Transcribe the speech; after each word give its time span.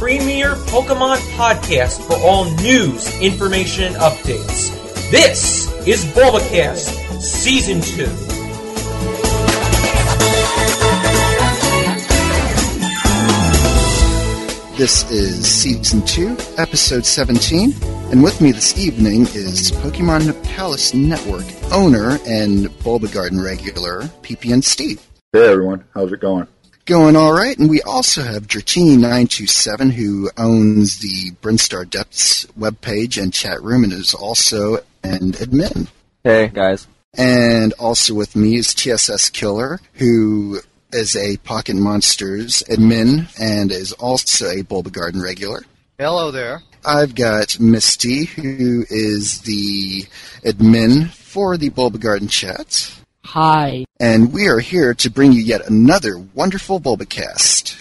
premier 0.00 0.54
Pokemon 0.72 1.18
podcast 1.36 2.00
for 2.06 2.16
all 2.26 2.46
news, 2.62 3.20
information, 3.20 3.84
and 3.84 3.96
updates. 3.96 4.70
This 5.10 5.70
is 5.86 6.06
Bulbacast 6.06 7.20
Season 7.20 7.82
2. 7.82 8.06
This 14.78 15.10
is 15.10 15.46
Season 15.46 16.00
2, 16.06 16.34
Episode 16.56 17.04
17, 17.04 17.74
and 18.10 18.22
with 18.22 18.40
me 18.40 18.52
this 18.52 18.78
evening 18.78 19.26
is 19.34 19.70
Pokemon 19.70 20.42
Palace 20.54 20.94
Network 20.94 21.44
owner 21.74 22.18
and 22.26 22.70
Bulba 22.82 23.08
Garden 23.08 23.38
regular, 23.38 24.04
PPN 24.22 24.64
Steve. 24.64 25.06
Hey 25.34 25.46
everyone, 25.46 25.84
how's 25.92 26.10
it 26.10 26.20
going? 26.20 26.48
Going 26.90 27.14
all 27.14 27.32
right, 27.32 27.56
and 27.56 27.70
we 27.70 27.80
also 27.82 28.20
have 28.20 28.48
Dratini927, 28.48 29.92
who 29.92 30.28
owns 30.36 30.98
the 30.98 31.30
Brinstar 31.40 31.88
Depths 31.88 32.46
webpage 32.58 33.16
and 33.22 33.32
chat 33.32 33.62
room, 33.62 33.84
and 33.84 33.92
is 33.92 34.12
also 34.12 34.78
an 35.04 35.30
admin. 35.34 35.86
Hey 36.24 36.48
guys. 36.48 36.88
And 37.16 37.72
also 37.74 38.14
with 38.14 38.34
me 38.34 38.56
is 38.56 38.74
TSS 38.74 39.30
Killer, 39.30 39.78
who 39.92 40.58
is 40.90 41.14
a 41.14 41.36
Pocket 41.36 41.76
Monsters 41.76 42.64
admin 42.68 43.28
and 43.40 43.70
is 43.70 43.92
also 43.92 44.48
a 44.48 44.62
Bulba 44.62 44.90
Garden 44.90 45.22
regular. 45.22 45.62
Hello 45.96 46.32
there. 46.32 46.60
I've 46.84 47.14
got 47.14 47.60
Misty, 47.60 48.24
who 48.24 48.84
is 48.90 49.42
the 49.42 50.06
admin 50.44 51.10
for 51.10 51.56
the 51.56 51.68
Bulba 51.68 51.98
Garden 51.98 52.26
chat. 52.26 52.99
Hi. 53.24 53.84
And 53.98 54.32
we 54.32 54.48
are 54.48 54.58
here 54.58 54.94
to 54.94 55.10
bring 55.10 55.32
you 55.32 55.40
yet 55.40 55.66
another 55.66 56.18
wonderful 56.18 56.80
Bulbacast. 56.80 57.80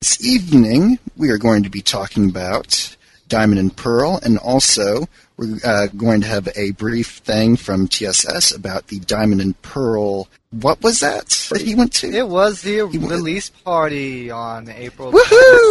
This 0.00 0.24
evening, 0.24 0.98
we 1.16 1.30
are 1.30 1.38
going 1.38 1.62
to 1.64 1.70
be 1.70 1.82
talking 1.82 2.28
about 2.28 2.96
Diamond 3.28 3.58
and 3.60 3.74
Pearl, 3.76 4.18
and 4.22 4.38
also 4.38 5.06
we're 5.36 5.58
uh, 5.64 5.86
going 5.88 6.20
to 6.20 6.26
have 6.26 6.48
a 6.56 6.72
brief 6.72 7.18
thing 7.18 7.56
from 7.56 7.88
TSS 7.88 8.54
about 8.54 8.88
the 8.88 9.00
Diamond 9.00 9.40
and 9.40 9.60
Pearl. 9.62 10.28
What 10.50 10.82
was 10.82 11.00
that 11.00 11.28
that 11.50 11.60
he 11.62 11.74
went 11.74 11.92
to? 11.94 12.10
It 12.10 12.28
was 12.28 12.62
the 12.62 12.86
He 12.88 12.98
wa- 12.98 13.08
release 13.08 13.50
party 13.50 14.30
on 14.30 14.68
April 14.68 15.12
22nd. 15.12 15.22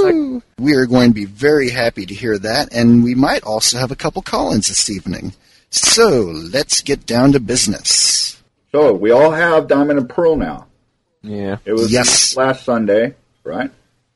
Woohoo! 0.04 0.42
We 0.58 0.74
are 0.74 0.86
going 0.86 1.10
to 1.12 1.16
be 1.16 1.26
very 1.26 1.70
happy 1.70 2.06
to 2.06 2.14
hear 2.14 2.38
that, 2.40 2.74
and 2.74 3.04
we 3.04 3.14
might 3.16 3.44
also 3.44 3.78
have 3.78 3.92
a 3.92 3.96
couple 3.96 4.22
call-ins 4.22 4.68
this 4.68 4.90
evening. 4.90 5.34
So 5.72 6.10
let's 6.52 6.82
get 6.82 7.06
down 7.06 7.34
to 7.34 7.40
business. 7.40 8.39
So 8.72 8.94
we 8.94 9.12
all 9.12 9.32
have 9.32 9.68
Diamond 9.68 10.00
and 10.00 10.10
Pearl 10.10 10.36
now. 10.36 10.68
Yeah. 11.22 11.58
It 11.66 11.74
was 11.74 11.92
Yes. 11.92 12.36
last 12.38 12.64
Sunday, 12.64 13.16
right? 13.44 13.72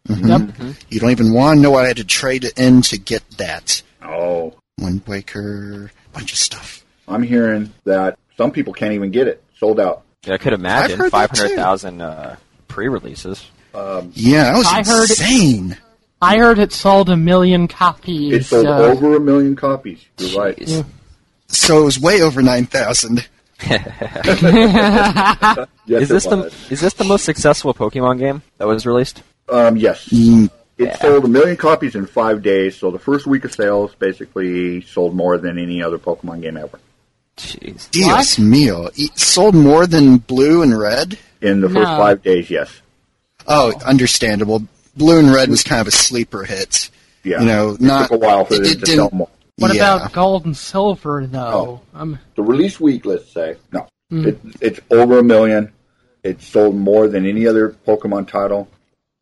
Yep. 0.07 0.49
You 0.89 0.99
don't 0.99 1.11
even 1.11 1.33
want 1.33 1.57
to 1.57 1.61
know 1.61 1.71
what 1.71 1.85
I 1.85 1.87
had 1.87 1.97
to 1.97 2.03
trade 2.03 2.49
in 2.57 2.81
to 2.83 2.97
get 2.97 3.23
that. 3.37 3.81
Oh, 4.03 4.53
Wind 4.79 5.01
Waker, 5.07 5.91
bunch 6.11 6.33
of 6.33 6.37
stuff. 6.37 6.83
I'm 7.07 7.23
hearing 7.23 7.73
that 7.85 8.17
some 8.37 8.51
people 8.51 8.73
can't 8.73 8.93
even 8.93 9.11
get 9.11 9.27
it. 9.27 9.43
Sold 9.57 9.79
out. 9.79 10.03
Yeah, 10.25 10.33
I 10.35 10.37
could 10.37 10.53
imagine 10.53 10.99
heard 10.99 11.11
that, 11.11 11.29
too. 11.33 11.41
500,000 11.55 12.01
uh, 12.01 12.35
pre-releases. 12.67 13.45
Yeah, 13.73 14.43
that 14.43 14.57
was 14.57 14.67
I 14.67 14.83
heard- 14.83 15.09
insane. 15.09 15.77
I 16.21 16.37
heard 16.37 16.57
it 16.59 16.71
sold 16.71 17.09
a 17.09 17.17
million 17.17 17.67
copies. 17.67 18.33
It 18.33 18.45
sold 18.45 18.65
uh, 18.65 18.77
over 18.77 19.17
a 19.17 19.19
million 19.19 19.55
copies. 19.57 20.05
You're 20.19 20.39
right. 20.41 20.55
Jeez. 20.57 20.85
So 21.49 21.81
it 21.81 21.85
was 21.85 21.99
way 21.99 22.21
over 22.21 22.41
9,000. 22.41 23.27
Yes, 25.86 26.03
Is 26.03 26.09
this 26.09 26.25
the 26.25 26.53
is 26.69 26.80
this 26.81 26.94
the 26.94 27.03
most 27.03 27.25
successful 27.25 27.73
Pokemon 27.73 28.20
game 28.20 28.42
that 28.58 28.67
was 28.67 28.86
released? 28.86 29.22
Um, 29.50 29.75
yes. 29.78 30.08
Mm, 30.09 30.50
It 30.78 30.95
sold 31.00 31.25
a 31.25 31.28
million 31.28 31.58
copies 31.58 31.95
in 31.95 32.05
five 32.05 32.42
days. 32.42 32.77
So 32.77 32.89
the 32.92 32.99
first 32.99 33.27
week 33.27 33.43
of 33.45 33.54
sales 33.54 33.93
basically 33.95 34.82
sold 34.82 35.14
more 35.15 35.37
than 35.37 35.58
any 35.60 35.83
other 35.83 35.98
Pokemon 35.98 36.42
game 36.42 36.58
ever. 36.58 36.80
Jeez. 37.37 37.89
Dios 37.92 38.39
mio. 38.39 38.89
It 38.95 39.17
sold 39.20 39.55
more 39.55 39.86
than 39.87 40.17
blue 40.17 40.61
and 40.61 40.77
red? 40.77 41.17
In 41.42 41.60
the 41.61 41.67
first 41.67 41.89
No. 41.92 41.98
five 41.98 42.23
days, 42.23 42.49
yes. 42.49 42.70
Oh, 43.48 43.73
understandable. 43.86 44.64
Blue 44.95 45.20
and 45.20 45.33
red 45.33 45.49
was 45.49 45.64
kind 45.64 45.82
of 45.82 45.87
a 45.87 45.92
sleeper 45.92 46.43
hit. 46.43 46.89
Yeah. 47.23 47.42
You 47.42 47.45
know, 47.48 47.70
it 47.71 47.82
not- 47.82 48.04
took 48.10 48.21
a 48.21 48.26
while 48.26 48.45
for 48.45 48.54
it- 48.54 48.61
it 48.67 48.80
to 48.80 48.86
sell 48.86 49.05
didn't- 49.08 49.14
more. 49.14 49.30
What 49.58 49.75
yeah. 49.75 49.95
about 49.97 50.14
gold 50.14 50.45
and 50.45 50.58
silver, 50.58 51.27
though? 51.27 51.81
Um, 51.93 52.17
the 52.36 52.41
release 52.43 52.80
week, 52.80 53.05
let's 53.05 53.31
say, 53.31 53.58
no, 53.71 53.87
Hmm. 54.09 54.27
it, 54.27 54.39
it's 54.61 54.80
over 54.91 55.19
a 55.19 55.23
million. 55.23 55.71
It 56.23 56.41
sold 56.41 56.75
more 56.75 57.08
than 57.08 57.25
any 57.25 57.45
other 57.47 57.75
Pokemon 57.86 58.27
title. 58.27 58.67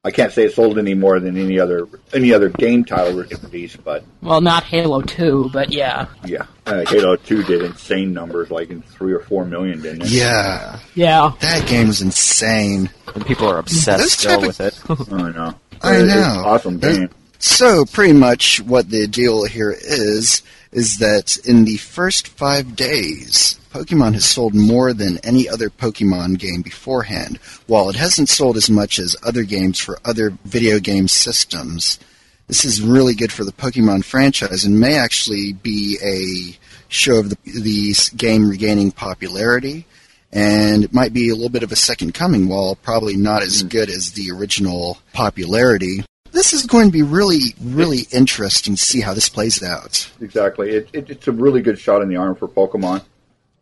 I 0.03 0.09
can't 0.11 0.31
say 0.31 0.45
it 0.45 0.53
sold 0.53 0.79
any 0.79 0.93
more 0.95 1.19
than 1.19 1.37
any 1.37 1.59
other 1.59 1.87
any 2.13 2.33
other 2.33 2.49
game 2.49 2.85
title 2.85 3.13
released, 3.17 3.83
but 3.83 4.03
well, 4.23 4.41
not 4.41 4.63
Halo 4.63 5.01
2, 5.01 5.51
but 5.53 5.71
yeah. 5.71 6.07
yeah, 6.25 6.45
uh, 6.65 6.83
Halo 6.87 7.17
Two 7.17 7.43
did 7.43 7.61
insane 7.61 8.11
numbers, 8.11 8.49
like 8.49 8.71
in 8.71 8.81
three 8.81 9.13
or 9.13 9.19
four 9.19 9.45
million, 9.45 9.79
didn't 9.81 10.03
it? 10.03 10.09
Yeah. 10.09 10.79
Yeah. 10.95 11.33
That 11.41 11.67
game 11.67 11.87
was 11.87 12.01
insane. 12.01 12.89
And 13.13 13.23
people 13.25 13.47
are 13.47 13.59
obsessed 13.59 14.19
still 14.21 14.39
type 14.39 14.39
of- 14.41 14.47
with 14.47 14.59
it. 14.61 15.13
I 15.13 15.31
know. 15.31 15.53
I 15.83 15.95
It's 15.97 16.15
know. 16.15 16.21
an 16.39 16.45
awesome 16.45 16.79
There's- 16.79 16.97
game. 16.97 17.09
So, 17.43 17.85
pretty 17.85 18.13
much 18.13 18.61
what 18.61 18.91
the 18.91 19.07
deal 19.07 19.45
here 19.45 19.71
is, 19.71 20.43
is 20.71 20.99
that 20.99 21.37
in 21.37 21.65
the 21.65 21.77
first 21.77 22.27
five 22.27 22.75
days, 22.75 23.59
Pokemon 23.73 24.13
has 24.13 24.25
sold 24.25 24.53
more 24.53 24.93
than 24.93 25.17
any 25.23 25.49
other 25.49 25.71
Pokemon 25.71 26.37
game 26.37 26.61
beforehand. 26.61 27.37
While 27.65 27.89
it 27.89 27.95
hasn't 27.95 28.29
sold 28.29 28.57
as 28.57 28.69
much 28.69 28.99
as 28.99 29.15
other 29.23 29.43
games 29.43 29.79
for 29.79 29.97
other 30.05 30.37
video 30.45 30.77
game 30.77 31.07
systems, 31.07 31.97
this 32.45 32.63
is 32.63 32.79
really 32.79 33.15
good 33.15 33.31
for 33.31 33.43
the 33.43 33.51
Pokemon 33.51 34.05
franchise 34.05 34.63
and 34.63 34.79
may 34.79 34.99
actually 34.99 35.53
be 35.53 35.97
a 36.03 36.59
show 36.89 37.21
of 37.21 37.31
the, 37.31 37.37
the 37.43 37.95
game 38.15 38.51
regaining 38.51 38.91
popularity. 38.91 39.87
And 40.31 40.83
it 40.83 40.93
might 40.93 41.11
be 41.11 41.29
a 41.29 41.33
little 41.33 41.49
bit 41.49 41.63
of 41.63 41.71
a 41.71 41.75
second 41.75 42.13
coming, 42.13 42.47
while 42.47 42.75
probably 42.75 43.15
not 43.15 43.41
as 43.41 43.61
hmm. 43.61 43.67
good 43.67 43.89
as 43.89 44.11
the 44.11 44.29
original 44.29 44.99
popularity. 45.11 46.03
This 46.41 46.53
is 46.53 46.65
going 46.65 46.87
to 46.87 46.91
be 46.91 47.03
really, 47.03 47.53
really 47.61 48.07
interesting 48.11 48.73
to 48.73 48.83
see 48.83 48.99
how 48.99 49.13
this 49.13 49.29
plays 49.29 49.61
out. 49.61 50.11
Exactly. 50.19 50.71
It, 50.71 50.89
it, 50.91 51.09
it's 51.11 51.27
a 51.27 51.31
really 51.31 51.61
good 51.61 51.77
shot 51.77 52.01
in 52.01 52.09
the 52.09 52.15
arm 52.15 52.33
for 52.33 52.47
Pokemon. 52.47 53.03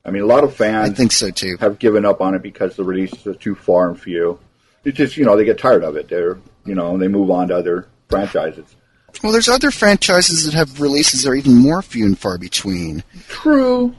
I 0.06 0.12
mean, 0.12 0.24
a 0.24 0.26
lot 0.26 0.46
of 0.46 0.56
fans 0.56 0.90
I 0.90 0.94
think 0.94 1.12
so 1.12 1.30
too. 1.30 1.58
have 1.60 1.78
given 1.78 2.06
up 2.06 2.22
on 2.22 2.36
it 2.36 2.42
because 2.42 2.78
the 2.78 2.86
releases 2.86 3.28
are 3.28 3.34
too 3.34 3.54
far 3.54 3.90
and 3.90 4.00
few. 4.00 4.40
It's 4.86 4.96
just 4.96 5.18
you 5.18 5.26
know 5.26 5.36
they 5.36 5.44
get 5.44 5.58
tired 5.58 5.84
of 5.84 5.98
it. 5.98 6.08
They're 6.08 6.40
you 6.64 6.74
know 6.74 6.98
they 6.98 7.10
move 7.10 7.30
on 7.30 7.50
to 7.50 7.58
other 7.58 7.90
franchises. 8.08 8.78
Well, 9.22 9.34
there's 9.34 9.50
other 9.50 9.72
franchises 9.72 10.46
that 10.46 10.54
have 10.54 10.80
releases 10.80 11.24
that 11.24 11.32
are 11.32 11.36
even 11.36 11.56
more 11.56 11.82
few 11.82 12.06
and 12.06 12.18
far 12.18 12.38
between. 12.38 13.04
True. 13.28 13.94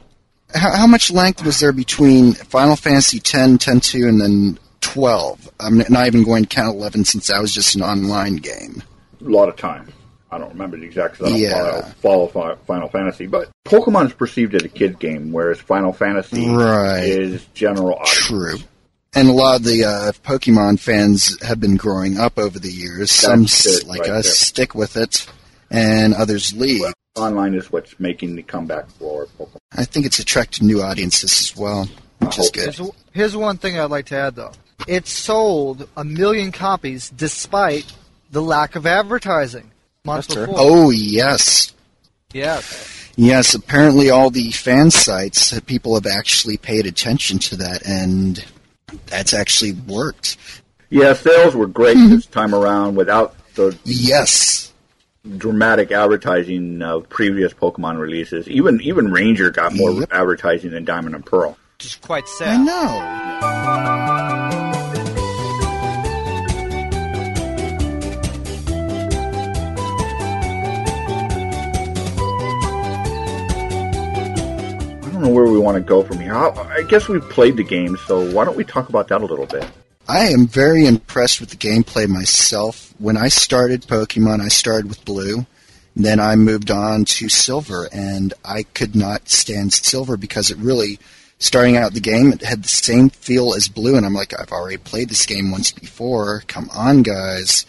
How, 0.55 0.75
how 0.75 0.87
much 0.87 1.11
length 1.11 1.45
was 1.45 1.59
there 1.59 1.71
between 1.71 2.33
Final 2.33 2.75
Fantasy 2.75 3.17
X, 3.17 3.29
10-2, 3.29 4.09
and 4.09 4.19
then 4.19 4.57
12? 4.93 5.49
I'm 5.59 5.77
not 5.89 6.07
even 6.07 6.23
going 6.23 6.43
to 6.43 6.49
count 6.49 6.75
11 6.75 7.05
since 7.05 7.27
that 7.27 7.41
was 7.41 7.53
just 7.53 7.75
an 7.75 7.81
online 7.81 8.37
game. 8.37 8.83
a 9.19 9.29
lot 9.29 9.49
of 9.49 9.55
time. 9.55 9.87
I 10.31 10.37
don't 10.37 10.49
remember 10.49 10.77
the 10.77 10.85
exact. 10.85 11.17
'cause 11.19 11.27
I 11.27 11.29
don't 11.31 11.39
Yeah. 11.39 11.91
follow, 12.01 12.27
follow 12.27 12.57
Final 12.65 12.87
Fantasy, 12.89 13.27
but 13.27 13.49
Pokemon 13.65 14.07
is 14.07 14.13
perceived 14.13 14.55
as 14.55 14.63
a 14.63 14.69
kid 14.69 14.97
game, 14.97 15.31
whereas 15.31 15.59
Final 15.59 15.91
Fantasy 15.93 16.47
Right. 16.49 17.03
is 17.03 17.41
general. 17.53 17.93
audience. 17.95 18.09
True. 18.27 18.57
And 19.13 19.27
a 19.27 19.33
lot 19.33 19.57
of 19.57 19.63
the 19.65 19.83
uh, 19.83 20.11
Pokemon 20.25 20.79
fans 20.79 21.37
have 21.43 21.59
been 21.59 21.75
growing 21.75 22.17
up 22.17 22.39
over 22.39 22.57
the 22.59 22.71
years. 22.71 23.11
Some, 23.11 23.41
That's 23.41 23.65
s- 23.67 23.77
it 23.81 23.87
like 23.87 24.01
right 24.01 24.09
us, 24.11 24.23
there. 24.25 24.33
stick 24.33 24.73
with 24.73 24.95
it, 24.95 25.25
and 25.69 26.13
others 26.13 26.53
leave. 26.53 26.81
Online 27.17 27.53
is 27.55 27.69
what's 27.71 27.93
making 27.99 28.37
the 28.37 28.41
comeback 28.43 28.85
for 28.97 29.27
Pokemon. 29.37 29.57
I 29.75 29.83
think 29.83 30.05
it's 30.05 30.17
attracting 30.19 30.65
new 30.65 30.81
audiences 30.81 31.41
as 31.41 31.57
well, 31.57 31.89
which 32.19 32.39
is 32.39 32.49
good. 32.51 32.73
Here's, 32.73 32.89
here's 33.11 33.35
one 33.35 33.57
thing 33.57 33.77
I'd 33.77 33.91
like 33.91 34.05
to 34.07 34.15
add, 34.15 34.35
though. 34.35 34.53
It 34.87 35.07
sold 35.07 35.87
a 35.95 36.03
million 36.03 36.51
copies 36.51 37.09
despite 37.09 37.91
the 38.31 38.41
lack 38.41 38.75
of 38.75 38.85
advertising. 38.85 39.71
Months 40.03 40.27
That's 40.27 40.45
true. 40.45 40.53
Oh, 40.57 40.89
yes. 40.89 41.73
Yes. 42.33 43.11
Yes, 43.17 43.53
apparently 43.53 44.09
all 44.09 44.29
the 44.29 44.51
fan 44.51 44.89
sites, 44.89 45.53
uh, 45.53 45.59
people 45.65 45.93
have 45.95 46.07
actually 46.07 46.57
paid 46.57 46.85
attention 46.85 47.39
to 47.39 47.57
that, 47.57 47.85
and 47.85 48.43
that's 49.07 49.33
actually 49.33 49.73
worked. 49.73 50.37
Yeah, 50.89 51.13
sales 51.13 51.55
were 51.55 51.67
great 51.67 51.97
Mm-hmm. 51.97 52.15
this 52.15 52.25
time 52.25 52.55
around 52.55 52.95
without 52.95 53.35
the 53.55 53.77
Yes. 53.83 54.71
dramatic 55.37 55.91
advertising 55.91 56.81
of 56.81 57.07
previous 57.09 57.53
Pokemon 57.53 57.99
releases. 57.99 58.47
Even 58.47 58.81
even 58.81 59.11
Ranger 59.11 59.51
got 59.51 59.73
more 59.75 59.91
Yep. 59.91 60.09
advertising 60.11 60.71
than 60.71 60.83
Diamond 60.85 61.13
and 61.15 61.25
Pearl. 61.25 61.57
Just 61.77 62.01
quite 62.01 62.27
sad. 62.27 62.47
I 62.49 62.55
don't 62.55 62.65
know 62.65 64.10
want 75.61 75.75
to 75.75 75.81
go 75.81 76.03
from 76.03 76.19
here. 76.19 76.35
I, 76.35 76.49
I 76.77 76.83
guess 76.83 77.07
we've 77.07 77.27
played 77.29 77.57
the 77.57 77.63
game, 77.63 77.97
so 78.07 78.29
why 78.31 78.45
don't 78.45 78.57
we 78.57 78.63
talk 78.63 78.89
about 78.89 79.07
that 79.09 79.21
a 79.21 79.25
little 79.25 79.45
bit? 79.45 79.65
I 80.07 80.29
am 80.29 80.47
very 80.47 80.85
impressed 80.85 81.39
with 81.39 81.51
the 81.51 81.55
gameplay 81.55 82.07
myself. 82.07 82.93
When 82.97 83.17
I 83.17 83.27
started 83.29 83.83
Pokemon, 83.83 84.41
I 84.41 84.49
started 84.49 84.89
with 84.89 85.05
Blue. 85.05 85.45
Then 85.95 86.19
I 86.19 86.35
moved 86.35 86.71
on 86.71 87.05
to 87.05 87.29
Silver, 87.29 87.87
and 87.93 88.33
I 88.43 88.63
could 88.63 88.95
not 88.95 89.29
stand 89.29 89.73
Silver 89.73 90.17
because 90.17 90.49
it 90.49 90.57
really, 90.57 90.99
starting 91.37 91.77
out 91.77 91.93
the 91.93 91.99
game, 91.99 92.31
it 92.31 92.41
had 92.41 92.63
the 92.63 92.69
same 92.69 93.09
feel 93.09 93.53
as 93.53 93.67
Blue, 93.67 93.95
and 93.95 94.05
I'm 94.05 94.13
like, 94.13 94.37
I've 94.39 94.51
already 94.51 94.77
played 94.77 95.09
this 95.09 95.25
game 95.25 95.51
once 95.51 95.71
before. 95.71 96.43
Come 96.47 96.69
on, 96.73 97.03
guys. 97.03 97.65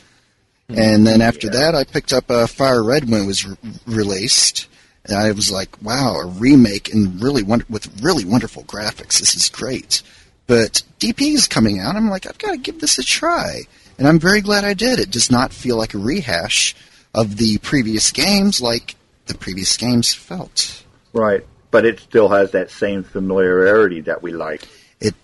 And 0.68 1.06
then 1.06 1.20
after 1.20 1.50
that, 1.50 1.74
I 1.74 1.84
picked 1.84 2.12
up 2.12 2.30
uh, 2.30 2.46
Fire 2.46 2.82
Red 2.82 3.08
when 3.10 3.22
it 3.22 3.26
was 3.26 3.46
re- 3.46 3.56
released, 3.86 4.68
and 5.06 5.16
I 5.16 5.32
was 5.32 5.50
like, 5.50 5.82
"Wow, 5.82 6.16
a 6.16 6.26
remake 6.26 6.92
and 6.92 7.22
really 7.22 7.42
with 7.42 8.02
really 8.02 8.24
wonderful 8.24 8.64
graphics. 8.64 9.18
This 9.18 9.34
is 9.34 9.48
great." 9.48 10.02
But 10.46 10.82
DP 10.98 11.34
is 11.34 11.46
coming 11.46 11.78
out. 11.78 11.96
I'm 11.96 12.10
like, 12.10 12.26
I've 12.26 12.38
got 12.38 12.50
to 12.50 12.58
give 12.58 12.80
this 12.80 12.98
a 12.98 13.02
try, 13.02 13.62
and 13.98 14.08
I'm 14.08 14.18
very 14.18 14.40
glad 14.40 14.64
I 14.64 14.74
did. 14.74 14.98
It 14.98 15.10
does 15.10 15.30
not 15.30 15.52
feel 15.52 15.76
like 15.76 15.94
a 15.94 15.98
rehash 15.98 16.74
of 17.14 17.36
the 17.36 17.58
previous 17.58 18.10
games, 18.10 18.60
like 18.60 18.96
the 19.26 19.34
previous 19.34 19.76
games 19.76 20.12
felt. 20.12 20.82
Right. 21.12 21.46
But 21.70 21.84
it 21.84 22.00
still 22.00 22.28
has 22.28 22.50
that 22.52 22.70
same 22.70 23.02
familiarity 23.02 24.02
that 24.02 24.22
we 24.22 24.32
like. 24.32 24.68
It. 25.00 25.14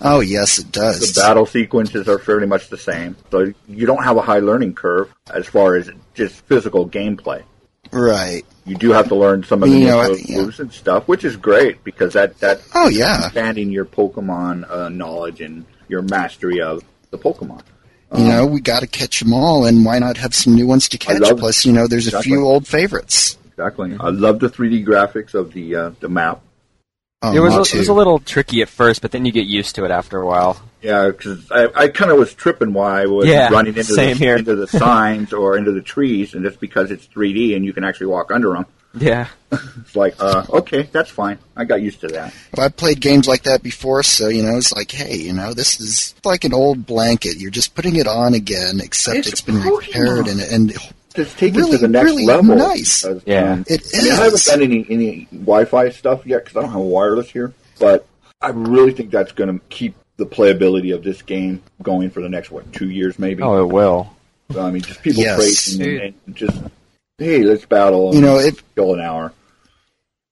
Oh 0.00 0.20
yes, 0.20 0.58
it 0.58 0.72
does. 0.72 1.12
The 1.12 1.20
battle 1.20 1.46
sequences 1.46 2.08
are 2.08 2.18
fairly 2.18 2.46
much 2.46 2.68
the 2.68 2.78
same. 2.78 3.16
So 3.30 3.52
you 3.68 3.86
don't 3.86 4.02
have 4.02 4.16
a 4.16 4.22
high 4.22 4.40
learning 4.40 4.74
curve 4.74 5.12
as 5.32 5.46
far 5.46 5.76
as 5.76 5.90
just 6.14 6.34
physical 6.46 6.88
gameplay. 6.88 7.42
Right. 7.92 8.44
You 8.64 8.76
do 8.76 8.92
have 8.92 9.08
to 9.08 9.16
learn 9.16 9.42
some 9.42 9.62
of 9.62 9.70
the 9.70 9.76
You 9.76 9.86
know, 9.86 10.08
moves 10.08 10.28
yeah. 10.58 10.62
and 10.62 10.72
stuff, 10.72 11.08
which 11.08 11.24
is 11.24 11.36
great 11.36 11.82
because 11.82 12.12
that 12.12 12.38
that 12.40 12.60
Oh 12.74 12.88
yeah. 12.88 13.26
expanding 13.26 13.70
your 13.70 13.84
Pokemon 13.84 14.70
uh, 14.70 14.88
knowledge 14.88 15.40
and 15.40 15.64
your 15.88 16.02
mastery 16.02 16.60
of 16.60 16.84
the 17.10 17.18
Pokemon. 17.18 17.62
You 18.16 18.24
know, 18.24 18.46
we 18.46 18.60
got 18.60 18.80
to 18.80 18.86
catch 18.86 19.20
them 19.20 19.32
all, 19.32 19.64
and 19.64 19.86
why 19.86 19.98
not 19.98 20.18
have 20.18 20.34
some 20.34 20.54
new 20.54 20.66
ones 20.66 20.86
to 20.90 20.98
catch? 20.98 21.22
Plus, 21.38 21.64
you 21.64 21.72
know, 21.72 21.86
there's 21.86 22.12
a 22.12 22.20
few 22.20 22.44
old 22.44 22.66
favorites. 22.66 23.38
Exactly. 23.52 23.96
I 23.98 24.10
love 24.10 24.38
the 24.38 24.48
3D 24.48 24.84
graphics 24.86 25.32
of 25.34 25.54
the 25.54 25.74
uh, 25.76 25.90
the 26.00 26.10
map. 26.10 26.42
Oh, 27.24 27.32
it 27.34 27.38
was 27.40 27.54
a, 27.54 27.76
it 27.76 27.78
was 27.78 27.88
a 27.88 27.94
little 27.94 28.18
tricky 28.18 28.62
at 28.62 28.68
first, 28.68 29.00
but 29.00 29.12
then 29.12 29.24
you 29.24 29.30
get 29.32 29.46
used 29.46 29.76
to 29.76 29.84
it 29.84 29.90
after 29.90 30.20
a 30.20 30.26
while. 30.26 30.60
Yeah, 30.80 31.06
because 31.06 31.50
I, 31.52 31.68
I 31.74 31.88
kind 31.88 32.10
of 32.10 32.18
was 32.18 32.34
tripping 32.34 32.72
while 32.72 32.90
I 32.92 33.06
was 33.06 33.28
Yeah, 33.28 33.48
running 33.50 33.76
into 33.76 33.84
same 33.84 34.18
the, 34.18 34.24
here. 34.24 34.36
into 34.36 34.56
the 34.56 34.66
signs 34.66 35.32
or 35.32 35.56
into 35.56 35.70
the 35.70 35.82
trees, 35.82 36.34
and 36.34 36.44
it's 36.44 36.56
because 36.56 36.90
it's 36.90 37.06
3D 37.06 37.54
and 37.54 37.64
you 37.64 37.72
can 37.72 37.84
actually 37.84 38.08
walk 38.08 38.32
under 38.32 38.52
them. 38.54 38.66
Yeah. 38.94 39.28
It's 39.80 39.94
like, 39.94 40.14
uh, 40.18 40.46
okay, 40.48 40.84
that's 40.84 41.10
fine. 41.10 41.38
I 41.54 41.64
got 41.64 41.82
used 41.82 42.00
to 42.00 42.08
that. 42.08 42.32
Well, 42.56 42.64
I've 42.64 42.76
played 42.76 43.00
games 43.00 43.28
like 43.28 43.42
that 43.42 43.62
before, 43.62 44.02
so 44.02 44.28
you 44.28 44.42
know, 44.42 44.56
it's 44.56 44.72
like, 44.72 44.90
hey, 44.90 45.14
you 45.16 45.34
know, 45.34 45.52
this 45.52 45.78
is 45.80 46.14
like 46.24 46.44
an 46.44 46.54
old 46.54 46.86
blanket. 46.86 47.36
You're 47.36 47.50
just 47.50 47.74
putting 47.74 47.96
it 47.96 48.06
on 48.06 48.32
again, 48.32 48.80
except 48.80 49.18
It's 49.18 49.28
it's 49.28 49.40
been 49.42 49.60
repaired 49.60 50.26
and 50.28 50.40
and 50.40 50.72
Just 51.14 51.38
take 51.38 51.54
it 51.54 51.58
Really, 51.58 51.72
to 51.72 51.78
the 51.78 51.88
next 51.88 52.04
really 52.04 52.24
level. 52.24 52.56
nice. 52.56 53.04
Yeah. 53.26 53.62
it 53.66 53.82
I, 53.94 54.02
mean, 54.02 54.12
I 54.12 54.14
haven't 54.16 54.34
is. 54.34 54.44
done 54.44 54.62
any 54.62 54.86
any 54.88 55.24
Wi-Fi 55.32 55.90
stuff 55.90 56.26
yet 56.26 56.44
because 56.44 56.56
I 56.56 56.62
don't 56.62 56.72
have 56.72 56.80
wireless 56.80 57.30
here. 57.30 57.52
But 57.78 58.06
I 58.40 58.48
really 58.50 58.92
think 58.92 59.10
that's 59.10 59.32
going 59.32 59.58
to 59.58 59.64
keep 59.68 59.94
the 60.16 60.26
playability 60.26 60.94
of 60.94 61.02
this 61.04 61.22
game 61.22 61.62
going 61.82 62.10
for 62.10 62.20
the 62.20 62.28
next 62.28 62.50
what 62.50 62.72
two 62.72 62.90
years 62.90 63.18
maybe. 63.18 63.42
Oh, 63.42 63.62
it 63.62 63.72
will. 63.72 64.10
I 64.58 64.70
mean, 64.70 64.82
just 64.82 65.02
people 65.02 65.22
Yes. 65.22 65.36
praising 65.36 66.00
and, 66.02 66.14
and 66.26 66.36
just 66.36 66.60
hey, 67.18 67.42
let's 67.42 67.64
battle. 67.64 68.14
You 68.14 68.20
know, 68.20 68.38
if 68.38 68.62
kill 68.74 68.94
an 68.94 69.00
hour. 69.00 69.32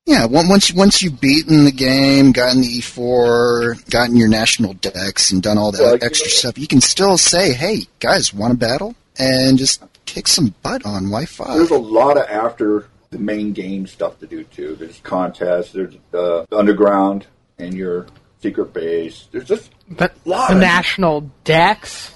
yeah, 0.06 0.26
once 0.26 0.72
once 0.72 1.02
you've 1.02 1.20
beaten 1.20 1.64
the 1.64 1.72
game, 1.72 2.32
gotten 2.32 2.60
the 2.62 2.80
E4, 2.80 3.90
gotten 3.90 4.16
your 4.16 4.28
national 4.28 4.74
dex, 4.74 5.30
and 5.30 5.42
done 5.42 5.56
all 5.58 5.72
that 5.72 5.80
Well, 5.80 5.92
you 5.96 5.98
extra 6.02 6.26
know- 6.26 6.30
stuff, 6.30 6.58
you 6.58 6.66
can 6.66 6.80
still 6.80 7.16
say, 7.18 7.52
hey, 7.52 7.86
guys, 7.98 8.32
want 8.34 8.52
to 8.52 8.58
battle? 8.58 8.94
And 9.18 9.58
just 9.58 9.82
kick 10.06 10.26
some 10.28 10.54
butt 10.62 10.84
on 10.84 11.04
Wi-Fi. 11.04 11.56
There's 11.56 11.70
a 11.70 11.78
lot 11.78 12.16
of 12.16 12.24
after 12.28 12.86
the 13.10 13.18
main 13.18 13.52
game 13.52 13.86
stuff 13.86 14.18
to 14.20 14.26
do 14.26 14.44
too. 14.44 14.76
There's 14.76 15.00
contests. 15.00 15.72
There's 15.72 15.94
uh, 16.14 16.44
underground 16.52 17.26
and 17.58 17.74
your 17.74 18.06
secret 18.42 18.72
base. 18.72 19.26
There's 19.32 19.44
just 19.44 19.70
But 19.90 20.14
Lot 20.24 20.48
the 20.48 20.54
of- 20.54 20.60
national 20.60 21.30
dex. 21.44 22.14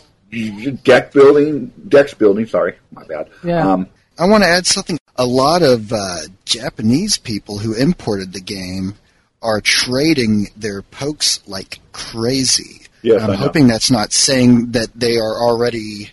deck 0.82 1.12
building, 1.12 1.66
decks 1.88 2.14
building. 2.14 2.46
Sorry, 2.46 2.74
my 2.92 3.04
bad. 3.04 3.28
Yeah. 3.44 3.70
Um, 3.72 3.88
I 4.18 4.26
want 4.26 4.42
to 4.44 4.48
add 4.48 4.66
something. 4.66 4.98
A 5.16 5.26
lot 5.26 5.62
of 5.62 5.92
uh, 5.92 6.16
Japanese 6.44 7.18
people 7.18 7.58
who 7.58 7.74
imported 7.74 8.32
the 8.32 8.40
game 8.40 8.94
are 9.42 9.60
trading 9.60 10.48
their 10.56 10.82
pokes 10.82 11.40
like 11.46 11.78
crazy. 11.92 12.86
Yes, 13.02 13.22
I'm 13.22 13.30
I 13.30 13.32
know. 13.34 13.38
hoping 13.40 13.66
that's 13.68 13.90
not 13.90 14.12
saying 14.12 14.72
that 14.72 14.88
they 14.94 15.18
are 15.18 15.36
already 15.38 16.10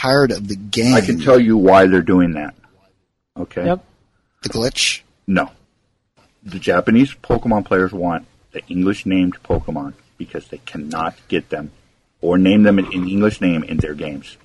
tired 0.00 0.30
of 0.32 0.48
the 0.48 0.56
game. 0.56 0.94
I 0.94 1.00
can 1.00 1.20
tell 1.20 1.38
you 1.38 1.56
why 1.56 1.86
they're 1.86 2.02
doing 2.02 2.32
that. 2.32 2.54
Okay. 3.36 3.64
Yep. 3.66 3.84
the 4.42 4.48
glitch. 4.48 5.02
No. 5.26 5.50
The 6.42 6.58
Japanese 6.58 7.14
Pokemon 7.14 7.64
players 7.66 7.92
want 7.92 8.26
the 8.52 8.64
English 8.66 9.04
named 9.06 9.42
Pokemon 9.42 9.92
because 10.16 10.48
they 10.48 10.58
cannot 10.58 11.16
get 11.28 11.50
them 11.50 11.70
or 12.20 12.38
name 12.38 12.62
them 12.62 12.78
an 12.78 12.90
English 12.92 13.40
name 13.40 13.62
in 13.62 13.76
their 13.76 13.94
games. 13.94 14.36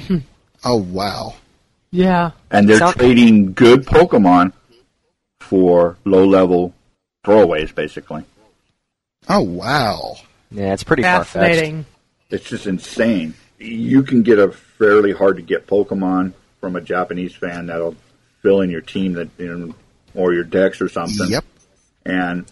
Hmm. 0.00 0.18
Oh 0.64 0.76
wow! 0.76 1.34
Yeah. 1.90 2.32
And 2.50 2.68
they're 2.68 2.78
Sound- 2.78 2.96
trading 2.96 3.52
good 3.52 3.84
Pokemon 3.84 4.52
for 5.40 5.96
low 6.04 6.24
level 6.24 6.72
throwaways, 7.24 7.74
basically. 7.74 8.24
Oh 9.28 9.42
wow! 9.42 10.16
Yeah, 10.50 10.72
it's 10.72 10.84
pretty 10.84 11.02
far 11.02 11.24
fetched. 11.24 11.32
Fascinating. 11.32 11.86
It's 12.30 12.48
just 12.48 12.66
insane. 12.66 13.34
You 13.58 14.02
can 14.02 14.22
get 14.22 14.38
a 14.38 14.50
fairly 14.52 15.12
hard 15.12 15.36
to 15.36 15.42
get 15.42 15.66
Pokemon 15.66 16.32
from 16.60 16.76
a 16.76 16.80
Japanese 16.80 17.34
fan 17.34 17.66
that'll 17.66 17.96
fill 18.42 18.60
in 18.60 18.70
your 18.70 18.80
team 18.80 19.14
that 19.14 19.28
you 19.38 19.56
know, 19.56 19.74
or 20.14 20.32
your 20.32 20.44
dex 20.44 20.80
or 20.80 20.88
something. 20.88 21.28
Yep. 21.28 21.44
And 22.04 22.50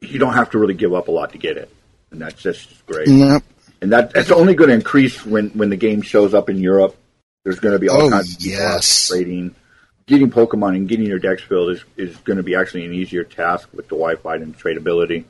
you 0.00 0.18
don't 0.18 0.34
have 0.34 0.50
to 0.50 0.58
really 0.58 0.74
give 0.74 0.94
up 0.94 1.08
a 1.08 1.10
lot 1.10 1.32
to 1.32 1.38
get 1.38 1.56
it. 1.56 1.70
And 2.10 2.20
that's 2.20 2.40
just 2.40 2.86
great. 2.86 3.08
Nope. 3.08 3.42
And 3.82 3.92
that 3.92 4.12
that's 4.12 4.30
only 4.30 4.54
going 4.54 4.68
to 4.68 4.74
increase 4.74 5.24
when 5.24 5.50
when 5.50 5.70
the 5.70 5.76
game 5.76 6.02
shows 6.02 6.34
up 6.34 6.48
in 6.50 6.58
Europe. 6.58 6.96
There's 7.44 7.58
going 7.60 7.72
to 7.72 7.78
be 7.78 7.88
all 7.88 8.02
Oh, 8.02 8.10
kinds 8.10 8.34
of 8.34 8.38
people 8.40 8.58
out 8.60 8.72
yes. 8.74 9.08
trading. 9.08 9.54
Getting 10.06 10.30
Pokemon 10.30 10.76
and 10.76 10.88
getting 10.88 11.06
your 11.06 11.18
dex 11.20 11.42
filled 11.42 11.70
is, 11.70 11.84
is 11.96 12.16
going 12.18 12.36
to 12.36 12.42
be 12.42 12.54
actually 12.54 12.84
an 12.84 12.92
easier 12.92 13.24
task 13.24 13.68
with 13.72 13.86
the 13.88 13.94
Wi-Fi 13.94 14.36
and 14.36 14.58
tradability. 14.58 15.24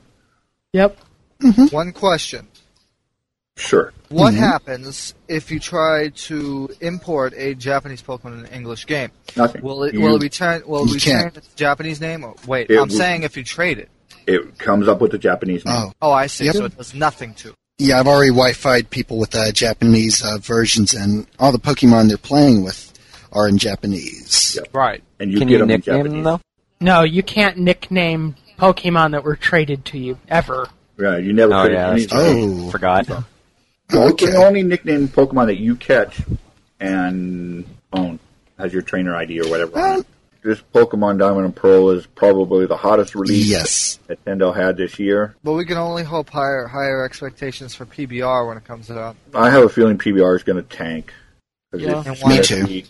Yep. 0.72 0.98
Mm-hmm. 1.40 1.66
One 1.74 1.92
question. 1.92 2.48
Sure. 3.60 3.92
What 4.08 4.32
Mm-hmm. 4.32 4.42
happens 4.42 5.14
if 5.28 5.50
you 5.50 5.60
try 5.60 6.08
to 6.08 6.68
import 6.80 7.34
a 7.36 7.54
Japanese 7.54 8.02
Pokemon 8.02 8.38
in 8.38 8.46
an 8.46 8.52
English 8.52 8.86
game? 8.86 9.10
Nothing. 9.36 9.62
Will 9.62 9.84
it 9.84 9.94
You- 9.94 10.00
will 10.00 10.16
it 10.16 10.22
return 10.22 10.62
will 10.66 10.84
it 10.88 10.94
return 10.94 11.22
can't. 11.22 11.36
its 11.36 11.48
Japanese 11.54 12.00
name? 12.00 12.24
Or, 12.24 12.34
wait, 12.46 12.70
It 12.70 12.78
I'm 12.78 12.88
will- 12.88 12.96
saying 12.96 13.22
if 13.22 13.36
you 13.36 13.44
trade 13.44 13.78
it. 13.78 13.88
It 14.26 14.58
comes 14.58 14.88
up 14.88 15.00
with 15.00 15.12
the 15.12 15.18
Japanese 15.18 15.64
name. 15.64 15.74
Oh 15.76 15.92
Oh, 16.02 16.12
I 16.12 16.26
see. 16.26 16.46
Yep. 16.46 16.54
So 16.54 16.64
it 16.64 16.76
does 16.76 16.94
nothing 16.94 17.34
to. 17.34 17.48
it. 17.50 17.54
yeah, 17.78 17.98
I've 18.00 18.06
already 18.06 18.30
Wi-Fi'd 18.30 18.90
people 18.90 19.18
with 19.18 19.34
uh, 19.34 19.52
Japanese 19.52 20.24
uh, 20.24 20.38
versions, 20.38 20.92
and 20.94 21.26
all 21.38 21.52
the 21.52 21.58
Pokemon 21.58 22.08
they're 22.08 22.16
playing 22.18 22.62
with 22.64 22.92
are 23.32 23.48
in 23.48 23.58
Japanese. 23.58 24.56
Yep. 24.56 24.74
Right. 24.74 25.02
And 25.20 25.30
you 25.32 25.38
Can 25.38 25.48
get 25.48 25.52
you 25.54 25.58
them 25.58 25.70
in 25.70 25.80
Japanese. 25.82 26.12
them 26.12 26.22
though? 26.24 26.40
No, 26.80 27.02
you 27.02 27.22
can't 27.22 27.58
nickname 27.58 28.36
Pokemon 28.58 29.12
that 29.12 29.22
were 29.24 29.36
traded 29.36 29.84
to 29.86 29.98
you 29.98 30.18
ever. 30.28 30.68
Yeah, 30.98 31.16
you 31.16 31.32
never 31.32 31.54
Oh 31.54 31.62
put 31.62 31.72
yeah, 31.72 31.94
it 31.94 32.08
that's 32.08 32.12
in. 32.12 32.56
true. 32.58 32.66
Oh. 32.66 32.70
Forgot. 32.70 33.24
The 33.90 34.00
Okay. 34.12 34.36
only 34.36 34.62
nickname 34.62 35.08
Pokemon 35.08 35.46
that 35.46 35.58
you 35.58 35.74
catch 35.76 36.20
and 36.78 37.64
own 37.92 38.18
has 38.58 38.72
your 38.72 38.82
trainer 38.82 39.14
ID 39.14 39.40
or 39.40 39.48
whatever. 39.48 39.78
on 39.78 40.00
it. 40.00 40.06
This 40.42 40.60
Pokemon 40.74 41.18
Diamond 41.18 41.44
and 41.44 41.54
Pearl 41.56 41.90
is 41.90 42.06
probably 42.06 42.64
the 42.66 42.76
hottest 42.76 43.14
release 43.14 43.50
Yes. 43.50 43.98
that 44.06 44.24
Nintendo 44.24 44.54
had 44.56 44.76
this 44.78 44.98
year. 44.98 45.34
But 45.44 45.52
we 45.52 45.66
can 45.66 45.76
only 45.76 46.02
hope 46.02 46.30
higher 46.30 46.66
higher 46.66 47.04
expectations 47.04 47.74
for 47.74 47.84
PBR 47.84 48.46
when 48.48 48.56
it 48.56 48.64
comes 48.64 48.90
out. 48.90 49.16
I 49.34 49.50
have 49.50 49.64
a 49.64 49.68
feeling 49.68 49.98
PBR 49.98 50.34
is 50.36 50.42
going 50.42 50.56
to 50.62 50.76
tank. 50.76 51.12
Yeah. 51.74 51.98
it's 51.98 52.06
And 52.08 52.16
just 52.16 52.22
why? 52.24 52.28
Me 52.30 52.34
gonna 52.36 52.44
too. 52.46 52.66
be- 52.66 52.86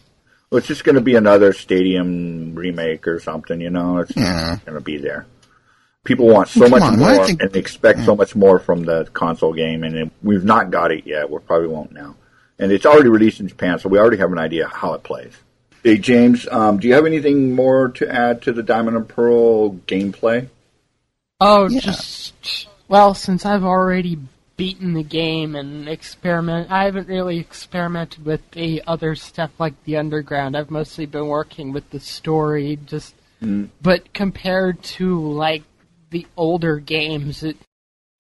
well, 0.51 0.59
it's 0.59 0.67
just 0.69 0.85
going 0.85 0.95
to 0.95 1.01
be 1.01 1.17
another 1.17 1.53
Stadium 1.53 2.55
remake 2.55 3.07
or 3.09 3.19
something, 3.21 3.61
you 3.61 3.71
know? 3.71 3.99
It's 3.99 4.17
Yeah. 4.17 4.59
going 4.65 4.79
to 4.79 4.85
be 4.85 4.99
there. 4.99 5.27
People 6.05 6.29
want 6.29 6.49
so 6.49 6.63
Come 6.63 6.71
much 6.71 6.83
on, 6.83 6.99
more 6.99 7.27
think- 7.27 7.43
and 7.43 7.55
expect 7.57 8.01
so 8.05 8.17
much 8.17 8.35
more 8.35 8.59
from 8.59 8.85
the 8.85 9.05
console 9.13 9.53
game, 9.53 9.85
and 9.85 9.95
it, 9.95 10.11
we've 10.23 10.45
not 10.45 10.71
got 10.71 10.93
it 10.93 11.07
yet. 11.07 11.29
We 11.29 11.39
probably 11.41 11.69
won't 11.69 11.93
now. 11.93 12.17
And 12.59 12.73
it's 12.73 12.87
already 12.87 13.11
released 13.11 13.41
in 13.41 13.49
Japan, 13.49 13.79
so 13.79 13.89
we 13.89 13.99
already 13.99 14.17
have 14.17 14.33
an 14.33 14.39
idea 14.39 14.67
how 14.67 14.95
it 14.95 15.03
plays. 15.03 15.35
Hey, 15.85 15.99
James, 15.99 16.49
um, 16.51 16.79
do 16.79 16.89
you 16.89 16.95
have 16.95 17.05
anything 17.07 17.55
more 17.55 17.89
to 17.91 18.09
add 18.11 18.43
to 18.43 18.53
the 18.53 18.63
Diamond 18.63 18.97
and 18.97 19.09
Pearl 19.09 19.73
gameplay? 19.87 20.49
Oh, 21.41 21.69
Yeah. 21.69 21.81
just 21.81 22.67
well, 22.89 23.15
since 23.15 23.45
I've 23.47 23.65
already 23.65 24.19
beaten 24.57 24.95
the 24.95 25.03
game 25.03 25.55
and 25.55 25.89
experiment, 25.89 26.71
I 26.71 26.85
haven't 26.85 27.09
really 27.09 27.39
experimented 27.39 28.25
with 28.25 28.51
the 28.53 28.83
other 28.87 29.15
stuff 29.15 29.51
like 29.59 29.75
the 29.85 29.97
underground. 29.99 30.57
I've 30.57 30.71
mostly 30.71 31.07
been 31.07 31.29
working 31.29 31.73
with 31.73 31.89
the 31.91 32.01
story. 32.01 32.79
Just, 32.87 33.15
Mm. 33.43 33.69
but 33.81 34.13
compared 34.13 34.83
to 34.83 35.19
like 35.33 35.63
the 36.11 36.27
older 36.37 36.79
games, 36.79 37.43
it 37.43 37.57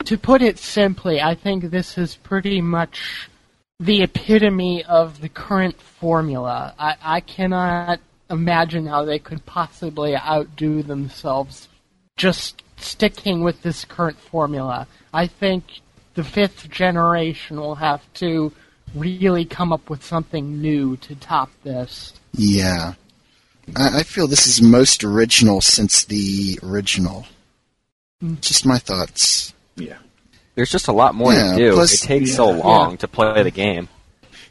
To 0.05 0.17
put 0.17 0.43
it 0.43 0.59
simply, 0.59 1.21
I 1.21 1.35
think 1.35 1.71
this 1.71 1.99
is 1.99 2.17
pretty 2.17 2.61
much 2.61 3.29
the 3.79 4.03
epitome 4.03 4.85
of 4.85 5.21
the 5.21 5.29
current 5.29 5.81
formula. 5.81 6.75
I, 6.79 6.97
I 7.03 7.21
cannot 7.21 8.01
imagine 8.31 8.87
how 8.87 9.05
they 9.05 9.19
could 9.19 9.45
possibly 9.47 10.17
outdo 10.17 10.83
themselves 10.83 11.69
just 12.17 12.63
sticking 12.77 13.43
with 13.43 13.63
this 13.63 13.85
current 13.85 14.19
formula. 14.19 14.87
I 15.13 15.27
think 15.27 15.81
the 16.15 16.25
fifth 16.25 16.71
generation 16.71 17.59
will 17.59 17.77
have 17.77 18.03
to 18.15 18.53
really 18.95 19.45
come 19.45 19.73
up 19.73 19.89
with 19.89 20.05
something 20.05 20.61
new 20.61 20.97
to 20.99 21.15
top 21.15 21.51
this. 21.63 22.13
Yeah. 22.33 22.95
I, 23.77 24.01
I 24.01 24.03
feel 24.03 24.27
this 24.27 24.47
is 24.47 24.61
most 24.61 25.05
original 25.05 25.61
since 25.61 26.05
the 26.05 26.59
original. 26.63 27.27
Just 28.41 28.67
my 28.67 28.79
thoughts. 28.79 29.55
Yeah. 29.77 29.97
There's 30.55 30.71
just 30.71 30.89
a 30.89 30.93
lot 30.93 31.15
more 31.15 31.33
Yeah, 31.33 31.53
to 31.53 31.57
do. 31.57 31.73
plus- 31.75 32.03
it 32.05 32.07
takes 32.07 32.35
so 32.35 32.50
long 32.50 32.97
to 32.99 33.09
play 33.09 33.43
the 33.43 33.50
game. 33.50 33.89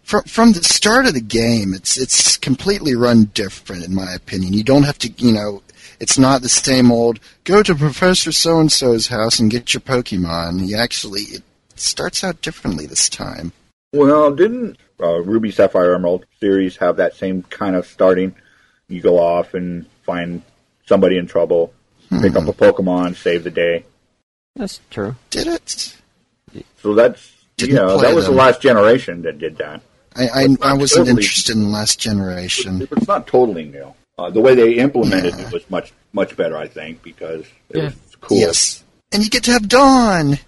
From 0.04 0.24
from 0.24 0.54
the 0.54 0.64
start 0.64 1.06
of 1.06 1.14
the 1.14 1.22
game, 1.22 1.74
it's 1.76 1.96
it's 1.98 2.36
completely 2.38 2.96
run 2.96 3.26
different 3.26 3.86
in 3.86 3.94
my 3.94 4.12
opinion. 4.14 4.54
You 4.54 4.64
don't 4.64 4.84
have 4.84 4.98
to, 5.00 5.10
you 5.18 5.32
know, 5.32 5.62
it's 6.00 6.18
not 6.18 6.42
the 6.42 6.50
same 6.50 6.92
old 6.92 7.20
go 7.44 7.62
to 7.62 7.76
Professor 7.76 8.32
So 8.32 8.60
and 8.60 8.72
So's 8.72 9.08
house 9.08 9.40
and 9.40 9.52
get 9.52 9.72
your 9.74 9.82
Pokemon. 9.82 10.66
You 10.68 10.78
actually 10.78 11.22
it 11.22 11.44
starts 11.76 12.24
out 12.24 12.42
differently 12.42 12.88
this 12.88 13.08
time. 13.08 13.52
Well, 13.94 14.34
didn't 14.34 14.78
uh, 15.00 15.22
Ruby 15.22 15.52
Sapphire 15.52 15.94
Emerald 15.94 16.26
series 16.40 16.78
have 16.78 16.98
that 16.98 17.14
same 17.16 17.44
kind 17.44 17.76
of 17.76 17.86
starting? 17.86 18.34
You 18.88 19.02
go 19.02 19.20
off 19.20 19.54
and 19.54 19.86
find 20.04 20.42
somebody 20.88 21.18
in 21.20 21.28
trouble, 21.28 21.72
pick 22.10 22.36
up 22.36 22.48
a 22.48 22.54
Pokemon, 22.54 23.16
save 23.16 23.44
the 23.44 23.52
day. 23.52 23.86
That's 24.56 24.80
true. 24.90 25.16
Did 25.30 25.48
it? 25.48 25.96
So 26.82 26.94
that's 26.96 27.32
Didn't 27.58 27.70
you 27.72 27.76
know 27.76 27.98
that 28.00 28.14
was 28.16 28.26
them. 28.26 28.34
the 28.36 28.40
last 28.42 28.62
generation 28.62 29.22
that 29.24 29.38
did 29.40 29.58
that. 29.58 29.82
I 30.16 30.24
I, 30.28 30.48
I 30.62 30.74
wasn't 30.74 31.06
totally- 31.08 31.10
interested 31.22 31.56
in 31.56 31.72
last 31.72 32.00
generation. 32.00 32.88
It's 32.92 33.08
not 33.08 33.28
totally 33.28 33.66
new. 33.66 33.94
Uh, 34.18 34.30
the 34.30 34.42
way 34.42 34.54
they 34.56 34.74
implemented 34.74 35.34
it 35.40 35.52
was 35.54 35.70
much 35.70 35.94
much 36.12 36.36
better, 36.36 36.58
I 36.58 36.68
think, 36.68 37.04
because 37.04 37.46
it 37.70 37.78
Yeah. 37.78 37.84
was 37.86 38.16
cool. 38.20 38.38
Yes. 38.38 38.84
And 39.12 39.24
you 39.24 39.30
get 39.30 39.44
to 39.44 39.52
have 39.52 39.68
Dawn. 39.70 40.40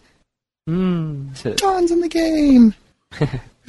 That's 0.68 1.46
it. 1.46 1.58
Dawn's 1.58 1.92
in 1.92 2.02
the 2.02 2.10
game. 2.10 2.74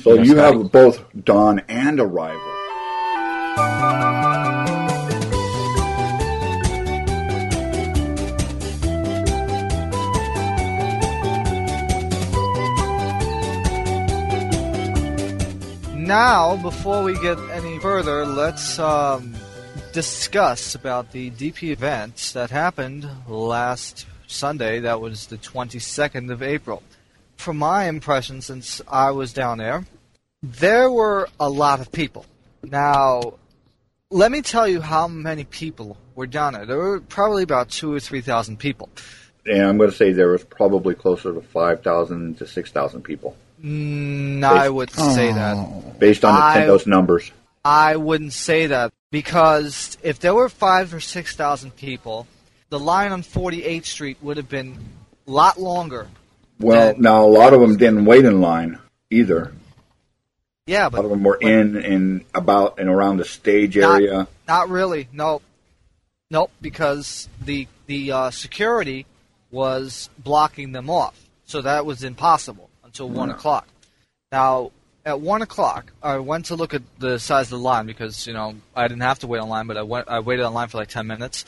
So 0.03 0.15
you 0.15 0.37
have 0.37 0.73
both 0.73 1.03
Dawn 1.25 1.61
and 1.69 2.01
Arrival. 2.01 2.41
Now, 16.13 16.57
before 16.57 17.03
we 17.03 17.15
get 17.15 17.39
any 17.53 17.79
further, 17.79 18.27
let's 18.27 18.79
um, 18.79 19.35
discuss 19.95 20.75
about 20.75 21.11
the 21.11 21.31
DP 21.31 21.71
events 21.71 22.33
that 22.33 22.51
happened 22.51 23.09
last 23.27 24.07
Sunday. 24.27 24.81
That 24.81 25.01
was 25.01 25.29
the 25.29 25.39
22nd 25.39 26.31
of 26.31 26.43
April. 26.43 26.83
From 27.37 27.57
my 27.57 27.85
impression, 27.89 28.43
since 28.43 28.83
I 28.87 29.13
was 29.13 29.33
down 29.33 29.57
there, 29.57 29.87
there 30.43 30.91
were 30.91 31.31
a 31.41 31.49
lot 31.49 31.81
of 31.81 31.91
people. 31.91 32.27
Now, 32.63 33.39
let 34.11 34.31
me 34.31 34.43
tell 34.43 34.69
you 34.69 34.83
how 34.83 35.09
many 35.09 35.45
people 35.45 35.97
were 36.15 36.27
down 36.27 36.53
there. 36.53 36.67
There 36.67 36.77
were 36.77 37.01
probably 37.01 37.43
about 37.43 37.71
two 37.71 37.91
or 37.91 38.01
three 38.01 38.21
thousand 38.21 38.59
people. 38.59 38.91
And 39.47 39.63
I'm 39.63 39.79
going 39.79 39.91
to 39.91 39.97
say 39.97 40.13
there 40.13 40.29
was 40.29 40.45
probably 40.45 40.95
closer 40.95 41.33
to 41.33 41.41
5,000 41.41 42.37
to 42.37 42.47
6,000 42.47 43.03
people, 43.03 43.35
Mm, 43.63 44.43
I 44.45 44.69
would 44.69 44.91
say 44.91 45.33
that. 45.33 45.57
Oh. 45.57 45.95
based 45.99 46.25
on 46.25 46.35
I- 46.35 46.57
Nintendo's 46.59 46.87
numbers. 46.87 47.31
I 47.65 47.95
wouldn't 47.95 48.33
say 48.33 48.67
that 48.67 48.93
because 49.13 49.97
if 50.03 50.19
there 50.19 50.35
were 50.35 50.49
five 50.49 50.93
or 50.93 50.99
six 50.99 51.37
thousand 51.37 51.77
people, 51.77 52.27
the 52.71 52.79
line 52.81 53.13
on 53.13 53.23
48th 53.23 53.85
Street 53.87 54.17
would 54.21 54.37
have 54.37 54.49
been 54.49 54.77
a 55.29 55.31
lot 55.31 55.61
longer. 55.61 56.09
Well, 56.59 56.95
now 56.99 57.25
a 57.25 57.27
lot 57.29 57.55
of 57.55 57.61
them 57.61 57.77
didn't 57.77 58.05
wait 58.05 58.25
in 58.25 58.41
line 58.41 58.79
either. 59.11 59.53
Yeah, 60.67 60.89
but 60.89 60.99
A 60.99 61.03
lot 61.03 61.05
of 61.05 61.11
them 61.11 61.23
were 61.25 61.37
in 61.41 61.77
and 61.77 62.25
about 62.35 62.81
and 62.81 62.89
around 62.89 63.19
the 63.19 63.25
stage 63.25 63.77
Not- 63.77 63.97
area. 63.97 64.27
not 64.49 64.69
really. 64.69 65.07
No, 65.13 65.41
nope. 66.33 66.51
Because 66.61 67.29
the 67.45 67.69
the 67.87 68.11
uh, 68.11 68.31
security 68.33 69.07
was 69.53 70.11
blocking 70.19 70.73
them 70.73 70.91
off, 70.91 71.15
so 71.45 71.61
that 71.63 71.87
was 71.87 72.03
impossible 72.03 72.71
until 72.93 73.09
one 73.09 73.31
o'clock. 73.31 73.67
Now, 74.31 74.71
at 75.05 75.21
one 75.21 75.43
o'clock, 75.43 75.93
I 76.03 76.19
went 76.19 76.47
to 76.47 76.55
look 76.57 76.75
at 76.75 76.83
the 76.99 77.19
size 77.19 77.47
of 77.47 77.59
the 77.59 77.65
line 77.65 77.87
because 77.87 78.27
you 78.27 78.33
know 78.35 78.55
I 78.77 78.87
didn't 78.87 79.03
have 79.03 79.19
to 79.21 79.27
wait 79.27 79.41
online, 79.41 79.67
but 79.67 79.77
I 79.77 79.83
went. 79.83 80.09
I 80.09 80.21
waited 80.21 80.45
online 80.45 80.69
for 80.69 80.79
like 80.79 80.89
ten 80.89 81.07
minutes. 81.07 81.45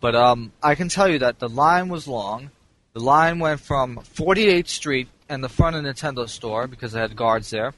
But 0.00 0.14
um, 0.14 0.52
I 0.62 0.74
can 0.74 0.88
tell 0.88 1.08
you 1.08 1.20
that 1.20 1.38
the 1.38 1.48
line 1.48 1.88
was 1.88 2.06
long. 2.06 2.50
The 2.94 3.00
line 3.00 3.38
went 3.40 3.60
from 3.60 3.96
48th 3.98 4.68
Street 4.68 5.08
and 5.28 5.42
the 5.42 5.48
front 5.48 5.74
of 5.76 5.82
the 5.82 5.88
Nintendo 5.92 6.28
store 6.28 6.66
because 6.68 6.92
they 6.92 7.00
had 7.00 7.14
guards 7.16 7.50
there. 7.50 7.74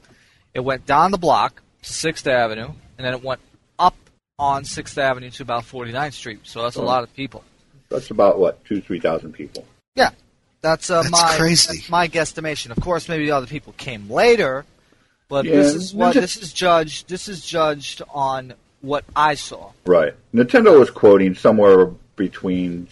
It 0.53 0.59
went 0.61 0.85
down 0.85 1.11
the 1.11 1.17
block 1.17 1.61
to 1.83 1.93
Sixth 1.93 2.25
Avenue, 2.27 2.69
and 2.97 3.05
then 3.05 3.13
it 3.13 3.23
went 3.23 3.41
up 3.79 3.95
on 4.39 4.65
Sixth 4.65 4.97
Avenue 4.97 5.29
to 5.31 5.43
about 5.43 5.63
49th 5.63 6.13
Street. 6.13 6.39
So 6.43 6.61
that's 6.63 6.75
a 6.75 6.81
Oh. 6.81 6.85
lot 6.85 7.03
of 7.03 7.13
people. 7.15 7.43
That's 7.89 8.09
about 8.11 8.39
what 8.39 8.63
two, 8.65 8.81
three 8.81 8.99
thousand 8.99 9.33
people. 9.33 9.65
Yeah, 9.95 10.11
that's, 10.61 10.89
uh, 10.89 11.01
That's 11.01 11.11
my 11.11 11.35
crazy. 11.37 11.77
that's 11.77 11.89
my 11.89 12.07
guesstimation. 12.07 12.71
Of 12.75 12.81
course, 12.83 13.09
maybe 13.09 13.31
other 13.31 13.47
people 13.47 13.73
came 13.77 14.09
later, 14.09 14.65
but 15.27 15.45
Yeah, 15.45 15.55
this 15.55 15.73
is 15.73 15.93
what 15.93 16.13
there's 16.13 16.35
this 16.35 16.43
is 16.43 16.53
judged. 16.53 17.09
This 17.09 17.27
is 17.27 17.45
judged 17.45 18.01
on 18.13 18.53
what 18.81 19.03
I 19.15 19.35
saw. 19.35 19.71
Right. 19.85 20.13
Nintendo 20.33 20.77
was 20.79 20.89
quoting 20.89 21.35
somewhere 21.35 21.87
between 22.15 22.87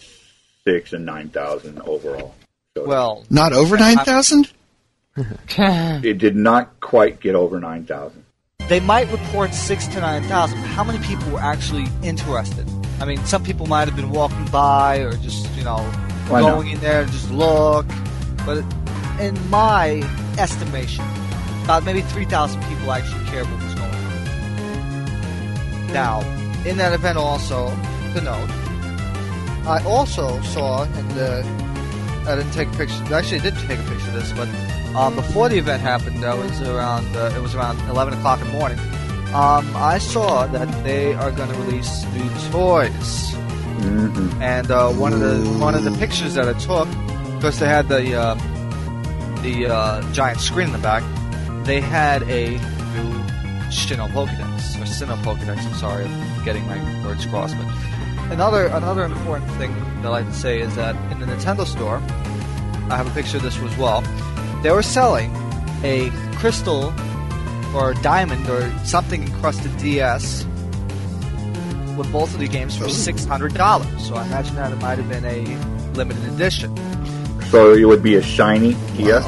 six 0.64 0.92
and 0.92 1.04
nine 1.06 1.28
thousand 1.28 1.80
overall. 1.82 2.34
So 2.76 2.86
Well, 2.86 3.24
Not 3.30 3.52
over 3.52 3.76
9,000? 3.76 4.50
it 5.58 6.18
did 6.18 6.36
not 6.36 6.80
quite 6.80 7.20
get 7.20 7.34
over 7.34 7.58
nine 7.60 7.84
thousand. 7.84 8.24
they 8.68 8.78
might 8.80 9.10
report 9.10 9.52
six 9.54 9.86
to 9.88 10.00
nine 10.00 10.22
thousand. 10.24 10.58
How 10.58 10.84
many 10.84 10.98
people 11.04 11.30
were 11.32 11.40
actually 11.40 11.86
interested? 12.02 12.66
I 13.00 13.04
mean, 13.04 13.18
some 13.24 13.42
people 13.42 13.66
might 13.66 13.88
have 13.88 13.96
been 13.96 14.10
walking 14.10 14.46
by 14.46 14.98
or 14.98 15.12
just 15.16 15.50
you 15.56 15.64
know 15.64 15.78
Why 16.30 16.40
not? 16.40 16.54
going 16.54 16.68
in 16.70 16.80
there 16.80 17.04
to 17.04 17.10
just 17.10 17.30
look. 17.30 17.86
But 18.46 18.64
in 19.20 19.36
my 19.50 20.02
estimation, 20.38 21.04
about 21.64 21.84
maybe 21.84 22.02
three 22.02 22.24
thousand 22.24 22.62
people 22.64 22.92
actually 22.92 23.24
cared 23.26 23.46
what 23.50 23.62
was 23.62 23.74
going 23.74 23.94
on. 23.94 25.92
Now, 25.92 26.20
in 26.64 26.76
that 26.78 26.92
event, 26.92 27.18
also 27.18 27.68
to 28.14 28.20
note, 28.20 28.50
I 29.66 29.82
also 29.86 30.40
saw 30.42 30.84
in 30.84 31.08
the. 31.08 31.44
I 32.26 32.36
didn't 32.36 32.52
take 32.52 32.68
a 32.68 32.76
picture. 32.76 33.14
Actually, 33.14 33.40
I 33.40 33.42
did 33.42 33.54
take 33.56 33.78
a 33.78 33.82
picture 33.82 34.08
of 34.08 34.14
this, 34.14 34.32
but 34.32 34.48
um, 34.94 35.14
before 35.16 35.48
the 35.48 35.58
event 35.58 35.82
happened, 35.82 36.22
that 36.22 36.36
was 36.36 36.60
around. 36.62 37.16
Uh, 37.16 37.32
it 37.36 37.40
was 37.40 37.54
around 37.54 37.78
11 37.88 38.14
o'clock 38.14 38.40
in 38.40 38.46
the 38.48 38.52
morning. 38.52 38.78
Um, 39.32 39.70
I 39.76 39.98
saw 39.98 40.46
that 40.46 40.68
they 40.82 41.14
are 41.14 41.30
going 41.30 41.48
to 41.50 41.54
release 41.60 42.04
new 42.12 42.28
toys, 42.50 43.32
Mm-hmm. 43.80 44.42
and 44.42 44.70
uh, 44.70 44.90
one 44.90 45.14
of 45.14 45.20
the 45.20 45.38
one 45.58 45.74
of 45.74 45.84
the 45.84 45.90
pictures 45.92 46.34
that 46.34 46.46
I 46.48 46.52
took, 46.52 46.86
because 47.36 47.58
they 47.58 47.66
had 47.66 47.88
the 47.88 48.14
uh, 48.14 48.34
the 49.42 49.72
uh, 49.72 50.12
giant 50.12 50.40
screen 50.40 50.66
in 50.66 50.72
the 50.72 50.78
back, 50.78 51.02
they 51.64 51.80
had 51.80 52.22
a 52.24 52.50
new 52.50 53.10
Sinnoh 53.70 54.10
Pokedex 54.10 54.76
or 54.76 54.84
Sinnoh 54.84 55.22
Pokedex. 55.22 55.64
I'm 55.64 55.74
sorry, 55.74 56.04
I'm 56.04 56.44
getting 56.44 56.66
my 56.66 56.78
words 57.06 57.24
crossed, 57.26 57.56
but 57.56 57.66
another 58.30 58.66
another 58.66 59.04
important 59.04 59.50
thing 59.52 59.72
that 60.02 60.06
I 60.06 60.08
like 60.10 60.26
to 60.26 60.34
say 60.34 60.60
is 60.60 60.74
that 60.76 60.94
in 61.10 61.20
the 61.20 61.26
Nintendo 61.26 61.66
store, 61.66 61.96
I 62.90 62.96
have 62.96 63.06
a 63.06 63.14
picture 63.14 63.38
of 63.38 63.42
this 63.42 63.58
as 63.58 63.78
well. 63.78 64.02
They 64.62 64.70
were 64.70 64.82
selling 64.82 65.34
a 65.82 66.10
crystal 66.36 66.92
or 67.74 67.94
diamond 68.02 68.48
or 68.50 68.70
something 68.84 69.22
encrusted 69.22 69.74
DS 69.78 70.44
with 72.00 72.10
both 72.10 72.32
of 72.32 72.40
the 72.40 72.48
games 72.48 72.76
for 72.76 72.86
oh. 72.86 72.88
six 72.88 73.24
hundred 73.24 73.54
dollars. 73.54 73.88
So 74.08 74.14
I 74.14 74.24
imagine 74.26 74.56
that 74.56 74.72
it 74.72 74.76
might 74.76 74.98
have 74.98 75.08
been 75.08 75.24
a 75.24 75.94
limited 75.94 76.24
edition. 76.32 76.74
So 77.50 77.74
it 77.74 77.84
would 77.84 78.02
be 78.02 78.14
a 78.16 78.22
shiny 78.22 78.74
DS. 78.96 79.24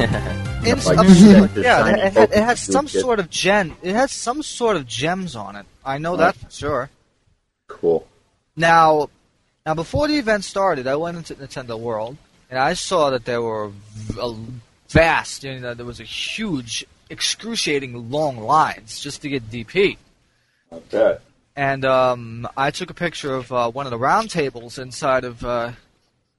In 0.60 0.76
Like 0.76 0.82
some 0.82 1.06
shiny 1.06 1.62
yeah, 1.62 1.86
it, 1.86 1.98
it, 1.98 2.12
had, 2.12 2.16
it 2.16 2.30
Pokemon 2.30 2.44
had 2.44 2.58
some 2.58 2.84
you 2.86 3.00
sort 3.00 3.20
of 3.20 3.30
gem. 3.30 3.76
It 3.82 3.94
had 3.94 4.10
some 4.10 4.42
sort 4.42 4.76
of 4.76 4.86
gems 4.86 5.36
on 5.36 5.56
it. 5.56 5.66
I 5.84 5.98
know 5.98 6.16
that 6.16 6.36
for 6.36 6.50
sure. 6.50 6.90
Cool. 7.68 8.06
Now, 8.56 9.08
now 9.64 9.74
before 9.74 10.08
the 10.08 10.18
event 10.18 10.44
started, 10.44 10.86
I 10.86 10.96
went 10.96 11.16
into 11.16 11.34
Nintendo 11.34 11.78
World 11.78 12.16
and 12.50 12.58
I 12.58 12.74
saw 12.74 13.10
that 13.10 13.24
there 13.24 13.40
were 13.40 13.70
a 14.20 14.34
vast, 14.88 15.44
you 15.44 15.60
know, 15.60 15.72
there 15.72 15.86
was 15.86 16.00
a 16.00 16.04
huge, 16.04 16.84
excruciating 17.08 18.10
long 18.10 18.36
lines 18.36 19.00
just 19.00 19.22
to 19.22 19.28
get 19.28 19.50
DP. 19.50 19.96
I 20.72 20.78
bet. 20.90 21.22
And 21.56 21.84
um, 21.84 22.48
I 22.56 22.70
took 22.70 22.90
a 22.90 22.94
picture 22.94 23.34
of 23.34 23.52
uh, 23.52 23.70
one 23.70 23.86
of 23.86 23.90
the 23.90 23.98
round 23.98 24.30
tables 24.30 24.78
inside 24.78 25.24
of 25.24 25.44
uh, 25.44 25.72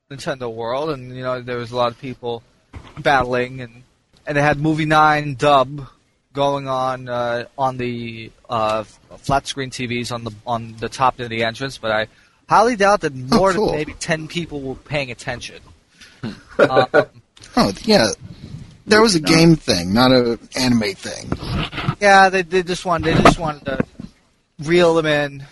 Nintendo 0.09 0.53
World, 0.53 0.89
and 0.89 1.15
you 1.15 1.21
know 1.21 1.41
there 1.41 1.57
was 1.57 1.71
a 1.71 1.75
lot 1.75 1.91
of 1.91 1.99
people 1.99 2.43
battling, 2.97 3.61
and 3.61 3.83
and 4.25 4.37
they 4.37 4.41
had 4.41 4.59
Movie 4.59 4.85
Nine 4.85 5.35
dub 5.35 5.87
going 6.33 6.67
on 6.67 7.09
uh, 7.09 7.45
on 7.57 7.77
the 7.77 8.31
uh, 8.49 8.83
flat 9.17 9.47
screen 9.47 9.69
TVs 9.69 10.11
on 10.11 10.23
the 10.23 10.31
on 10.47 10.75
the 10.77 10.89
top 10.89 11.19
of 11.19 11.29
the 11.29 11.43
entrance, 11.43 11.77
but 11.77 11.91
I 11.91 12.07
highly 12.47 12.75
doubt 12.75 13.01
that 13.01 13.13
more 13.13 13.53
cool. 13.53 13.67
than 13.67 13.75
maybe 13.75 13.93
ten 13.93 14.27
people 14.27 14.61
were 14.61 14.75
paying 14.75 15.11
attention. 15.11 15.61
um, 16.57 16.87
Oh, 17.55 17.73
yeah. 17.83 18.07
That 18.87 19.01
was 19.01 19.15
a 19.15 19.19
game 19.19 19.55
thing, 19.55 19.93
not 19.93 20.11
a 20.11 20.39
anime 20.55 20.93
thing. 20.95 21.31
yeah, 22.01 22.29
they 22.29 22.41
they 22.41 22.63
just 22.63 22.83
wanted 22.85 23.15
they 23.15 23.23
just 23.23 23.39
wanted 23.39 23.65
to 23.65 23.85
reel 24.61 24.93
them 24.95 25.05
in. 25.05 25.45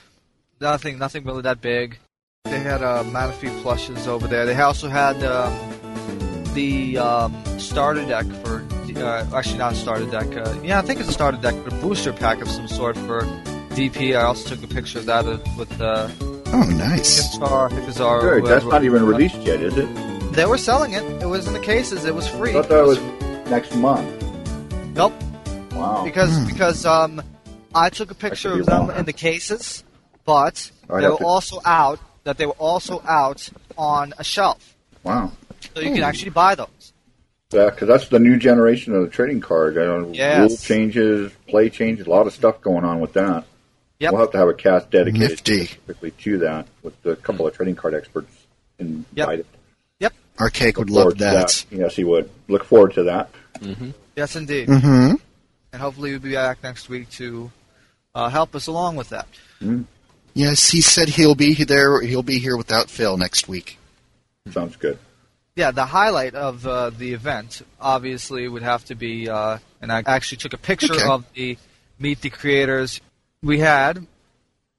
Nothing 0.61 0.97
nothing 0.99 1.23
really 1.23 1.41
that 1.43 1.61
big. 1.61 1.97
They 2.45 2.59
had 2.59 2.81
uh, 2.81 3.03
Manaphy 3.05 3.49
plushes 3.61 4.07
over 4.07 4.27
there. 4.27 4.45
They 4.45 4.55
also 4.55 4.89
had 4.89 5.23
um, 5.23 6.53
the 6.53 6.97
um, 6.97 7.59
starter 7.59 8.05
deck 8.05 8.25
for 8.43 8.65
uh, 8.97 9.25
actually 9.33 9.57
not 9.59 9.73
a 9.73 9.75
starter 9.75 10.05
deck. 10.05 10.27
Uh, 10.35 10.53
yeah, 10.63 10.79
I 10.79 10.81
think 10.81 10.99
it's 10.99 11.09
a 11.09 11.13
starter 11.13 11.37
deck, 11.37 11.55
but 11.63 11.73
a 11.73 11.75
booster 11.77 12.11
pack 12.11 12.41
of 12.41 12.49
some 12.49 12.67
sort 12.67 12.97
for 12.97 13.21
DP. 13.71 14.17
I 14.17 14.23
also 14.23 14.55
took 14.55 14.63
a 14.69 14.73
picture 14.73 14.99
of 14.99 15.05
that 15.05 15.25
uh, 15.25 15.37
with 15.57 15.79
uh, 15.79 16.09
Oh, 16.51 16.63
nice. 16.63 17.37
Guitar, 17.37 17.69
Hikozaru. 17.69 18.41
Good. 18.41 18.45
That's 18.45 18.65
not 18.65 18.83
even 18.83 19.05
released 19.05 19.37
yet, 19.37 19.61
is 19.61 19.77
it? 19.77 19.87
They 20.33 20.45
were 20.45 20.57
selling 20.57 20.93
it. 20.93 21.03
It 21.21 21.27
was 21.27 21.47
in 21.47 21.53
the 21.53 21.59
cases. 21.59 22.05
It 22.05 22.15
was 22.15 22.27
free. 22.27 22.49
I 22.51 22.53
thought 22.53 22.69
that 22.69 22.85
was 22.85 22.99
next 23.49 23.75
month. 23.75 24.09
Nope. 24.95 25.13
Wow. 25.73 26.03
because 26.03 26.35
Hmm. 26.35 26.47
because 26.47 26.85
um, 26.85 27.21
I 27.73 27.89
took 27.89 28.11
a 28.11 28.15
picture 28.15 28.53
of 28.59 28.65
them 28.65 28.87
wrong. 28.87 28.97
in 28.97 29.05
the 29.05 29.13
cases, 29.13 29.83
but 30.25 30.71
I'd 30.89 31.01
they 31.03 31.07
were 31.09 31.17
to- 31.17 31.25
also 31.25 31.61
out. 31.65 31.99
That 32.25 32.37
they 32.37 32.45
were 32.45 32.51
also 32.59 33.01
out 33.07 33.49
on 33.77 34.13
a 34.19 34.23
shelf, 34.23 34.75
Wow. 35.03 35.31
so 35.73 35.81
you 35.81 35.93
can 35.93 36.03
actually 36.03 36.31
buy 36.31 36.53
those. 36.55 36.93
Yeah, 37.51 37.69
because 37.71 37.87
that's 37.87 38.09
the 38.09 38.19
new 38.19 38.37
generation 38.37 38.93
of 38.93 39.01
the 39.03 39.09
trading 39.09 39.39
card. 39.39 39.77
I 39.79 39.85
don't, 39.85 40.13
Yes. 40.13 40.37
Rule 40.49 40.57
changes, 40.57 41.31
play 41.47 41.69
changes, 41.69 42.05
a 42.05 42.09
lot 42.09 42.27
of 42.27 42.33
stuff 42.33 42.61
going 42.61 42.83
on 42.83 42.99
with 42.99 43.13
that. 43.13 43.45
Yep. 43.99 44.11
We'll 44.11 44.21
have 44.21 44.31
to 44.31 44.37
have 44.37 44.47
a 44.49 44.53
cast 44.53 44.91
dedicated 44.91 45.29
Nifty. 45.29 45.65
specifically 45.65 46.11
to 46.11 46.37
that 46.39 46.67
with 46.83 46.93
a 47.05 47.15
couple 47.15 47.47
of 47.47 47.55
trading 47.55 47.75
card 47.75 47.95
experts 47.95 48.31
invited. 48.77 49.45
Arcade 50.39 50.77
would 50.77 50.89
Look 50.89 50.95
love 50.95 51.03
forward 51.03 51.17
to 51.17 51.23
that. 51.25 51.65
Yes, 51.69 51.95
he 51.97 52.05
would. 52.05 52.29
Look 52.47 52.63
forward 52.63 52.93
to 52.93 53.03
that. 53.03 53.29
Yes, 54.15 54.37
indeed. 54.37 54.69
Mm-hmm. 54.69 55.15
And 55.73 55.81
hopefully 55.81 56.11
we'll 56.11 56.19
be 56.21 56.31
back 56.33 56.63
next 56.63 56.87
week 56.87 57.09
to 57.11 57.51
uh, 58.19 58.29
help 58.29 58.53
us 58.55 58.67
along 58.67 58.97
with 58.97 59.09
that. 59.09 59.27
Yes, 60.33 60.69
he 60.69 60.81
said 60.81 61.09
he'll 61.09 61.35
be 61.35 61.53
there. 61.63 62.01
He'll 62.01 62.23
be 62.35 62.39
here 62.39 62.57
without 62.57 62.89
fail 62.89 63.17
next 63.17 63.47
week. 63.47 63.77
Sounds 64.51 64.75
good. 64.75 64.97
Yeah, 65.55 65.71
the 65.71 65.85
highlight 65.85 66.35
of 66.35 66.65
uh, 66.65 66.89
the 66.89 67.13
event 67.13 67.61
obviously 67.79 68.47
would 68.47 68.63
have 68.63 68.83
to 68.85 68.95
be, 68.95 69.29
uh, 69.29 69.57
and 69.81 69.91
I 69.91 70.03
actually 70.05 70.37
took 70.37 70.53
a 70.53 70.57
picture 70.57 70.93
Okay. 70.93 71.07
of 71.07 71.25
the 71.33 71.57
Meet 71.97 72.21
the 72.21 72.29
Creators. 72.29 73.01
We 73.41 73.59
had 73.59 74.05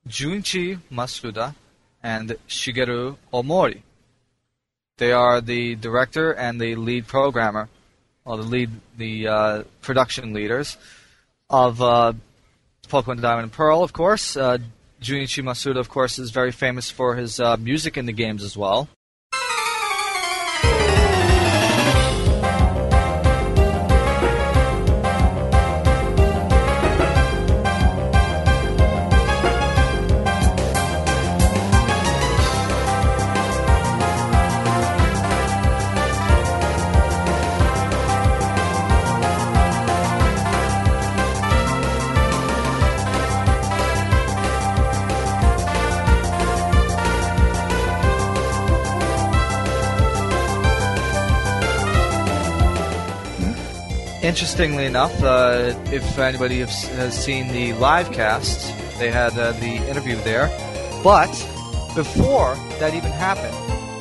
Junichi 0.08 0.78
Masuda 0.90 1.54
and 2.02 2.36
Shigeru 2.48 3.16
Omori. 3.32 3.82
They 4.96 5.12
are 5.12 5.40
the 5.40 5.74
director 5.76 6.32
and 6.32 6.60
the 6.60 6.74
lead 6.76 7.06
programmer, 7.06 7.68
or 8.24 8.36
the 8.36 8.42
lead, 8.42 8.70
the 8.96 9.28
uh, 9.28 9.62
production 9.82 10.32
leaders 10.32 10.76
of 11.48 11.82
uh, 11.82 12.12
Pokemon 12.90 13.20
Diamond 13.22 13.44
and 13.44 13.52
Pearl, 13.52 13.82
of 13.82 13.92
course. 13.92 14.36
Uh, 14.36 14.58
Junichi 15.00 15.42
Masuda, 15.42 15.78
of 15.78 15.88
course, 15.88 16.18
is 16.18 16.30
very 16.30 16.52
famous 16.52 16.90
for 16.90 17.16
his 17.16 17.40
uh, 17.40 17.56
music 17.56 17.96
in 17.96 18.06
the 18.06 18.12
games 18.12 18.42
as 18.42 18.56
well. 18.56 18.88
Interestingly 54.40 54.86
enough, 54.86 55.22
uh, 55.22 55.74
if 55.92 56.18
anybody 56.18 56.60
has, 56.60 57.24
seen 57.24 57.48
the 57.48 57.74
live 57.74 58.10
cast, 58.10 58.74
they 58.98 59.10
had 59.10 59.38
uh, 59.38 59.52
the 59.52 59.76
interview 59.86 60.16
there. 60.22 60.46
But 61.04 61.28
before 61.94 62.54
that 62.78 62.94
even 62.94 63.10
happened, 63.12 63.54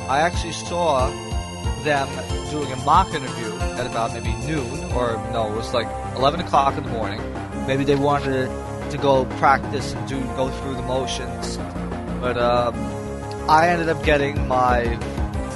I 0.08 0.20
actually 0.20 0.54
saw 0.54 1.10
them 1.82 2.08
doing 2.50 2.72
a 2.72 2.76
mock 2.86 3.12
interview 3.12 3.52
at 3.76 3.84
about 3.84 4.14
maybe 4.14 4.32
noon, 4.46 4.90
or 4.94 5.18
no, 5.30 5.52
it 5.52 5.56
was 5.56 5.74
like 5.74 5.88
11 6.16 6.40
o'clock 6.40 6.74
in 6.78 6.84
the 6.84 6.90
morning. 6.90 7.20
Maybe 7.66 7.84
they 7.84 7.96
wanted 7.96 8.48
to 8.92 8.96
go 8.96 9.26
practice 9.36 9.92
and 9.92 10.08
do 10.08 10.18
go 10.36 10.48
through 10.48 10.76
the 10.76 10.82
motions. 10.84 11.58
But 12.18 12.38
um, 12.38 12.74
I 13.46 13.68
ended 13.68 13.90
up 13.90 14.02
getting 14.04 14.48
my 14.48 14.84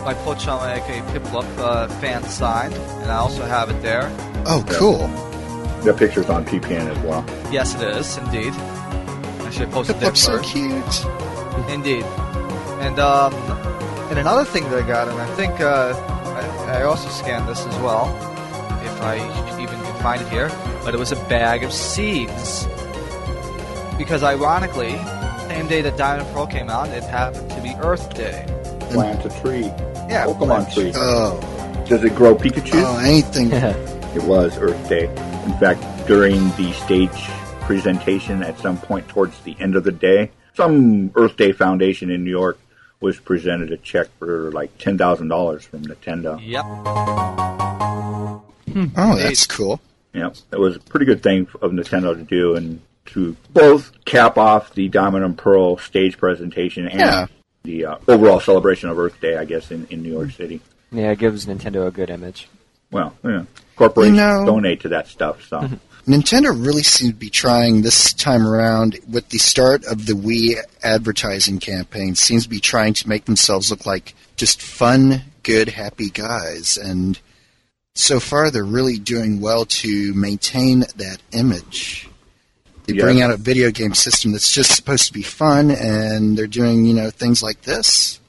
my 0.04 0.12
Pochama 0.12 0.76
aka 0.76 1.00
Piplup 1.18 1.58
uh, 1.58 1.88
fan 2.00 2.22
signed, 2.24 2.74
and 2.74 3.10
I 3.10 3.16
also 3.16 3.46
have 3.46 3.70
it 3.70 3.80
there. 3.80 4.12
Oh, 4.46 4.64
cool. 4.68 5.08
The 5.84 5.92
picture's 5.94 6.28
on 6.30 6.44
PPN 6.44 6.88
as 6.90 6.98
well. 7.04 7.24
Yes, 7.52 7.74
it 7.74 7.82
is 7.82 8.16
indeed. 8.18 8.52
I 8.52 9.50
should 9.50 9.62
have 9.62 9.70
posted 9.70 9.96
It 9.96 10.00
there 10.00 10.08
looks 10.08 10.20
so 10.20 10.40
cute. 10.40 11.04
Indeed. 11.70 12.04
And 12.84 12.98
um, 12.98 13.32
and 14.10 14.18
another 14.18 14.44
thing 14.44 14.64
that 14.70 14.82
I 14.82 14.86
got, 14.86 15.08
and 15.08 15.18
I 15.18 15.26
think 15.34 15.60
uh, 15.60 15.94
I, 16.68 16.78
I 16.78 16.82
also 16.84 17.08
scanned 17.08 17.48
this 17.48 17.64
as 17.66 17.74
well, 17.76 18.06
if 18.84 19.00
I 19.02 19.16
even 19.60 19.78
can 19.80 20.02
find 20.02 20.20
it 20.20 20.28
here. 20.28 20.50
But 20.84 20.94
it 20.94 20.98
was 20.98 21.12
a 21.12 21.16
bag 21.28 21.62
of 21.64 21.72
seeds. 21.72 22.66
Because 23.96 24.22
ironically, 24.22 24.96
same 25.48 25.68
day 25.68 25.80
that 25.82 25.96
Diamond 25.96 26.28
Pearl 26.34 26.46
came 26.46 26.68
out, 26.68 26.88
it 26.88 27.04
happened 27.04 27.48
to 27.50 27.60
be 27.62 27.74
Earth 27.80 28.12
Day. 28.14 28.44
Plant 28.90 29.24
a 29.24 29.40
tree. 29.40 29.64
Yeah, 30.08 30.26
Pokemon 30.26 30.72
tree. 30.74 30.92
Oh, 30.94 31.40
Does 31.88 32.02
it 32.04 32.14
grow 32.14 32.34
Pikachu? 32.34 32.72
oh, 32.84 32.98
anything. 32.98 33.50
It 34.14 34.22
was 34.24 34.56
Earth 34.58 34.88
Day. 34.88 35.06
In 35.44 35.52
fact, 35.58 35.82
during 36.06 36.34
the 36.56 36.72
stage 36.72 37.10
presentation 37.62 38.42
at 38.42 38.58
some 38.58 38.78
point 38.78 39.08
towards 39.08 39.38
the 39.40 39.56
end 39.58 39.74
of 39.76 39.84
the 39.84 39.92
day, 39.92 40.30
some 40.54 41.10
Earth 41.16 41.36
Day 41.36 41.52
Foundation 41.52 42.10
in 42.10 42.22
New 42.24 42.30
York 42.30 42.58
was 43.00 43.18
presented 43.18 43.72
a 43.72 43.76
check 43.76 44.06
for 44.18 44.50
like 44.52 44.76
$10,000 44.78 45.62
from 45.64 45.82
Nintendo. 45.84 46.38
Yep. 46.42 46.64
Oh, 48.96 49.16
that's 49.16 49.46
cool. 49.46 49.80
Yeah, 50.12 50.30
it 50.52 50.58
was 50.58 50.76
a 50.76 50.80
pretty 50.80 51.06
good 51.06 51.22
thing 51.22 51.48
of 51.60 51.72
Nintendo 51.72 52.14
to 52.16 52.22
do 52.22 52.54
and 52.54 52.80
to 53.06 53.36
both 53.52 53.92
cap 54.04 54.38
off 54.38 54.72
the 54.74 54.88
Diamond 54.88 55.24
and 55.24 55.36
Pearl 55.36 55.76
stage 55.76 56.16
presentation 56.18 56.86
and 56.88 57.00
Yeah. 57.00 57.26
the 57.64 57.84
uh, 57.86 57.96
overall 58.08 58.40
celebration 58.40 58.88
of 58.90 58.98
Earth 58.98 59.20
Day, 59.20 59.36
I 59.36 59.44
guess, 59.44 59.70
in, 59.70 59.86
in 59.90 60.02
New 60.02 60.12
York 60.12 60.30
City. 60.30 60.60
Yeah, 60.92 61.10
it 61.10 61.18
gives 61.18 61.46
Nintendo 61.46 61.86
a 61.86 61.90
good 61.90 62.10
image. 62.10 62.48
Well, 62.90 63.14
yeah, 63.24 63.44
corporations 63.76 64.18
You 64.18 64.24
know- 64.24 64.44
donate 64.46 64.80
to 64.82 64.88
that 64.90 65.08
stuff, 65.08 65.46
so. 65.48 65.60
Mm-hmm. 65.60 65.74
Nintendo 66.12 66.50
really 66.50 66.82
seems 66.82 67.12
to 67.12 67.16
be 67.16 67.30
trying 67.30 67.80
this 67.80 68.12
time 68.12 68.46
around 68.46 68.98
with 69.10 69.26
the 69.30 69.38
start 69.38 69.86
of 69.86 70.04
the 70.04 70.12
Wii 70.12 70.56
advertising 70.82 71.58
campaign. 71.58 72.14
Seems 72.14 72.42
to 72.42 72.48
be 72.50 72.60
trying 72.60 72.92
to 72.94 73.08
make 73.08 73.24
themselves 73.24 73.70
look 73.70 73.86
like 73.86 74.14
just 74.36 74.60
fun, 74.60 75.22
good, 75.42 75.70
happy 75.70 76.10
guys, 76.10 76.76
and 76.76 77.18
so 77.94 78.20
far 78.20 78.50
they're 78.50 78.64
really 78.64 78.98
doing 78.98 79.40
well 79.40 79.64
to 79.64 80.12
maintain 80.12 80.80
that 80.96 81.18
image. 81.32 82.06
They 82.84 82.96
Yeah. 82.96 83.02
bring 83.04 83.22
out 83.22 83.30
a 83.30 83.38
video 83.38 83.70
game 83.70 83.94
system 83.94 84.32
that's 84.32 84.52
just 84.52 84.76
supposed 84.76 85.06
to 85.06 85.12
be 85.14 85.22
fun, 85.22 85.70
and 85.70 86.36
they're 86.36 86.46
doing 86.46 86.84
you 86.84 86.92
know 86.92 87.08
things 87.08 87.42
like 87.42 87.62
this. 87.62 88.20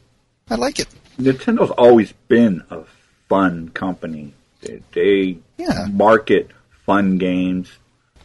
I 0.50 0.56
like 0.56 0.80
it. 0.80 0.88
Nintendo's 1.20 1.72
always 1.72 2.14
been 2.30 2.64
a 2.70 2.84
fun 3.28 3.68
company. 3.74 4.34
They, 4.62 4.82
they 4.94 5.38
Yeah. 5.58 5.88
market 5.92 6.52
fun 6.86 7.18
games, 7.18 7.70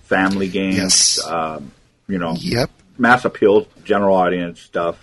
family 0.04 0.48
games, 0.48 0.76
Yes. 0.76 1.24
um, 1.26 1.72
you 2.08 2.18
know, 2.18 2.34
Yep. 2.38 2.70
mass 2.98 3.24
appeal, 3.24 3.66
general 3.84 4.16
audience 4.16 4.60
stuff, 4.60 4.96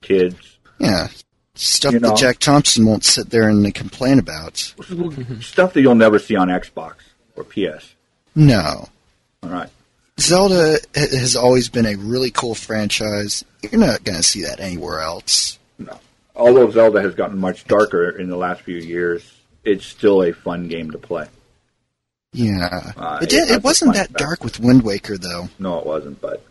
kids. 0.00 0.36
Yeah. 0.78 1.08
Stuff 1.54 1.92
You 1.92 2.00
know. 2.00 2.08
that 2.10 2.16
Jack 2.18 2.38
Thompson 2.38 2.86
won't 2.86 3.04
sit 3.04 3.30
there 3.30 3.48
and 3.48 3.74
complain 3.74 4.18
about. 4.18 4.56
stuff 5.40 5.74
that 5.74 5.80
you'll 5.82 5.94
never 5.94 6.18
see 6.18 6.34
on 6.36 6.48
Xbox 6.48 6.94
or 7.36 7.44
PS. 7.44 7.94
No. 8.34 8.88
All 9.42 9.50
right. 9.50 9.68
Zelda 10.20 10.78
has 10.94 11.36
always 11.36 11.68
been 11.68 11.86
a 11.86 11.96
really 11.96 12.30
cool 12.30 12.54
franchise. 12.54 13.44
You're 13.62 13.80
not 13.80 14.04
going 14.04 14.16
to 14.16 14.22
see 14.22 14.42
that 14.42 14.60
anywhere 14.60 15.00
else. 15.00 15.58
No. 15.78 15.98
although 16.36 16.70
Zelda 16.70 17.02
has 17.02 17.14
gotten 17.14 17.38
much 17.38 17.66
darker 17.66 18.08
in 18.10 18.28
the 18.30 18.36
last 18.36 18.62
few 18.62 18.76
years, 18.76 19.22
it's 19.64 19.84
still 19.86 20.22
a 20.22 20.32
fun 20.32 20.68
game 20.68 20.90
to 20.90 20.98
play. 20.98 21.26
Yeah, 22.32 22.92
Uh, 22.96 23.18
it 23.22 23.28
did. 23.28 23.50
It 23.50 23.62
wasn't 23.62 23.94
that 23.94 24.08
fact. 24.08 24.18
dark 24.18 24.44
with 24.44 24.58
Wind 24.58 24.82
Waker 24.82 25.18
though. 25.18 25.48
No, 25.58 25.78
it 25.78 25.86
wasn't, 25.86 26.20
but 26.20 26.42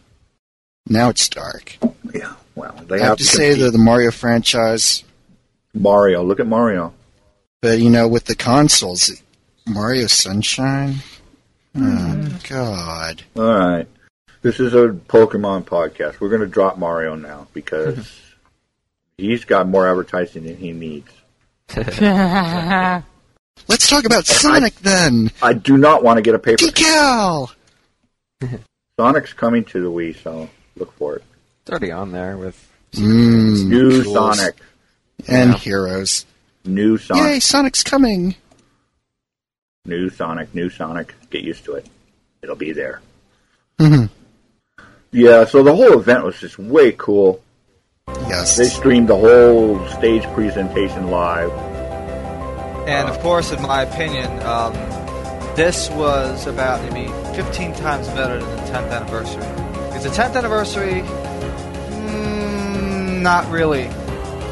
Now 0.88 1.10
it's 1.10 1.28
dark. 1.28 1.78
yeah. 2.14 2.34
Well, 2.56 2.74
they 2.88 2.98
I 2.98 3.00
have, 3.00 3.08
have 3.10 3.18
to 3.20 3.24
say 3.24 3.54
that 3.56 3.72
the 3.72 3.78
Mario 3.80 4.12
franchise, 4.12 5.04
Mario. 5.74 6.22
Look 6.24 6.40
at 6.40 6.48
Mario. 6.48 6.94
but 7.62 7.80
you 7.80 7.90
know, 7.90 8.08
with 8.08 8.26
the 8.26 8.36
consoles, 8.36 9.10
Mario 9.66 10.08
Sunshine. 10.08 10.96
Oh 11.76 12.40
God! 12.50 13.24
All 13.38 13.44
right. 13.44 13.88
This 14.42 14.60
is 14.60 14.74
a 14.74 14.90
Pokemon 14.90 15.64
podcast. 15.64 16.20
We're 16.20 16.30
going 16.30 16.42
to 16.42 16.48
drop 16.48 16.78
Mario 16.78 17.16
now 17.16 17.48
because 17.54 18.12
he's 19.18 19.46
got 19.46 19.68
more 19.68 19.88
advertising 19.88 20.44
than 20.44 20.58
he 20.58 20.74
needs. 20.74 21.10
Let's 23.68 23.88
talk 23.90 24.06
about 24.06 24.26
Sonic 24.26 24.76
then. 24.76 25.32
I 25.42 25.54
do 25.54 25.78
not 25.78 26.04
want 26.04 26.18
to 26.18 26.22
get 26.22 26.36
a 26.36 26.40
paper. 26.40 26.64
Decal. 26.66 27.52
Sonic's 29.00 29.34
coming 29.34 29.64
to 29.66 29.82
the 29.82 29.90
Wii, 29.92 30.22
so 30.22 30.50
look 30.76 30.92
for 30.98 31.16
it. 31.18 31.24
It's 31.62 31.70
already 31.72 31.92
on 31.92 32.12
there 32.12 32.38
with. 32.38 32.58
Mm, 32.94 33.68
New 33.68 34.04
cool. 34.04 34.14
Sonic. 34.14 34.56
and 35.28 35.52
Yeah. 35.52 35.58
Heroes. 35.58 36.26
New 36.66 36.98
Sonic. 36.98 37.24
Yay! 37.24 37.40
Sonic's 37.40 37.84
coming. 37.84 38.36
New 39.86 40.10
Sonic. 40.10 40.54
New 40.54 40.70
Sonic. 40.70 41.16
Get 41.30 41.44
used 41.44 41.64
to 41.66 41.74
it. 41.76 41.86
It'll 42.44 42.56
be 42.56 42.74
there. 42.74 43.02
Mhm. 43.80 44.10
Yeah, 45.12 45.46
so 45.46 45.64
the 45.64 45.76
whole 45.76 45.98
event 46.00 46.24
was 46.26 46.40
just 46.40 46.60
way 46.60 46.92
cool. 46.92 47.42
Yes. 48.32 48.56
They 48.56 48.64
streamed 48.70 49.10
the 49.10 49.18
whole 49.18 49.86
stage 49.90 50.24
presentation 50.34 51.08
live. 51.08 51.52
And 52.88 53.10
of 53.10 53.20
course, 53.20 53.52
in 53.52 53.62
my 53.62 53.84
opinion, 53.84 54.42
um, 54.44 54.74
this 55.58 55.90
was 55.92 56.48
about 56.48 56.82
maybe 56.94 57.12
15 57.36 57.74
times 57.76 58.08
better 58.10 58.40
than 58.40 58.50
the 58.56 58.64
10th 58.72 58.90
anniversary. 58.90 59.44
Because 59.90 60.04
the 60.06 60.10
10th 60.12 60.38
anniversary, 60.38 61.02
mm, 61.92 63.22
not 63.22 63.50
really, 63.52 63.90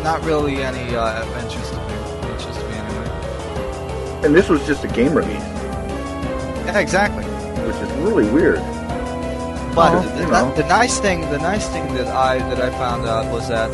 not 0.03 0.21
really 0.25 0.61
any 0.61 0.93
uh, 0.93 1.23
interest 1.41 1.71
to 1.71 1.77
me. 1.77 1.93
Interest 2.33 2.59
to 2.59 2.67
me 2.67 2.75
anyway. 2.75 4.21
And 4.25 4.35
this 4.35 4.49
was 4.49 4.65
just 4.67 4.83
a 4.83 4.89
game 4.89 5.13
release, 5.13 5.39
Yeah, 6.65 6.79
exactly. 6.79 7.23
which 7.23 7.77
is 7.77 7.89
really 8.03 8.29
weird. 8.29 8.59
But 9.75 9.93
Oh, 9.95 10.01
the, 10.01 10.21
you 10.23 10.29
the- 10.29 10.61
the 10.63 10.67
nice 10.67 10.99
thing, 10.99 11.21
the 11.29 11.37
nice 11.39 11.67
thing 11.69 11.93
that 11.95 12.07
I 12.07 12.39
that 12.49 12.61
I 12.61 12.69
found 12.71 13.05
out 13.05 13.31
was 13.31 13.47
that 13.49 13.69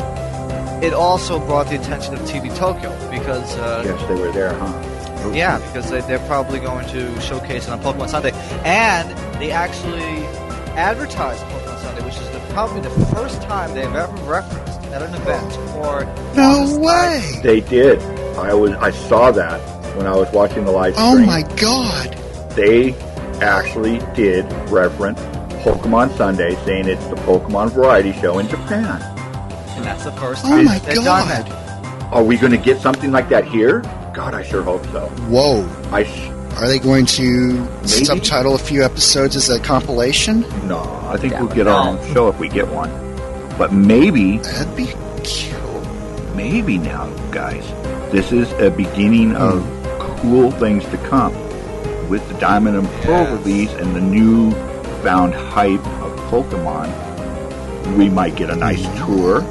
it 0.82 0.92
also 0.92 1.38
brought 1.40 1.68
the 1.68 1.76
attention 1.80 2.14
of 2.14 2.20
TV 2.22 2.54
Tokyo 2.56 2.90
because 3.10 3.56
uh, 3.56 3.82
Yes, 3.86 4.00
they 4.08 4.14
were 4.14 4.30
there, 4.32 4.52
huh? 4.54 5.32
Yeah, 5.32 5.58
because 5.58 5.90
they, 5.90 6.02
they're 6.02 6.24
probably 6.26 6.60
going 6.60 6.86
to 6.88 7.20
showcase 7.20 7.66
it 7.66 7.70
on 7.70 7.80
Pokemon 7.80 8.10
Sunday, 8.10 8.30
and 8.64 9.10
they 9.40 9.50
actually 9.50 10.24
advertised 10.76 11.42
Pokemon 11.44 11.80
Sunday, 11.82 12.04
which 12.04 12.14
is 12.16 12.28
the, 12.30 12.38
probably 12.52 12.80
the 12.80 12.90
first 13.06 13.40
time 13.42 13.74
they've 13.74 13.92
ever 13.92 14.12
referenced 14.24 14.80
at 14.92 15.02
an 15.02 15.14
event 15.14 15.52
or 15.78 16.04
no 16.36 16.78
way. 16.78 17.40
They 17.42 17.60
did. 17.60 18.00
I 18.36 18.52
was 18.54 18.72
I 18.72 18.90
saw 18.90 19.30
that 19.32 19.58
when 19.96 20.06
I 20.06 20.14
was 20.14 20.30
watching 20.32 20.64
the 20.66 20.70
live 20.72 20.94
stream. 20.94 21.08
Oh 21.08 21.26
my 21.26 21.42
God. 21.56 22.12
They 22.54 22.92
actually 23.40 23.98
did 24.14 24.44
reference 24.70 25.18
Pokemon 25.70 26.16
Sunday, 26.16 26.54
saying 26.64 26.86
it's 26.86 27.04
the 27.08 27.16
Pokemon 27.16 27.70
Variety 27.72 28.12
Show 28.12 28.38
in 28.38 28.46
Japan. 28.46 29.02
and 29.76 29.84
that's 29.84 30.04
the 30.04 30.12
first 30.12 30.44
Oh 30.44 30.50
time 30.50 30.64
my 30.66 30.78
they've 30.78 30.94
done 30.94 31.04
God. 31.04 31.28
that. 31.46 32.12
Are 32.12 32.22
we 32.22 32.36
going 32.36 32.52
to 32.52 32.58
get 32.58 32.80
something 32.80 33.10
like 33.10 33.28
that 33.30 33.44
here? 33.44 33.80
God, 34.14 34.32
I 34.32 34.44
sure 34.44 34.62
hope 34.62 34.84
so. 34.86 35.08
Whoa. 35.28 35.68
I 35.90 36.04
sh- 36.04 36.28
Are 36.56 36.68
they 36.68 36.78
going 36.78 37.04
to 37.06 37.66
subtitle 37.84 38.54
a 38.54 38.58
few 38.58 38.84
episodes 38.84 39.34
as 39.34 39.50
a 39.50 39.58
compilation? 39.58 40.42
no, 40.68 40.78
I 41.10 41.16
think 41.16 41.32
Yeah, 41.32 41.40
we'll 41.40 41.48
but 41.48 41.56
get 41.56 41.66
our 41.66 41.88
own 41.88 42.14
show 42.14 42.28
if 42.28 42.38
we 42.38 42.48
get 42.48 42.68
one. 42.68 42.88
But 43.58 43.72
maybe, 43.72 44.38
That'd 44.38 44.76
be 44.76 44.86
cool. 44.86 45.80
maybe 46.36 46.78
now, 46.78 47.08
guys, 47.32 47.66
this 48.12 48.30
is 48.30 48.52
a 48.60 48.70
beginning 48.70 49.30
hmm. 49.30 49.36
of 49.36 50.20
cool 50.20 50.52
things 50.52 50.84
to 50.90 50.96
come 51.08 51.34
with 52.08 52.26
the 52.28 52.34
Diamond 52.38 52.76
and 52.76 52.86
Pearl 53.02 53.24
Yes. 53.24 53.32
release 53.44 53.72
and 53.72 53.96
the 53.96 54.00
new 54.00 54.52
found 55.06 55.32
hype 55.32 55.86
of 56.02 56.10
Pokemon. 56.32 56.88
We 57.96 58.08
might 58.08 58.34
get 58.34 58.50
a 58.50 58.56
nice 58.56 58.82
tour, 58.98 59.42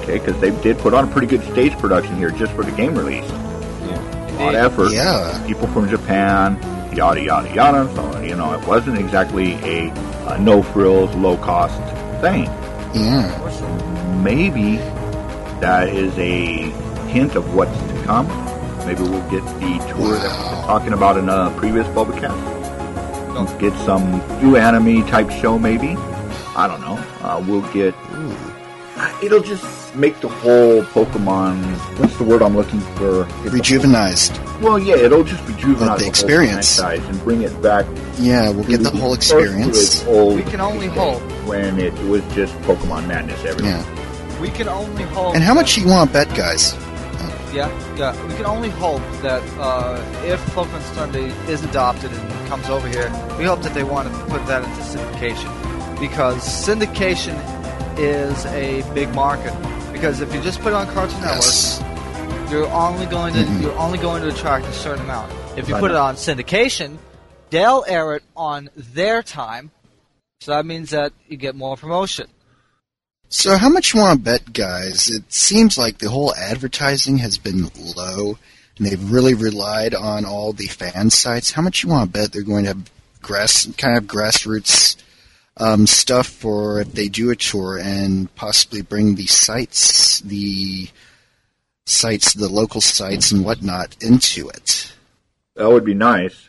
okay? 0.00 0.18
Because 0.18 0.38
they 0.42 0.50
did 0.60 0.76
put 0.76 0.92
on 0.92 1.08
a 1.08 1.10
pretty 1.10 1.26
good 1.26 1.42
stage 1.52 1.72
production 1.78 2.16
here 2.18 2.30
just 2.30 2.52
for 2.52 2.64
the 2.64 2.72
game 2.72 2.94
release. 2.94 3.24
A 3.30 4.36
lot 4.36 4.54
of 4.54 4.72
effort. 4.72 4.92
Yeah. 4.92 5.42
People 5.46 5.68
from 5.68 5.88
Japan, 5.88 6.58
yada 6.94 7.22
yada 7.22 7.54
yada. 7.54 7.90
So 7.94 8.20
you 8.20 8.34
know, 8.36 8.52
it 8.52 8.66
wasn't 8.68 8.98
exactly 8.98 9.54
a, 9.54 9.88
a 10.26 10.38
no 10.38 10.62
frills, 10.62 11.14
low 11.14 11.38
cost 11.38 11.80
thing 12.20 12.44
Yeah. 12.92 14.20
maybe 14.22 14.76
that 15.60 15.88
is 15.88 16.12
a 16.18 16.70
hint 17.08 17.36
of 17.36 17.54
what's 17.54 17.78
to 17.78 18.02
come. 18.04 18.26
Maybe 18.86 19.00
we'll 19.00 19.30
get 19.30 19.44
the 19.60 19.78
tour 19.94 20.12
that 20.18 20.30
we've 20.38 20.50
been 20.50 20.64
talking 20.66 20.92
about 20.92 21.16
in 21.16 21.30
a 21.30 21.50
previous 21.56 21.86
Bulbacast. 23.34 23.58
Get 23.60 23.72
some 23.84 24.04
new 24.42 24.56
anime 24.56 25.06
type 25.06 25.30
show, 25.30 25.58
maybe. 25.58 25.96
I 26.56 26.66
don't 26.68 26.80
know. 26.80 26.96
Uh, 27.22 27.42
we'll 27.46 27.62
get. 27.72 27.94
Uh, 28.10 28.34
It'll 29.22 29.40
just 29.42 29.94
make 29.96 30.20
the 30.20 30.28
whole 30.28 30.82
Pokemon. 30.84 31.60
What's 31.98 32.16
the 32.16 32.24
word 32.24 32.42
I'm 32.42 32.56
looking 32.56 32.80
for? 32.96 33.22
It's 33.44 33.46
a- 33.46 33.50
Rejuvenized. 33.58 34.60
well, 34.60 34.78
yeah, 34.78 34.94
it'll 34.96 35.24
just 35.24 35.42
rejuvenate 35.48 35.90
Of 35.94 35.98
the 35.98 36.06
experience. 36.06 36.78
franchise 36.78 37.04
and 37.08 37.22
bring 37.24 37.42
it 37.42 37.60
back. 37.60 37.86
Yeah, 38.18 38.50
we'll 38.50 38.64
get 38.64 38.82
the 38.84 38.90
to 38.90 38.96
whole 38.96 39.14
experience. 39.14 40.02
its 40.02 40.04
We 40.06 40.42
can 40.44 40.60
only 40.60 40.86
hope. 40.86 41.20
when 41.46 41.80
it 41.80 41.92
was 42.04 42.22
just 42.34 42.54
Pokemon 42.62 43.08
Madness 43.08 43.44
everywhere. 43.44 43.78
Yeah. 43.84 44.40
We 44.40 44.50
can 44.50 44.68
only 44.68 45.02
hope. 45.04 45.34
And 45.34 45.42
how 45.42 45.54
much 45.54 45.76
you 45.76 45.88
want 45.88 46.10
to 46.10 46.12
bet, 46.12 46.28
guys? 46.36 46.74
Yeah, 47.54 47.70
yeah. 47.96 48.26
We 48.26 48.34
can 48.34 48.46
only 48.46 48.70
hope 48.70 49.02
that 49.22 49.40
uh, 49.60 50.02
if 50.24 50.40
Pokemon 50.46 50.82
Sunday 50.94 51.26
is 51.48 51.62
adopted 51.62 52.10
and 52.12 52.48
comes 52.48 52.68
over 52.68 52.88
here, 52.88 53.08
we 53.38 53.44
hope 53.44 53.62
that 53.62 53.74
they 53.74 53.84
want 53.84 54.12
to 54.12 54.24
put 54.24 54.44
that 54.46 54.64
into 54.64 54.80
syndication 54.82 56.00
because 56.00 56.38
syndication 56.42 57.36
is 57.96 58.44
a 58.46 58.82
big 58.92 59.08
market. 59.14 59.54
Because 59.92 60.20
if 60.20 60.34
you 60.34 60.42
just 60.42 60.60
put 60.62 60.72
it 60.72 60.74
on 60.74 60.88
Cartoon 60.88 61.20
Yes. 61.20 61.80
Network, 61.80 62.50
you're 62.50 62.70
only 62.72 63.06
going 63.06 63.32
to 63.34 63.40
Mhm. 63.40 63.62
you're 63.62 63.78
only 63.78 63.98
going 63.98 64.22
to 64.22 64.28
attract 64.28 64.66
a 64.66 64.72
certain 64.72 65.04
amount. 65.04 65.32
If 65.56 65.68
you 65.68 65.76
I 65.76 65.80
put 65.80 65.92
it 65.92 65.96
on 65.96 66.16
syndication, 66.16 66.98
they'll 67.50 67.84
air 67.86 68.16
it 68.16 68.24
on 68.36 68.68
their 68.76 69.22
time, 69.22 69.70
so 70.40 70.50
that 70.50 70.66
means 70.66 70.90
that 70.90 71.12
you 71.28 71.36
get 71.36 71.54
more 71.54 71.76
promotion. 71.76 72.26
So, 73.28 73.56
how 73.56 73.68
much 73.68 73.92
you 73.92 74.00
want 74.00 74.18
to 74.18 74.24
bet, 74.24 74.52
guys? 74.52 75.10
It 75.10 75.32
seems 75.32 75.76
like 75.76 75.98
the 75.98 76.10
whole 76.10 76.34
advertising 76.34 77.18
has 77.18 77.36
been 77.38 77.70
low, 77.96 78.38
and 78.76 78.86
they've 78.86 79.10
really 79.10 79.34
relied 79.34 79.94
on 79.94 80.24
all 80.24 80.52
the 80.52 80.66
fan 80.66 81.10
sites. 81.10 81.52
How 81.52 81.62
much 81.62 81.82
you 81.82 81.88
want 81.88 82.12
to 82.12 82.18
bet 82.18 82.32
they're 82.32 82.42
going 82.42 82.64
to 82.64 82.68
have 82.68 82.90
grass, 83.22 83.66
kind 83.76 83.98
of 83.98 84.04
grassroots 84.04 84.96
um, 85.56 85.86
stuff 85.86 86.26
for 86.26 86.80
if 86.80 86.92
they 86.92 87.08
do 87.08 87.30
a 87.30 87.36
tour, 87.36 87.78
and 87.78 88.32
possibly 88.36 88.82
bring 88.82 89.14
the 89.16 89.26
sites, 89.26 90.20
the 90.20 90.88
sites, 91.86 92.34
the 92.34 92.48
local 92.48 92.80
sites 92.80 93.32
and 93.32 93.44
whatnot 93.44 93.96
into 94.00 94.48
it. 94.48 94.92
That 95.56 95.70
would 95.70 95.84
be 95.84 95.94
nice. 95.94 96.48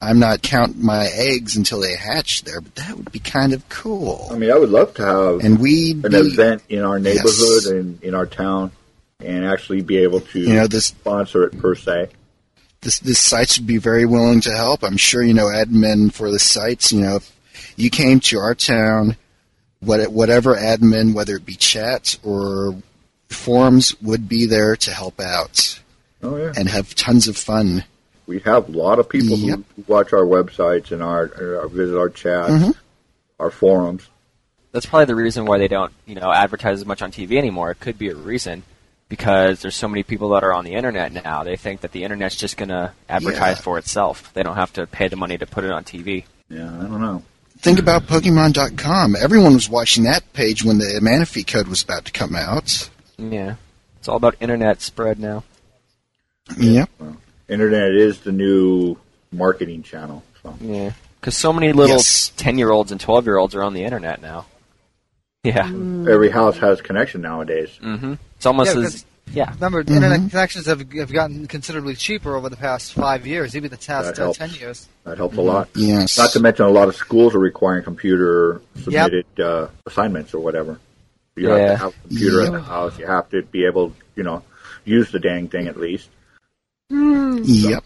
I'm 0.00 0.20
not 0.20 0.42
counting 0.42 0.84
my 0.84 1.06
eggs 1.12 1.56
until 1.56 1.80
they 1.80 1.96
hatch 1.96 2.42
there, 2.44 2.60
but 2.60 2.74
that 2.76 2.96
would 2.96 3.10
be 3.10 3.18
kind 3.18 3.52
of 3.52 3.68
cool. 3.68 4.28
I 4.30 4.36
mean, 4.36 4.50
I 4.52 4.56
would 4.56 4.68
love 4.70 4.94
to 4.94 5.02
have 5.04 5.40
And 5.44 5.58
we'd 5.58 6.04
an 6.04 6.12
be, 6.12 6.18
event 6.18 6.62
in 6.68 6.84
our 6.84 6.98
neighborhood 7.00 7.26
Yes. 7.64 7.66
and 7.66 8.02
in 8.02 8.14
our 8.14 8.26
town 8.26 8.70
and 9.20 9.44
actually 9.44 9.82
be 9.82 9.96
able 9.98 10.20
to 10.20 10.38
you 10.38 10.54
know, 10.54 10.68
this 10.68 10.86
sponsor 10.86 11.42
it 11.44 11.58
per 11.58 11.74
se. 11.74 12.10
this 12.82 13.00
this 13.00 13.18
sites 13.18 13.58
would 13.58 13.66
be 13.66 13.78
very 13.78 14.06
willing 14.06 14.40
to 14.42 14.52
help. 14.52 14.84
I'm 14.84 14.96
sure 14.96 15.20
you 15.22 15.34
know 15.34 15.46
admin 15.46 16.12
for 16.12 16.30
the 16.30 16.38
sites. 16.38 16.92
You 16.92 17.00
know, 17.00 17.16
if 17.16 17.36
you 17.74 17.90
came 17.90 18.20
to 18.20 18.38
our 18.38 18.54
town, 18.54 19.16
what 19.80 20.12
whatever 20.12 20.54
admin, 20.54 21.12
whether 21.14 21.34
it 21.34 21.44
be 21.44 21.56
chat 21.56 22.16
or 22.22 22.76
forums, 23.28 24.00
would 24.00 24.28
be 24.28 24.46
there 24.46 24.76
to 24.76 24.92
help 24.92 25.18
out 25.18 25.80
Oh 26.22 26.36
yeah, 26.36 26.52
and 26.56 26.68
have 26.68 26.94
tons 26.94 27.26
of 27.26 27.36
fun. 27.36 27.82
We 28.28 28.38
have 28.40 28.68
a 28.68 28.72
lot 28.72 28.98
of 29.00 29.08
people 29.08 29.36
Yep. 29.38 29.60
who 29.74 29.84
watch 29.88 30.12
our 30.12 30.24
websites 30.24 30.92
and 30.92 31.02
our, 31.02 31.24
or 31.40 31.66
visit 31.68 31.96
our 31.98 32.10
chats, 32.10 32.50
Mhm. 32.52 32.74
our 33.40 33.50
forums. 33.50 34.02
That's 34.70 34.84
probably 34.86 35.06
the 35.06 35.14
reason 35.16 35.46
why 35.46 35.56
they 35.58 35.66
don't, 35.66 35.92
you 36.06 36.14
know, 36.14 36.30
advertise 36.30 36.78
as 36.78 36.86
much 36.86 37.00
on 37.02 37.10
TV 37.10 37.38
anymore. 37.38 37.70
It 37.70 37.80
could 37.80 37.98
be 37.98 38.10
a 38.10 38.14
reason 38.14 38.62
because 39.08 39.60
there's 39.62 39.74
so 39.76 39.88
many 39.88 40.02
people 40.02 40.28
that 40.30 40.44
are 40.44 40.52
on 40.52 40.64
the 40.66 40.74
internet 40.74 41.10
now. 41.24 41.42
They 41.42 41.56
think 41.56 41.80
that 41.80 41.92
the 41.92 42.04
internet's 42.04 42.36
just 42.36 42.58
going 42.58 42.68
to 42.68 42.92
advertise 43.08 43.56
Yeah. 43.56 43.62
for 43.62 43.78
itself. 43.78 44.30
They 44.34 44.42
don't 44.42 44.56
have 44.56 44.74
to 44.74 44.86
pay 44.86 45.08
the 45.08 45.16
money 45.16 45.38
to 45.38 45.46
put 45.46 45.64
it 45.64 45.70
on 45.72 45.84
TV. 45.84 46.26
Yeah, 46.50 46.66
I 46.68 46.82
don't 46.82 47.00
know. 47.00 47.22
Think 47.60 47.78
about 47.78 48.06
Pokemon.com. 48.06 49.16
Everyone 49.18 49.54
was 49.54 49.68
watching 49.70 50.04
that 50.04 50.30
page 50.34 50.62
when 50.62 50.78
the 50.78 51.00
Manaphy 51.02 51.46
code 51.46 51.66
was 51.66 51.82
about 51.82 52.04
to 52.04 52.12
come 52.12 52.36
out. 52.36 52.90
Yeah. 53.16 53.54
It's 53.98 54.06
all 54.06 54.16
about 54.16 54.36
internet 54.38 54.82
spread 54.82 55.18
now. 55.18 55.42
Yep. 56.58 56.90
Internet 57.48 57.92
is 57.94 58.20
the 58.20 58.32
new 58.32 58.96
marketing 59.32 59.82
channel. 59.82 60.22
So. 60.42 60.54
Yeah, 60.60 60.92
because 61.20 61.36
so 61.36 61.52
many 61.52 61.72
little 61.72 62.00
ten-year-olds 62.36 62.92
and 62.92 63.00
twelve-year-olds 63.00 63.54
are 63.54 63.62
on 63.62 63.74
the 63.74 63.84
internet 63.84 64.20
now. 64.22 64.46
Yeah, 65.44 65.66
Every 65.68 66.30
house 66.30 66.58
has 66.58 66.80
connection 66.80 67.20
nowadays. 67.22 67.70
hmm 67.80 68.14
it's 68.36 68.44
almost 68.46 68.74
Yeah, 68.76 68.82
as 68.82 69.04
yeah. 69.32 69.54
Remember, 69.54 69.80
internet 69.80 70.30
connections 70.30 70.66
have, 70.66 70.90
have 70.92 71.12
gotten 71.12 71.46
considerably 71.46 71.94
cheaper 71.94 72.34
over 72.34 72.48
the 72.48 72.56
past 72.56 72.92
five 72.94 73.26
years, 73.26 73.56
even 73.56 73.70
the 73.70 73.76
past 73.76 74.16
That 74.16 74.18
uh, 74.18 74.22
helps. 74.24 74.38
ten 74.38 74.50
years. 74.50 74.88
That 75.04 75.16
helps 75.18 75.36
a 75.36 75.40
lot. 75.42 75.68
Yes. 75.74 76.18
Not 76.18 76.30
to 76.32 76.40
mention, 76.40 76.64
a 76.66 76.70
lot 76.70 76.88
of 76.88 76.96
schools 76.96 77.34
are 77.34 77.38
requiring 77.38 77.84
computer 77.84 78.60
submitted 78.76 79.26
uh, 79.40 79.68
assignments 79.86 80.34
or 80.34 80.40
whatever. 80.40 80.78
You 81.36 81.48
have 81.50 81.58
Yeah. 81.58 81.66
to 81.68 81.76
have 81.76 81.94
a 81.94 82.08
computer 82.08 82.44
in 82.46 82.52
the 82.52 82.60
house. 82.60 82.98
You 82.98 83.06
have 83.06 83.28
to 83.30 83.42
be 83.42 83.64
able, 83.66 83.92
you 84.16 84.22
know, 84.24 84.42
use 84.84 85.10
the 85.12 85.18
dang 85.20 85.48
thing 85.48 85.68
at 85.68 85.76
least. 85.76 86.08
Hmm. 86.90 87.38
Yep. 87.44 87.84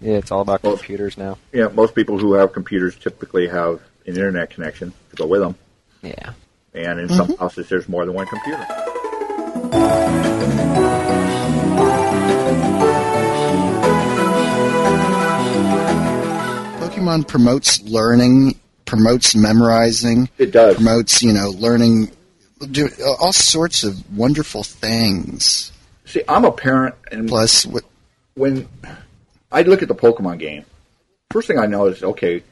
Yeah, 0.00 0.14
it's 0.14 0.30
all 0.30 0.40
about 0.40 0.62
Well- 0.62 0.76
computers 0.76 1.16
now. 1.16 1.38
Yeah, 1.52 1.68
most 1.68 1.94
people 1.94 2.18
who 2.18 2.34
have 2.34 2.52
computers 2.52 2.96
typically 2.96 3.46
have 3.48 3.80
an 4.06 4.16
internet 4.16 4.50
connection 4.50 4.92
to 5.10 5.16
go 5.16 5.26
with 5.26 5.40
them. 5.40 5.54
Yeah. 6.02 6.32
And 6.74 6.98
in 6.98 7.06
mm-hmm. 7.06 7.16
some 7.16 7.36
houses, 7.36 7.68
there's 7.68 7.88
more 7.88 8.04
than 8.04 8.14
one 8.14 8.26
computer. 8.26 8.66
Pokemon 16.80 17.28
promotes 17.28 17.80
learning, 17.82 18.58
promotes 18.84 19.36
memorizing, 19.36 20.28
It 20.38 20.50
does. 20.50 20.74
promotes, 20.74 21.22
you 21.22 21.32
know, 21.32 21.50
learning, 21.50 22.10
do 22.70 22.88
all 23.20 23.32
sorts 23.32 23.84
of 23.84 24.16
wonderful 24.16 24.64
things. 24.64 25.70
See, 26.04 26.22
I'm 26.28 26.44
a 26.44 26.52
parent, 26.52 26.96
and 27.10 27.28
Plus, 27.28 27.64
what, 27.64 27.84
when 28.34 28.68
I 29.52 29.62
look 29.62 29.82
at 29.82 29.88
the 29.88 29.94
Pokemon 29.94 30.38
game, 30.38 30.64
first 31.30 31.46
thing 31.48 31.58
I 31.58 31.66
know 31.66 31.86
is 31.86 32.02
okay, 32.02 32.42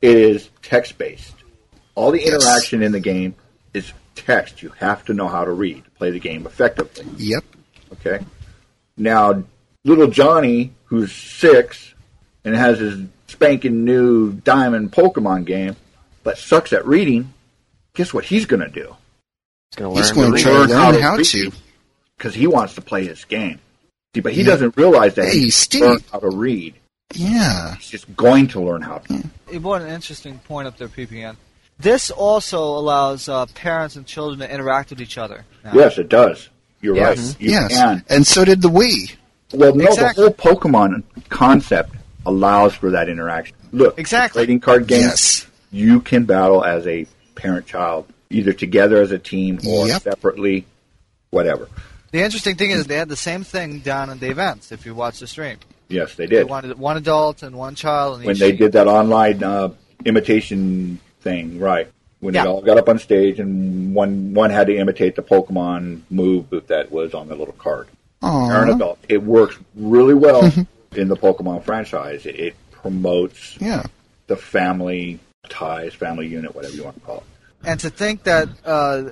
it 0.00 0.16
is 0.16 0.48
text 0.62 0.98
based. 0.98 1.34
All 1.94 2.10
the 2.10 2.20
Yes. 2.20 2.28
interaction 2.34 2.82
in 2.82 2.92
the 2.92 3.00
game 3.00 3.34
is 3.72 3.92
text. 4.14 4.62
You 4.62 4.70
have 4.78 5.04
to 5.06 5.14
know 5.14 5.28
how 5.28 5.44
to 5.44 5.50
read 5.52 5.84
to 5.84 5.90
play 5.92 6.10
the 6.10 6.20
game 6.20 6.46
effectively. 6.46 7.04
yep, 7.16 7.44
Okay. 7.92 8.24
Now, 8.96 9.42
little 9.84 10.06
Johnny, 10.08 10.72
who's 10.84 11.12
six 11.12 11.94
and 12.44 12.54
has 12.54 12.78
his 12.78 13.00
spanking 13.28 13.84
new 13.84 14.32
diamond 14.32 14.92
Pokemon 14.92 15.44
game, 15.46 15.74
but 16.22 16.38
sucks 16.38 16.72
at 16.72 16.86
reading, 16.86 17.32
guess 17.94 18.14
what 18.14 18.24
he's 18.24 18.46
going 18.46 18.60
to 18.62 18.68
do? 18.68 18.94
It's 19.70 19.76
gonna 19.76 19.94
he's 19.96 20.12
going 20.12 20.32
to 20.32 20.38
to 20.38 20.42
read. 20.42 20.42
try 20.42 20.52
to 20.52 20.58
learn 20.58 20.70
how 20.70 20.90
learn 20.92 21.02
how 21.02 21.16
to. 21.16 21.52
Because 22.16 22.34
he 22.34 22.46
wants 22.46 22.74
to 22.76 22.80
play 22.80 23.04
his 23.06 23.24
game. 23.24 23.58
See, 24.14 24.20
but 24.20 24.32
he 24.32 24.42
Yeah. 24.42 24.46
doesn't 24.48 24.76
realize 24.76 25.14
that 25.14 25.26
Hey, 25.26 25.40
he's 25.40 25.54
Steve. 25.56 25.82
learned 25.82 26.04
how 26.12 26.20
to 26.20 26.28
read. 26.30 26.74
Yeah. 27.14 27.76
He's 27.76 27.88
just 27.90 28.16
going 28.16 28.48
to 28.48 28.60
learn 28.60 28.82
how 28.82 28.98
to. 28.98 29.22
You 29.52 29.60
brought 29.60 29.82
an 29.82 29.88
interesting 29.90 30.38
point 30.46 30.68
up 30.68 30.78
there, 30.78 30.88
PPN. 30.88 31.36
This 31.78 32.10
also 32.10 32.62
allows 32.62 33.28
uh, 33.28 33.46
parents 33.54 33.96
and 33.96 34.06
children 34.06 34.38
to 34.40 34.52
interact 34.52 34.90
with 34.90 35.00
each 35.00 35.18
other. 35.18 35.44
now. 35.64 35.72
Yes, 35.74 35.98
it 35.98 36.08
does. 36.08 36.48
You're 36.80 36.94
Yes. 36.96 37.18
right. 37.18 37.36
You 37.40 37.50
yes. 37.50 37.72
can. 37.72 38.04
And 38.08 38.26
so 38.26 38.44
did 38.44 38.62
the 38.62 38.68
Wii. 38.68 39.12
Well, 39.52 39.74
no, 39.74 39.84
Exactly. 39.86 40.24
the 40.28 40.34
whole 40.42 40.54
Pokemon 40.56 41.02
concept 41.28 41.94
allows 42.26 42.74
for 42.74 42.90
that 42.90 43.08
interaction. 43.08 43.56
Look, 43.72 43.98
Exactly. 43.98 44.40
trading 44.40 44.60
card 44.60 44.86
games, 44.86 45.02
Yes. 45.02 45.46
you 45.72 46.00
can 46.00 46.24
battle 46.24 46.64
as 46.64 46.86
a 46.86 47.06
parent-child, 47.34 48.06
either 48.30 48.52
together 48.52 49.00
as 49.02 49.10
a 49.10 49.18
team 49.18 49.58
or 49.66 49.88
Yep. 49.88 50.02
separately, 50.02 50.66
whatever. 51.30 51.68
The 52.14 52.22
interesting 52.22 52.54
thing 52.54 52.70
is 52.70 52.86
they 52.86 52.94
had 52.94 53.08
the 53.08 53.16
same 53.16 53.42
thing 53.42 53.80
down 53.80 54.08
in 54.08 54.20
the 54.20 54.30
events. 54.30 54.70
If 54.70 54.86
you 54.86 54.94
watch 54.94 55.18
the 55.18 55.26
stream, 55.26 55.56
Yes, 55.88 56.14
they 56.14 56.26
they 56.26 56.36
did. 56.36 56.48
wanted 56.48 56.78
one 56.78 56.96
adult 56.96 57.42
and 57.42 57.56
one 57.56 57.74
child. 57.74 58.18
And 58.18 58.26
When 58.26 58.38
they 58.38 58.52
did 58.52 58.70
that 58.74 58.86
online 58.86 59.42
uh, 59.42 59.70
imitation 60.04 61.00
thing, 61.22 61.58
right? 61.58 61.88
When 62.20 62.34
Yeah. 62.34 62.44
they 62.44 62.48
all 62.50 62.62
got 62.62 62.78
up 62.78 62.88
on 62.88 63.00
stage 63.00 63.40
and 63.40 63.96
one 63.96 64.32
one 64.32 64.50
had 64.50 64.68
to 64.68 64.76
imitate 64.76 65.16
the 65.16 65.22
Pokemon 65.22 66.02
move 66.08 66.50
that 66.68 66.92
was 66.92 67.14
on 67.14 67.26
the 67.28 67.34
little 67.34 67.54
card. 67.54 67.88
Aww. 68.22 68.72
adult. 68.76 69.00
It 69.08 69.24
works 69.24 69.58
really 69.74 70.14
well 70.14 70.44
in 70.94 71.08
the 71.08 71.16
Pokemon 71.16 71.64
franchise. 71.64 72.26
It, 72.26 72.36
it 72.38 72.54
promotes 72.70 73.56
Yeah. 73.60 73.82
the 74.28 74.36
family 74.36 75.18
ties, 75.48 75.94
family 75.94 76.28
unit, 76.28 76.54
whatever 76.54 76.74
you 76.76 76.84
want 76.84 76.94
to 76.94 77.02
call 77.02 77.16
it. 77.18 77.68
And 77.68 77.80
to 77.80 77.90
think 77.90 78.22
that 78.22 78.48
uh, 78.64 79.10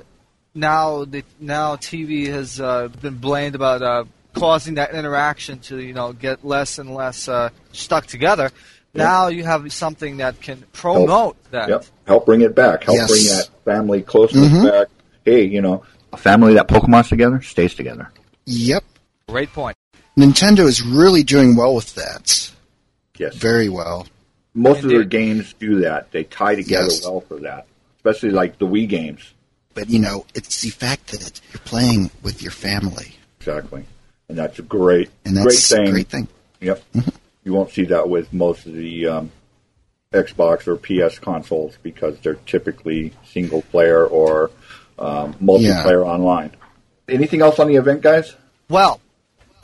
now 0.55 1.05
the 1.05 1.25
now 1.41 1.77
TV 1.77 2.27
has 2.29 2.61
uh, 2.61 2.89
been 3.01 3.17
blamed 3.17 3.55
about 3.55 3.83
uh, 3.83 4.05
causing 4.35 4.75
that 4.75 4.95
interaction 4.95 5.59
to 5.61 5.79
you 5.81 5.93
know 5.95 6.13
get 6.13 6.45
less 6.45 6.79
and 6.79 6.95
less 6.95 7.29
uh, 7.29 7.51
stuck 7.73 8.07
together. 8.07 8.51
Yeah. 8.95 9.05
Now 9.05 9.29
you 9.29 9.45
have 9.45 9.73
something 9.73 10.19
that 10.19 10.41
can 10.41 10.63
promote 10.73 11.37
that. 11.51 11.69
Yep. 11.69 11.85
Help 12.07 12.27
bring 12.27 12.43
it 12.43 12.55
back. 12.55 12.85
Help 12.85 12.97
Yes. 12.99 13.09
bring 13.11 13.25
that 13.25 13.49
family 13.65 14.03
closeness 14.03 14.49
Mhm. 14.49 14.71
back. 14.71 14.89
Hey, 15.25 15.45
you 15.45 15.63
know, 15.63 15.83
a 16.13 16.17
family 16.19 16.55
that 16.55 16.69
Pokemon's 16.69 17.09
together 17.09 17.41
stays 17.43 17.75
together. 17.75 18.11
Yep. 18.45 18.85
Great 19.29 19.51
point. 19.53 19.77
Nintendo 20.19 20.61
is 20.67 20.83
really 20.83 21.23
doing 21.23 21.57
well 21.57 21.75
with 21.75 21.95
that. 21.95 22.51
Yes. 23.17 23.35
Very 23.37 23.71
well. 23.71 24.07
Most 24.53 24.85
of 24.85 24.91
their 24.91 25.05
games 25.05 25.55
do 25.59 25.81
that. 25.81 26.11
They 26.13 26.25
tie 26.25 26.55
together 26.57 26.85
Yes. 26.91 27.07
well 27.07 27.21
for 27.23 27.39
that. 27.41 27.67
Especially 27.97 28.31
like 28.31 28.59
the 28.59 28.67
Wii 28.67 28.87
games. 28.87 29.23
But, 29.75 29.89
you 29.91 29.99
know, 29.99 30.27
it's 30.35 30.61
the 30.63 30.71
fact 30.71 31.09
that 31.09 31.41
you're 31.53 31.61
playing 31.65 32.11
with 32.23 32.43
your 32.43 32.53
family. 32.53 33.17
Exactly. 33.41 33.85
And 34.29 34.39
that's 34.39 34.59
a 34.59 34.63
great, 34.63 35.11
And 35.25 35.37
great 35.37 35.59
thing. 35.59 35.89
a 35.89 35.91
great 35.91 36.09
thing. 36.09 36.29
Yep. 36.61 36.83
you 37.45 37.53
won't 37.53 37.71
see 37.71 37.85
that 37.87 38.09
with 38.09 38.33
most 38.33 38.67
of 38.67 38.73
the 38.75 39.07
um, 39.09 39.31
Xbox 40.13 40.67
or 40.69 40.77
PS 40.77 41.19
consoles 41.19 41.77
because 41.83 42.19
they're 42.21 42.35
typically 42.47 43.13
single 43.25 43.63
player 43.63 44.05
or 44.07 44.51
um, 44.99 45.35
multiplayer 45.35 46.05
online. 46.07 46.53
Anything 47.09 47.41
else 47.43 47.59
on 47.59 47.69
the 47.69 47.77
event, 47.77 48.01
guys? 48.03 48.35
Well, 48.69 49.01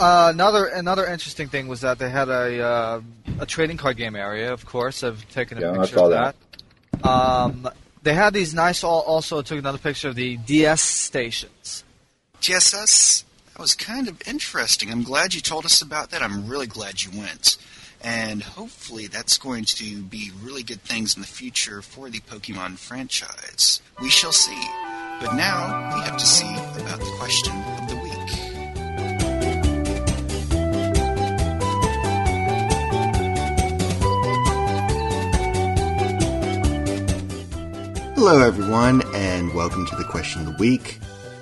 uh, 0.00 0.30
another 0.34 0.66
another 0.66 1.06
interesting 1.06 1.48
thing 1.48 1.68
was 1.68 1.80
that 1.82 1.98
they 1.98 2.10
had 2.10 2.28
a 2.28 2.60
uh, 2.62 3.00
a 3.40 3.46
trading 3.46 3.76
card 3.76 3.96
game 3.96 4.16
area. 4.16 4.52
Of 4.52 4.64
course, 4.66 5.02
I've 5.04 5.26
taken 5.30 5.58
a 5.58 5.60
Yeah, 5.60 5.72
I 5.72 5.76
picture 5.78 5.96
saw 5.96 6.04
of 6.06 6.10
that. 6.10 6.36
that. 7.02 7.08
Um, 7.08 7.68
they 8.02 8.14
had 8.14 8.32
these 8.34 8.54
nice. 8.54 8.84
al- 8.84 9.00
Also, 9.06 9.42
took 9.42 9.58
another 9.58 9.78
picture 9.78 10.08
of 10.08 10.14
the 10.14 10.36
DS 10.38 10.82
stations. 10.82 11.84
GSS, 12.40 13.24
that 13.52 13.58
was 13.58 13.74
kind 13.74 14.08
of 14.08 14.20
interesting. 14.26 14.90
I'm 14.90 15.02
glad 15.02 15.34
you 15.34 15.40
told 15.40 15.64
us 15.64 15.82
about 15.82 16.10
that. 16.10 16.22
I'm 16.22 16.46
really 16.48 16.66
glad 16.66 17.02
you 17.02 17.10
went. 17.18 17.56
And 18.00 18.42
hopefully 18.44 19.08
that's 19.08 19.38
going 19.38 19.64
to 19.64 20.02
be 20.02 20.30
really 20.40 20.62
good 20.62 20.82
things 20.82 21.16
in 21.16 21.20
the 21.22 21.26
future 21.26 21.82
for 21.82 22.08
the 22.08 22.20
Pokemon 22.20 22.78
franchise. 22.78 23.82
We 24.00 24.08
shall 24.08 24.30
see. 24.32 24.60
But 25.20 25.34
now 25.34 25.96
we 25.96 26.02
have 26.04 26.16
to 26.16 26.26
see 26.26 26.46
about 26.80 27.00
the 27.00 27.12
question 27.18 27.52
Hello, 38.20 38.40
everyone, 38.40 39.00
and 39.14 39.54
welcome 39.54 39.86
to 39.86 39.94
the 39.94 40.02
question 40.02 40.40
of 40.40 40.46
the 40.48 40.58
week. 40.58 40.98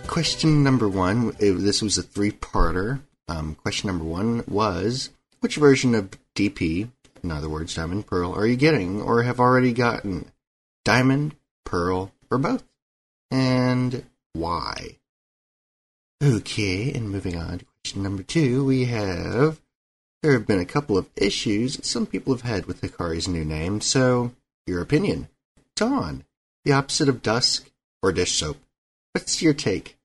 Question 0.09 0.63
number 0.63 0.87
one 0.87 1.35
it- 1.39 1.55
this 1.55 1.81
was 1.81 1.97
a 1.97 2.03
three 2.03 2.33
parter. 2.33 3.01
Um, 3.29 3.55
question 3.55 3.87
number 3.87 4.05
one 4.05 4.45
was 4.47 5.09
Which 5.41 5.57
version 5.57 5.95
of 5.95 6.11
DP, 6.35 6.91
in 7.23 7.31
other 7.31 7.49
words, 7.49 7.75
Diamond 7.75 8.07
Pearl, 8.07 8.35
are 8.35 8.47
you 8.47 8.57
getting 8.57 9.01
or 9.01 9.23
have 9.23 9.41
already 9.41 9.73
gotten? 9.73 10.31
Diamond, 10.85 11.35
Pearl, 11.65 12.13
or 12.31 12.37
both? 12.37 12.63
And 13.31 14.05
why? 14.35 14.99
Okay, 16.23 16.93
and 16.93 17.11
moving 17.11 17.39
on 17.39 17.61
to 17.61 17.65
question 17.65 18.03
number 18.03 18.23
two, 18.23 18.67
we 18.67 18.85
have 18.85 19.63
there 20.23 20.35
have 20.35 20.47
been 20.47 20.61
a 20.61 20.67
couple 20.67 20.99
of 20.99 21.09
issues 21.17 21.81
some 21.83 22.05
people 22.05 22.35
have 22.35 22.43
had 22.43 22.67
with 22.67 22.83
Hikari's 22.83 23.29
new 23.29 23.47
name, 23.47 23.81
so 23.81 24.33
your 24.67 24.83
opinion. 24.83 25.29
Dawn, 25.75 26.26
the 26.67 26.73
opposite 26.73 27.09
of 27.09 27.23
dusk 27.23 27.71
or 28.03 28.11
dish 28.11 28.33
soap. 28.33 28.57
What's 29.13 29.41
your 29.41 29.55
take? 29.55 29.97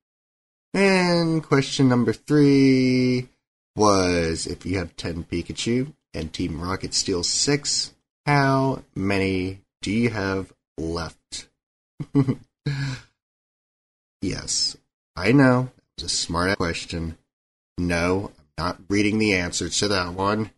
And 0.76 1.44
question 1.44 1.90
number 1.90 2.14
three 2.14 3.30
was 3.76 4.46
if 4.46 4.64
you 4.64 4.78
have 4.78 4.96
10 4.96 5.24
Pikachu 5.24 5.94
and 6.14 6.32
Team 6.32 6.62
Rocket 6.62 6.94
steals 6.94 7.32
6, 7.32 7.96
how 8.28 8.84
many 8.94 9.62
do 9.82 9.92
you 9.92 10.12
have 10.12 10.54
left? 10.78 11.48
yes, 14.22 14.78
I 15.16 15.32
know. 15.32 15.72
It 15.98 16.04
was 16.04 16.14
a 16.14 16.16
smart 16.16 16.58
question. 16.58 17.18
No, 17.80 18.30
I'm 18.60 18.66
not 18.66 18.78
reading 18.88 19.18
the 19.18 19.34
answers 19.34 19.80
to 19.80 19.88
that 19.88 20.14
one. 20.14 20.52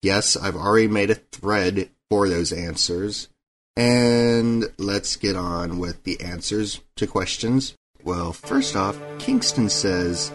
Yes, 0.00 0.34
I've 0.34 0.56
already 0.56 0.88
made 0.88 1.10
a 1.10 1.16
thread 1.16 1.90
for 2.08 2.26
those 2.26 2.52
answers. 2.52 3.28
And 3.76 4.64
let's 4.78 5.16
get 5.16 5.36
on 5.36 5.78
with 5.78 6.02
the 6.04 6.20
answers 6.20 6.80
to 6.96 7.06
questions. 7.06 7.74
Well, 8.02 8.32
first 8.32 8.76
off, 8.76 8.98
Kingston 9.18 9.68
says, 9.68 10.32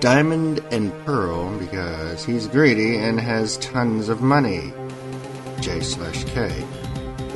Diamond 0.00 0.60
and 0.70 0.92
Pearl 1.04 1.58
because 1.58 2.24
he's 2.24 2.46
greedy 2.46 2.98
and 2.98 3.18
has 3.18 3.56
tons 3.58 4.08
of 4.08 4.20
money. 4.20 4.72
J 5.60 5.80
slash 5.80 6.24
K. 6.24 6.64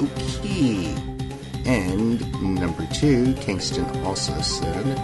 Okay. 0.00 0.94
And 1.64 2.20
number 2.42 2.86
two, 2.92 3.34
Kingston 3.34 3.84
also 4.04 4.38
said 4.40 4.98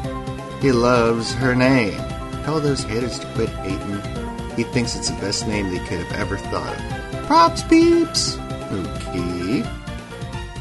he 0.61 0.73
loves 0.73 1.33
her 1.35 1.55
name. 1.55 1.97
Tell 2.45 2.61
those 2.61 2.83
haters 2.83 3.19
to 3.19 3.27
quit 3.35 3.49
hating. 3.49 4.57
He 4.57 4.65
thinks 4.65 4.97
it's 4.97 5.11
the 5.11 5.21
best 5.21 5.47
name 5.47 5.71
they 5.71 5.79
could 5.87 6.01
have 6.05 6.13
ever 6.13 6.37
thought 6.37 6.77
of. 6.77 7.27
Props, 7.27 7.63
peeps! 7.63 8.37
Okay. 8.71 9.65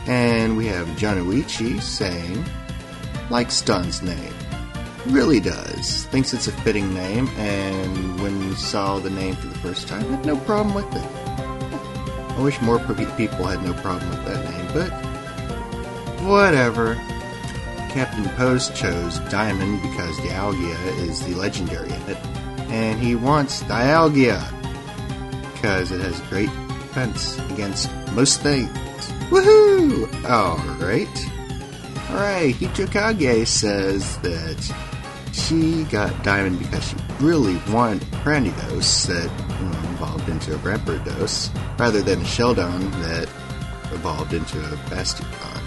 And 0.08 0.56
we 0.56 0.68
have 0.68 0.88
Jonuichi 0.90 1.82
saying, 1.82 2.46
likes 3.30 3.56
Stun's 3.56 4.02
name. 4.02 4.34
Really 5.08 5.40
does. 5.40 6.06
Thinks 6.06 6.34
it's 6.34 6.48
a 6.48 6.52
fitting 6.52 6.94
name, 6.94 7.28
and 7.38 8.22
when 8.22 8.40
we 8.40 8.56
saw 8.56 9.00
the 9.00 9.10
name 9.10 9.36
for 9.36 9.48
the 9.48 9.58
first 9.60 9.88
time, 9.88 10.04
had 10.04 10.26
no 10.26 10.38
problem 10.38 10.76
with 10.76 10.86
it. 10.96 11.06
I 12.38 12.42
wish 12.42 12.62
more 12.62 12.80
people 12.80 13.46
had 13.46 13.64
no 13.64 13.74
problem 13.82 14.10
with 14.10 14.26
that 14.26 14.44
name, 14.50 14.68
but 14.74 14.92
whatever. 16.28 16.96
Captain 17.90 18.30
Post 18.36 18.76
chose 18.76 19.18
Diamond 19.30 19.82
because 19.82 20.16
Dialga 20.18 20.98
is 21.00 21.26
the 21.26 21.34
legendary 21.34 21.90
in 21.90 22.02
it, 22.04 22.18
and 22.70 23.00
he 23.00 23.16
wants 23.16 23.64
Dialga 23.64 24.40
because 25.54 25.92
it 25.92 26.00
has 26.02 26.20
great 26.30 26.50
defense 26.68 27.40
against 27.52 27.90
most 28.12 28.42
things. 28.42 28.70
Woohoo! 29.30 30.08
Alright. 30.26 31.08
Alright, 32.10 32.56
Hitokage 32.56 33.46
says 33.48 34.18
that 34.20 34.74
she 35.34 35.84
got 35.86 36.24
Diamond 36.24 36.60
because 36.60 36.88
she 36.90 36.96
really 37.20 37.58
wanted 37.72 38.04
a 38.04 38.06
Cranidos 38.18 39.06
that 39.08 39.32
evolved 39.94 40.30
into 40.30 40.56
a 40.56 40.58
Rampardos, 40.60 41.50
rather 41.78 42.02
than 42.02 42.22
a 42.22 42.24
Shieldon 42.24 42.92
that 43.04 43.28
evolved 43.94 44.34
into 44.34 44.60
a 44.60 44.78
Bastiodon. 44.90 45.62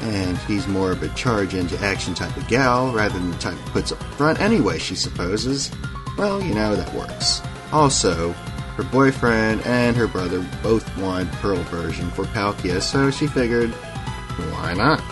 And 0.00 0.36
he's 0.38 0.66
more 0.66 0.90
of 0.92 1.02
a 1.02 1.08
charge 1.10 1.54
into 1.54 1.78
action 1.84 2.14
type 2.14 2.36
of 2.36 2.46
gal, 2.48 2.92
rather 2.92 3.18
than 3.18 3.30
the 3.30 3.38
type 3.38 3.56
that 3.56 3.66
puts 3.72 3.92
up 3.92 4.02
front 4.14 4.40
anyway, 4.40 4.78
she 4.78 4.94
supposes. 4.94 5.70
Well, 6.16 6.42
you 6.42 6.54
know, 6.54 6.74
that 6.74 6.92
works. 6.94 7.40
Also, 7.72 8.34
her 8.78 8.84
boyfriend 8.84 9.60
and 9.62 9.96
her 9.96 10.06
brother 10.06 10.46
both 10.62 10.96
want 10.98 11.30
Pearl 11.32 11.56
version 11.64 12.08
for 12.12 12.24
Palkia, 12.26 12.80
so 12.80 13.10
she 13.10 13.26
figured, 13.26 13.70
why 13.72 14.72
not? 14.72 15.02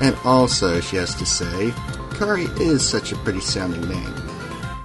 And 0.00 0.16
also, 0.24 0.80
she 0.80 0.96
has 0.96 1.14
to 1.16 1.26
say, 1.26 1.74
Kari 2.14 2.44
is 2.58 2.88
such 2.88 3.12
a 3.12 3.16
pretty 3.16 3.40
sounding 3.40 3.86
name. 3.86 4.14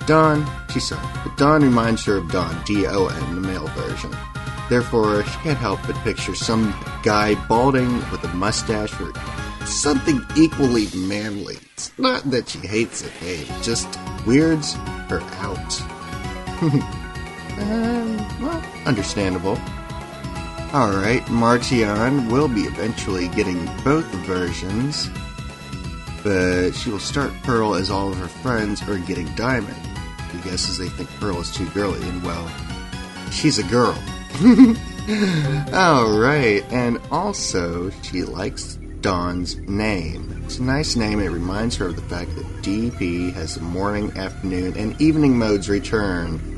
Dawn, 0.05 0.45
she's 0.73 0.89
sorry, 0.89 1.07
but 1.23 1.37
Dawn 1.37 1.61
reminds 1.61 2.03
her 2.03 2.17
of 2.17 2.29
Don, 2.29 2.61
D-O-N, 2.65 3.35
the 3.35 3.47
male 3.47 3.67
version. 3.67 4.13
Therefore, 4.69 5.23
she 5.23 5.39
can't 5.39 5.57
help 5.57 5.79
but 5.87 5.95
picture 6.03 6.35
some 6.35 6.75
guy 7.01 7.35
balding 7.47 7.95
with 8.11 8.25
a 8.25 8.33
mustache 8.33 8.93
or 8.99 9.13
something 9.65 10.21
equally 10.35 10.87
manly. 10.93 11.59
It's 11.75 11.97
not 11.97 12.29
that 12.29 12.49
she 12.49 12.59
hates 12.59 13.03
it, 13.03 13.11
hey, 13.11 13.35
it 13.35 13.63
just 13.63 13.87
weirds 14.25 14.73
her 15.07 15.21
out. 15.39 16.99
Um, 17.63 18.17
well, 18.41 18.63
understandable. 18.85 19.57
Alright, 20.73 21.29
Martian 21.29 22.29
will 22.29 22.47
be 22.47 22.61
eventually 22.61 23.27
getting 23.29 23.65
both 23.83 24.05
versions, 24.25 25.07
but 26.23 26.71
she 26.71 26.89
will 26.89 26.99
start 26.99 27.31
Pearl 27.43 27.75
as 27.75 27.91
all 27.91 28.09
of 28.09 28.17
her 28.17 28.27
friends 28.27 28.81
are 28.89 28.97
getting 28.97 29.27
Diamond. 29.35 29.77
He 30.31 30.39
guesses 30.39 30.79
they 30.79 30.89
think 30.89 31.09
Pearl 31.19 31.39
is 31.39 31.51
too 31.51 31.69
girly, 31.69 32.01
and 32.09 32.23
well, 32.23 32.49
she's 33.31 33.59
a 33.59 33.63
girl. 33.63 33.95
Alright, 35.73 36.63
and 36.71 36.99
also 37.11 37.91
she 38.01 38.23
likes 38.23 38.79
Dawn's 39.01 39.57
name. 39.57 40.41
It's 40.45 40.57
a 40.57 40.63
nice 40.63 40.95
name, 40.95 41.19
it 41.19 41.29
reminds 41.29 41.75
her 41.75 41.87
of 41.87 41.95
the 41.95 42.01
fact 42.03 42.35
that 42.35 42.45
DP 42.63 43.31
has 43.33 43.55
the 43.55 43.61
morning, 43.61 44.11
afternoon, 44.17 44.75
and 44.75 44.99
evening 44.99 45.37
modes 45.37 45.69
return. 45.69 46.52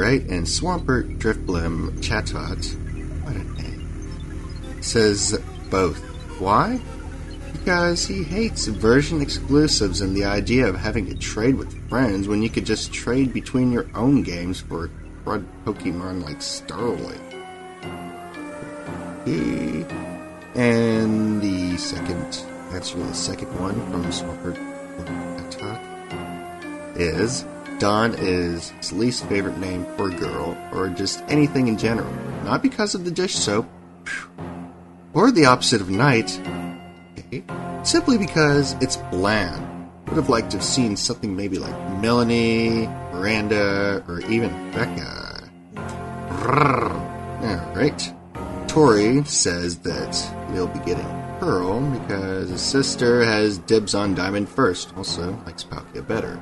Right, 0.00 0.22
and 0.30 0.46
Swampert 0.46 1.18
Drifblim 1.18 2.00
Chatot, 2.00 2.64
what 3.22 3.36
a 3.36 3.44
name, 3.62 4.82
says 4.82 5.38
both. 5.68 5.98
Why? 6.40 6.80
Because 7.52 8.06
he 8.06 8.22
hates 8.22 8.66
version 8.66 9.20
exclusives 9.20 10.00
and 10.00 10.16
the 10.16 10.24
idea 10.24 10.66
of 10.66 10.74
having 10.74 11.04
to 11.08 11.14
trade 11.16 11.54
with 11.54 11.86
friends 11.90 12.28
when 12.28 12.40
you 12.40 12.48
could 12.48 12.64
just 12.64 12.94
trade 12.94 13.34
between 13.34 13.72
your 13.72 13.90
own 13.94 14.22
games 14.22 14.62
for 14.62 14.86
a 14.86 14.88
crud 15.22 15.44
Pokemon 15.66 16.24
like 16.24 16.38
Starly. 16.38 17.20
And 20.54 21.42
the 21.42 21.76
second 21.76 22.42
answer 22.72 22.94
to 22.94 23.04
the 23.04 23.12
second 23.12 23.48
one 23.60 23.74
from 23.90 24.04
Swampert 24.04 24.56
Chatot 25.50 26.96
is 26.96 27.44
Dawn 27.80 28.14
is 28.18 28.68
his 28.72 28.92
least 28.92 29.24
favorite 29.24 29.56
name 29.56 29.86
for 29.96 30.10
a 30.10 30.14
girl, 30.14 30.54
or 30.70 30.90
just 30.90 31.24
anything 31.28 31.66
in 31.66 31.78
general. 31.78 32.12
Not 32.44 32.62
because 32.62 32.94
of 32.94 33.06
the 33.06 33.10
dish 33.10 33.34
soap, 33.34 33.66
or 35.14 35.32
the 35.32 35.46
opposite 35.46 35.80
of 35.80 35.88
night, 35.88 36.38
okay. 37.18 37.42
simply 37.82 38.18
because 38.18 38.74
it's 38.82 38.98
bland. 39.10 39.66
Would 40.08 40.16
have 40.16 40.28
liked 40.28 40.50
to 40.50 40.58
have 40.58 40.64
seen 40.64 40.94
something 40.94 41.34
maybe 41.34 41.58
like 41.58 41.74
Melanie, 42.02 42.86
Miranda, 43.14 44.04
or 44.06 44.20
even 44.28 44.50
Becca. 44.72 45.50
Alright. 47.42 48.12
Tori 48.68 49.24
says 49.24 49.78
that 49.78 50.14
he'll 50.52 50.66
be 50.66 50.80
getting 50.80 51.06
Pearl 51.38 51.80
because 51.98 52.50
his 52.50 52.60
sister 52.60 53.24
has 53.24 53.56
dibs 53.56 53.94
on 53.94 54.14
Diamond 54.14 54.50
first. 54.50 54.92
Also, 54.98 55.32
likes 55.46 55.64
Palkia 55.64 56.06
better. 56.06 56.38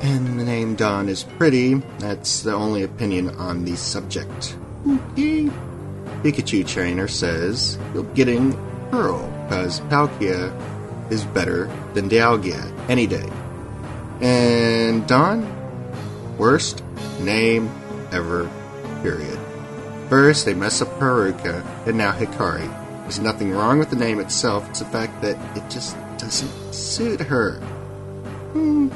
And 0.00 0.40
the 0.40 0.44
name 0.44 0.76
Dawn 0.76 1.08
is 1.08 1.24
pretty. 1.24 1.74
That's 1.98 2.42
the 2.42 2.54
only 2.54 2.82
opinion 2.82 3.30
on 3.36 3.64
the 3.64 3.76
subject. 3.76 4.56
Pikachu 4.84 6.66
Trainer 6.66 7.08
says 7.08 7.78
you're 7.92 8.04
getting 8.14 8.52
Pearl 8.90 9.26
because 9.44 9.80
Palkia 9.82 10.52
is 11.10 11.24
better 11.26 11.70
than 11.94 12.08
Dialga 12.08 12.88
any 12.88 13.06
day. 13.06 13.28
And 14.20 15.06
Dawn, 15.06 15.46
worst 16.38 16.82
name 17.20 17.70
ever, 18.12 18.50
period. 19.02 19.38
First, 20.08 20.44
they 20.44 20.54
mess 20.54 20.82
up 20.82 20.88
Haruka, 20.98 21.64
and 21.86 21.96
now 21.96 22.12
Hikari. 22.12 22.68
There's 23.02 23.20
nothing 23.20 23.52
wrong 23.52 23.78
with 23.78 23.90
the 23.90 23.96
name 23.96 24.18
itself, 24.18 24.68
it's 24.68 24.80
the 24.80 24.84
fact 24.86 25.20
that 25.22 25.36
it 25.56 25.68
just 25.70 25.96
doesn't 26.18 26.74
suit 26.74 27.20
her. 27.20 27.60
Hmm. 28.52 28.88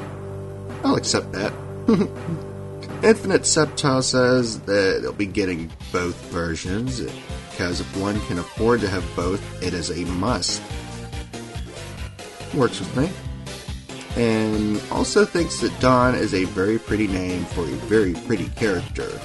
I'll 0.85 0.95
accept 0.95 1.31
that. 1.31 1.51
Infinite 3.03 3.41
Sceptile 3.41 4.03
says 4.03 4.59
that 4.61 4.99
they'll 5.01 5.13
be 5.13 5.25
getting 5.25 5.71
both 5.91 6.15
versions, 6.31 7.01
because 7.49 7.81
if 7.81 7.97
one 7.97 8.19
can 8.27 8.37
afford 8.37 8.81
to 8.81 8.87
have 8.87 9.03
both, 9.15 9.41
it 9.63 9.73
is 9.73 9.89
a 9.89 10.05
must. 10.05 10.61
Works 12.53 12.79
with 12.79 12.95
me. 12.95 13.09
And 14.15 14.79
also 14.91 15.25
thinks 15.25 15.59
that 15.61 15.77
Dawn 15.79 16.13
is 16.13 16.35
a 16.35 16.45
very 16.45 16.77
pretty 16.77 17.07
name 17.07 17.45
for 17.45 17.61
a 17.61 17.75
very 17.87 18.13
pretty 18.13 18.49
character. 18.49 19.19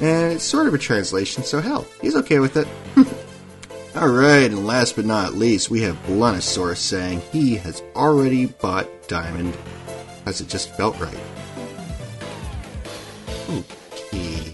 And 0.00 0.34
it's 0.34 0.44
sort 0.44 0.66
of 0.66 0.74
a 0.74 0.78
translation, 0.78 1.42
so 1.42 1.60
hell, 1.60 1.86
he's 2.02 2.16
okay 2.16 2.38
with 2.38 2.58
it. 2.58 2.68
Alright, 3.96 4.50
and 4.50 4.66
last 4.66 4.94
but 4.94 5.06
not 5.06 5.34
least, 5.34 5.70
we 5.70 5.80
have 5.80 5.96
Blunosaurus 6.04 6.76
saying 6.76 7.22
he 7.32 7.56
has 7.56 7.82
already 7.96 8.44
bought 8.46 8.86
Diamond 9.08 9.56
because 10.28 10.42
it 10.42 10.48
just 10.48 10.70
felt 10.76 10.94
right. 11.00 11.16
Okay. 13.48 14.52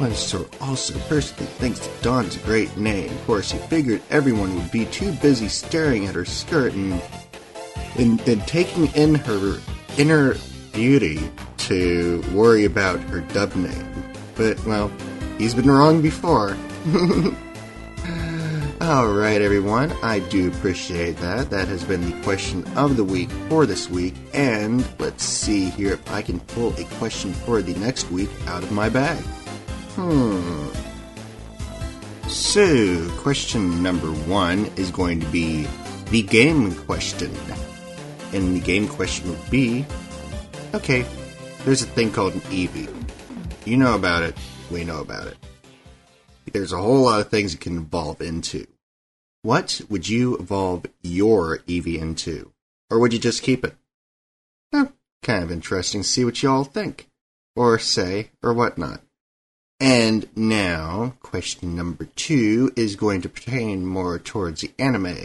Leinster 0.00 0.44
also 0.60 0.98
personally 1.08 1.46
thinks 1.46 1.78
that 1.78 2.02
Dawn's 2.02 2.34
a 2.34 2.40
great 2.40 2.76
name. 2.76 3.12
Of 3.12 3.26
course, 3.26 3.52
he 3.52 3.58
figured 3.58 4.02
everyone 4.10 4.56
would 4.56 4.72
be 4.72 4.86
too 4.86 5.12
busy 5.12 5.46
staring 5.46 6.06
at 6.06 6.16
her 6.16 6.24
skirt 6.24 6.72
and, 6.72 7.00
and, 7.96 8.20
and 8.22 8.44
taking 8.48 8.88
in 8.94 9.14
her 9.14 9.60
inner 9.98 10.34
beauty 10.72 11.20
to 11.58 12.24
worry 12.32 12.64
about 12.64 12.98
her 12.98 13.20
dub 13.20 13.54
name. 13.54 14.12
But, 14.34 14.64
well, 14.64 14.90
he's 15.38 15.54
been 15.54 15.70
wrong 15.70 16.02
before. 16.02 16.56
Alright, 18.82 19.42
everyone, 19.42 19.92
I 20.02 20.20
do 20.20 20.48
appreciate 20.48 21.18
that. 21.18 21.50
That 21.50 21.68
has 21.68 21.84
been 21.84 22.10
the 22.10 22.22
question 22.22 22.66
of 22.78 22.96
the 22.96 23.04
week 23.04 23.30
for 23.50 23.66
this 23.66 23.90
week, 23.90 24.14
and 24.32 24.82
let's 24.98 25.22
see 25.22 25.68
here 25.68 25.92
if 25.92 26.10
I 26.10 26.22
can 26.22 26.40
pull 26.40 26.72
a 26.78 26.84
question 26.96 27.34
for 27.34 27.60
the 27.60 27.74
next 27.74 28.10
week 28.10 28.30
out 28.46 28.62
of 28.62 28.72
my 28.72 28.88
bag. 28.88 29.22
Hmm. 29.96 30.68
So, 32.26 33.10
question 33.18 33.82
number 33.82 34.08
one 34.08 34.64
is 34.76 34.90
going 34.90 35.20
to 35.20 35.26
be 35.26 35.68
the 36.06 36.22
game 36.22 36.74
question. 36.74 37.36
And 38.32 38.56
the 38.56 38.60
game 38.60 38.88
question 38.88 39.28
would 39.28 39.50
be 39.50 39.84
okay, 40.72 41.04
there's 41.66 41.82
a 41.82 41.86
thing 41.86 42.10
called 42.10 42.32
an 42.32 42.40
Eevee. 42.42 42.88
You 43.66 43.76
know 43.76 43.94
about 43.94 44.22
it, 44.22 44.38
we 44.70 44.84
know 44.84 45.02
about 45.02 45.26
it. 45.26 45.36
There's 46.52 46.72
a 46.72 46.78
whole 46.78 47.02
lot 47.02 47.20
of 47.20 47.28
things 47.28 47.54
it 47.54 47.60
can 47.60 47.78
evolve 47.78 48.20
into. 48.20 48.66
What 49.42 49.80
would 49.88 50.08
you 50.08 50.36
evolve 50.36 50.86
your 51.02 51.58
Eevee 51.58 51.98
into? 51.98 52.52
Or 52.90 52.98
would 52.98 53.12
you 53.12 53.18
just 53.18 53.42
keep 53.42 53.64
it? 53.64 53.76
Eh, 54.72 54.86
kind 55.22 55.44
of 55.44 55.52
interesting 55.52 56.02
to 56.02 56.08
see 56.08 56.24
what 56.24 56.42
y'all 56.42 56.64
think, 56.64 57.08
or 57.56 57.78
say, 57.78 58.30
or 58.42 58.52
whatnot. 58.52 59.00
And 59.78 60.28
now, 60.36 61.14
question 61.20 61.74
number 61.74 62.04
two 62.04 62.70
is 62.76 62.96
going 62.96 63.22
to 63.22 63.30
pertain 63.30 63.86
more 63.86 64.18
towards 64.18 64.60
the 64.60 64.72
anime. 64.78 65.16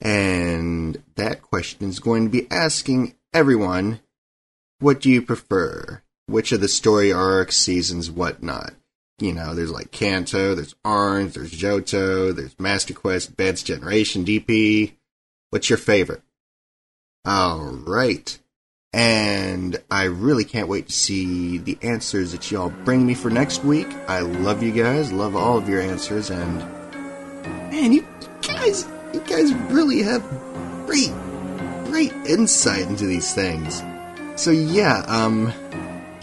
And 0.00 1.02
that 1.14 1.40
question 1.40 1.88
is 1.88 2.00
going 2.00 2.24
to 2.24 2.30
be 2.30 2.50
asking 2.50 3.14
everyone, 3.32 4.00
what 4.78 5.00
do 5.00 5.10
you 5.10 5.22
prefer? 5.22 6.02
Which 6.26 6.52
of 6.52 6.60
the 6.60 6.68
story 6.68 7.10
arcs, 7.12 7.56
seasons, 7.56 8.10
whatnot? 8.10 8.74
You 9.18 9.32
know, 9.32 9.54
there's 9.54 9.70
like 9.70 9.92
Kanto, 9.92 10.54
there's 10.54 10.74
Orange, 10.84 11.34
there's 11.34 11.52
Johto, 11.52 12.36
there's 12.36 12.58
Master 12.58 12.92
Quest, 12.92 13.30
Advanced 13.30 13.66
Generation, 13.66 14.24
DP. 14.24 14.92
What's 15.50 15.70
your 15.70 15.78
favorite? 15.78 16.22
Alright. 17.26 18.38
And 18.92 19.82
I 19.90 20.04
really 20.04 20.44
can't 20.44 20.68
wait 20.68 20.86
to 20.86 20.92
see 20.92 21.58
the 21.58 21.78
answers 21.82 22.32
that 22.32 22.50
y'all 22.50 22.70
bring 22.84 23.06
me 23.06 23.14
for 23.14 23.30
next 23.30 23.64
week. 23.64 23.88
I 24.08 24.20
love 24.20 24.62
you 24.62 24.72
guys, 24.72 25.12
love 25.12 25.34
all 25.34 25.58
of 25.58 25.68
your 25.68 25.80
answers, 25.80 26.30
and 26.30 26.58
man, 27.70 27.92
you 27.92 28.06
guys, 28.42 28.86
you 29.12 29.20
guys 29.20 29.52
really 29.70 30.02
have 30.02 30.22
great, 30.86 31.12
great 31.86 32.12
insight 32.26 32.82
into 32.82 33.06
these 33.06 33.34
things. 33.34 33.82
So 34.36 34.50
yeah, 34.50 35.04
um, 35.08 35.52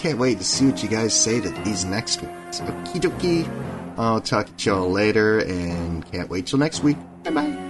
can't 0.04 0.20
wait 0.20 0.38
to 0.38 0.44
see 0.44 0.66
what 0.66 0.84
you 0.84 0.90
guys 0.90 1.14
say 1.14 1.40
to 1.40 1.50
these 1.64 1.86
next 1.86 2.22
ones. 2.22 2.60
Okie 2.60 3.00
dokie. 3.00 3.98
I'll 3.98 4.20
talk 4.20 4.56
to 4.58 4.70
y'all 4.70 4.92
later, 4.92 5.40
and 5.40 6.06
can't 6.12 6.30
wait 6.30 6.48
till 6.48 6.60
next 6.60 6.84
week. 6.84 6.98
Bye 7.24 7.32
bye. 7.32 7.63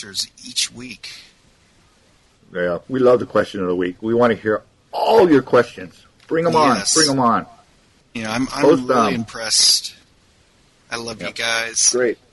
Answers 0.00 0.28
each 0.48 0.72
week. 0.72 1.10
Yeah, 2.54 2.78
we 2.88 3.00
love 3.00 3.20
the 3.20 3.26
question 3.26 3.60
of 3.60 3.66
the 3.66 3.76
week. 3.76 3.96
We 4.02 4.14
want 4.14 4.32
to 4.34 4.38
hear 4.40 4.62
all 4.92 5.30
your 5.30 5.42
questions. 5.42 6.06
Bring 6.26 6.44
them 6.44 6.54
Yes. 6.54 6.96
on. 6.96 7.00
Bring 7.02 7.16
them 7.16 7.20
on. 7.24 7.46
You 8.14 8.22
know, 8.24 8.30
I'm, 8.30 8.48
I'm 8.52 8.62
Post 8.62 8.82
really 8.88 9.12
them. 9.12 9.14
impressed. 9.20 9.94
I 10.90 10.96
love 10.96 11.20
you 11.22 11.32
guys. 11.32 11.90
Great. 11.90 12.18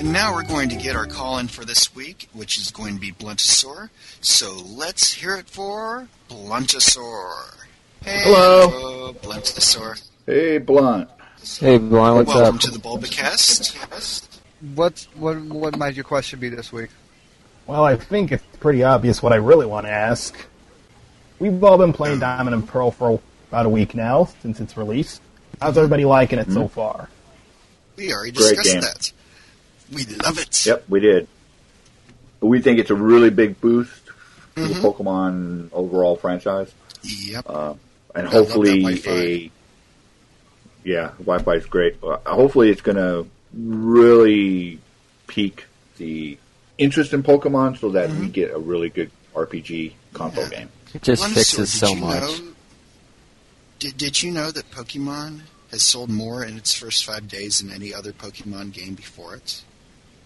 And 0.00 0.12
now 0.12 0.32
we're 0.32 0.44
going 0.44 0.68
to 0.68 0.76
get 0.76 0.94
our 0.94 1.06
call 1.06 1.38
in 1.38 1.48
for 1.48 1.64
this 1.64 1.92
week, 1.94 2.28
which 2.32 2.56
is 2.56 2.70
going 2.70 2.94
to 2.94 3.00
be 3.00 3.10
Bluntosaur. 3.12 3.90
So 4.20 4.54
let's 4.64 5.12
hear 5.12 5.36
it 5.36 5.48
for 5.50 6.06
Bluntosaur. 6.30 7.56
Hey, 8.04 8.20
Hello. 8.22 9.12
Bluntosaur. 9.14 10.00
Hey, 10.24 10.58
Blunt. 10.58 11.10
Hey, 11.56 11.78
Blonde, 11.78 12.16
what's 12.16 12.28
Welcome 12.34 12.56
up? 12.56 12.60
to 12.62 12.70
the 12.70 12.78
Bulbacast. 12.78 14.36
What 14.74 15.06
what 15.14 15.40
what 15.40 15.78
might 15.78 15.94
your 15.94 16.04
question 16.04 16.38
be 16.40 16.48
this 16.48 16.72
week? 16.72 16.90
Well, 17.66 17.84
I 17.84 17.96
think 17.96 18.32
it's 18.32 18.44
pretty 18.60 18.82
obvious 18.84 19.22
what 19.22 19.32
I 19.32 19.36
really 19.36 19.66
want 19.66 19.86
to 19.86 19.90
ask. 19.92 20.36
We've 21.38 21.62
all 21.64 21.78
been 21.78 21.92
playing 21.92 22.20
Diamond 22.20 22.54
and 22.54 22.66
Pearl 22.68 22.90
for 22.90 23.20
about 23.50 23.66
a 23.66 23.68
week 23.68 23.94
now 23.94 24.28
since 24.42 24.60
its 24.60 24.76
release. 24.76 25.20
How's 25.60 25.76
everybody 25.78 26.04
liking 26.04 26.38
it 26.38 26.50
so 26.50 26.68
far? 26.68 27.08
We 27.96 28.12
already 28.12 28.32
Great 28.32 28.56
discussed 28.56 28.72
game. 28.72 28.80
that. 28.82 29.12
We 29.92 30.04
love 30.16 30.38
it. 30.38 30.66
Yep, 30.66 30.84
we 30.88 31.00
did. 31.00 31.28
We 32.40 32.60
think 32.60 32.78
it's 32.78 32.90
a 32.90 32.94
really 32.94 33.30
big 33.30 33.60
boost 33.60 34.06
to 34.56 34.62
Mhm. 34.62 34.68
the 34.68 34.74
Pokemon 34.80 35.68
overall 35.72 36.16
franchise, 36.16 36.72
Yep. 37.02 37.44
uh, 37.48 37.74
and 38.14 38.28
I 38.28 38.30
love 38.30 38.32
hopefully 38.32 38.70
that 38.82 39.02
Wi-Fi. 39.02 39.10
a 39.10 39.50
yeah, 40.84 41.08
Wi-Fi 41.18 41.54
is 41.54 41.66
great. 41.66 41.96
Uh, 42.02 42.18
Hopefully, 42.26 42.70
it's 42.70 42.80
going 42.80 42.96
to 42.96 43.26
really 43.54 44.78
pique 45.26 45.66
the 45.96 46.38
interest 46.78 47.12
in 47.12 47.22
Pokemon, 47.22 47.78
so 47.78 47.90
that 47.90 48.10
we 48.10 48.28
get 48.28 48.52
a 48.52 48.58
really 48.58 48.88
good 48.88 49.10
RPG 49.34 49.92
console 50.14 50.44
Mm-hmm. 50.44 50.52
Yeah. 50.52 50.58
game. 50.60 50.68
It 50.94 51.02
just 51.02 51.22
Bluntosaur, 51.22 51.34
fixes 51.34 51.72
did 51.72 51.78
so 51.78 51.88
you 51.94 52.00
much. 52.00 52.22
Know, 52.22 52.38
did, 53.78 53.96
did 53.98 54.22
you 54.22 54.30
know 54.30 54.50
that 54.50 54.70
Pokemon 54.70 55.40
has 55.70 55.82
sold 55.82 56.08
more 56.10 56.42
in 56.44 56.56
its 56.56 56.72
first 56.74 57.04
five 57.04 57.28
days 57.28 57.60
than 57.60 57.70
any 57.72 57.92
other 57.92 58.12
Pokemon 58.12 58.72
game 58.72 58.94
before 58.94 59.34
it? 59.36 59.62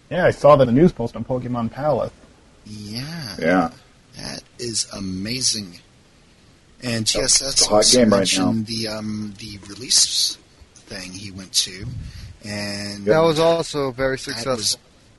Yeah, 0.09 0.25
I 0.25 0.31
saw 0.31 0.55
that 0.55 0.63
in 0.67 0.69
a 0.69 0.71
news 0.79 0.91
post 0.91 1.15
on 1.15 1.25
Pokemon 1.25 1.71
Palace. 1.71 2.11
Yeah. 2.65 3.35
Yeah, 3.39 3.71
That 4.17 4.43
is 4.59 4.87
amazing. 4.93 5.79
And 6.81 7.01
It's 7.01 7.13
TSS 7.13 7.61
a 7.61 7.65
hot 7.69 7.75
also 7.77 7.97
game 7.99 8.09
right 8.09 8.17
mentioned 8.19 8.67
the 8.67 8.87
um, 8.89 9.33
the 9.39 9.57
release 9.69 10.37
thing 10.83 11.11
he 11.11 11.31
went 11.31 11.51
to, 11.53 11.85
and 12.45 13.05
That 13.05 13.21
was 13.21 13.39
also 13.39 13.91
very 13.91 14.17
successful. 14.17 14.55
was 14.55 14.77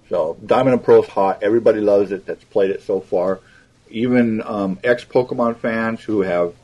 So 0.08 0.36
Diamond 0.44 0.74
and 0.74 0.82
Pearl's 0.84 1.08
hot. 1.08 1.42
Everybody 1.42 1.80
loves 1.80 2.12
it 2.12 2.26
that's 2.26 2.44
played 2.44 2.70
it 2.70 2.82
so 2.82 3.00
far. 3.00 3.40
Even 3.90 4.42
um, 4.42 4.78
ex 4.84 5.04
Pokemon 5.04 5.56
fans 5.58 6.02
who 6.02 6.22
have, 6.22 6.54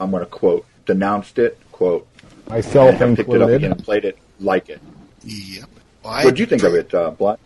I'm 0.00 0.10
going 0.10 0.24
to 0.24 0.30
quote, 0.30 0.64
denounced 0.86 1.38
it, 1.38 1.58
quote, 1.72 2.06
Myself 2.48 2.90
and 2.92 3.00
have 3.00 3.16
picked 3.16 3.30
it 3.30 3.42
up 3.42 3.50
again 3.50 3.72
and 3.72 3.84
played 3.84 4.04
it, 4.04 4.16
like 4.40 4.68
it. 4.70 4.80
yep. 5.24 5.68
Well, 6.02 6.24
What 6.24 6.34
do 6.36 6.40
you 6.40 6.46
think 6.46 6.62
of 6.62 6.74
it, 6.74 6.94
uh, 6.94 7.10
Blunt? 7.10 7.40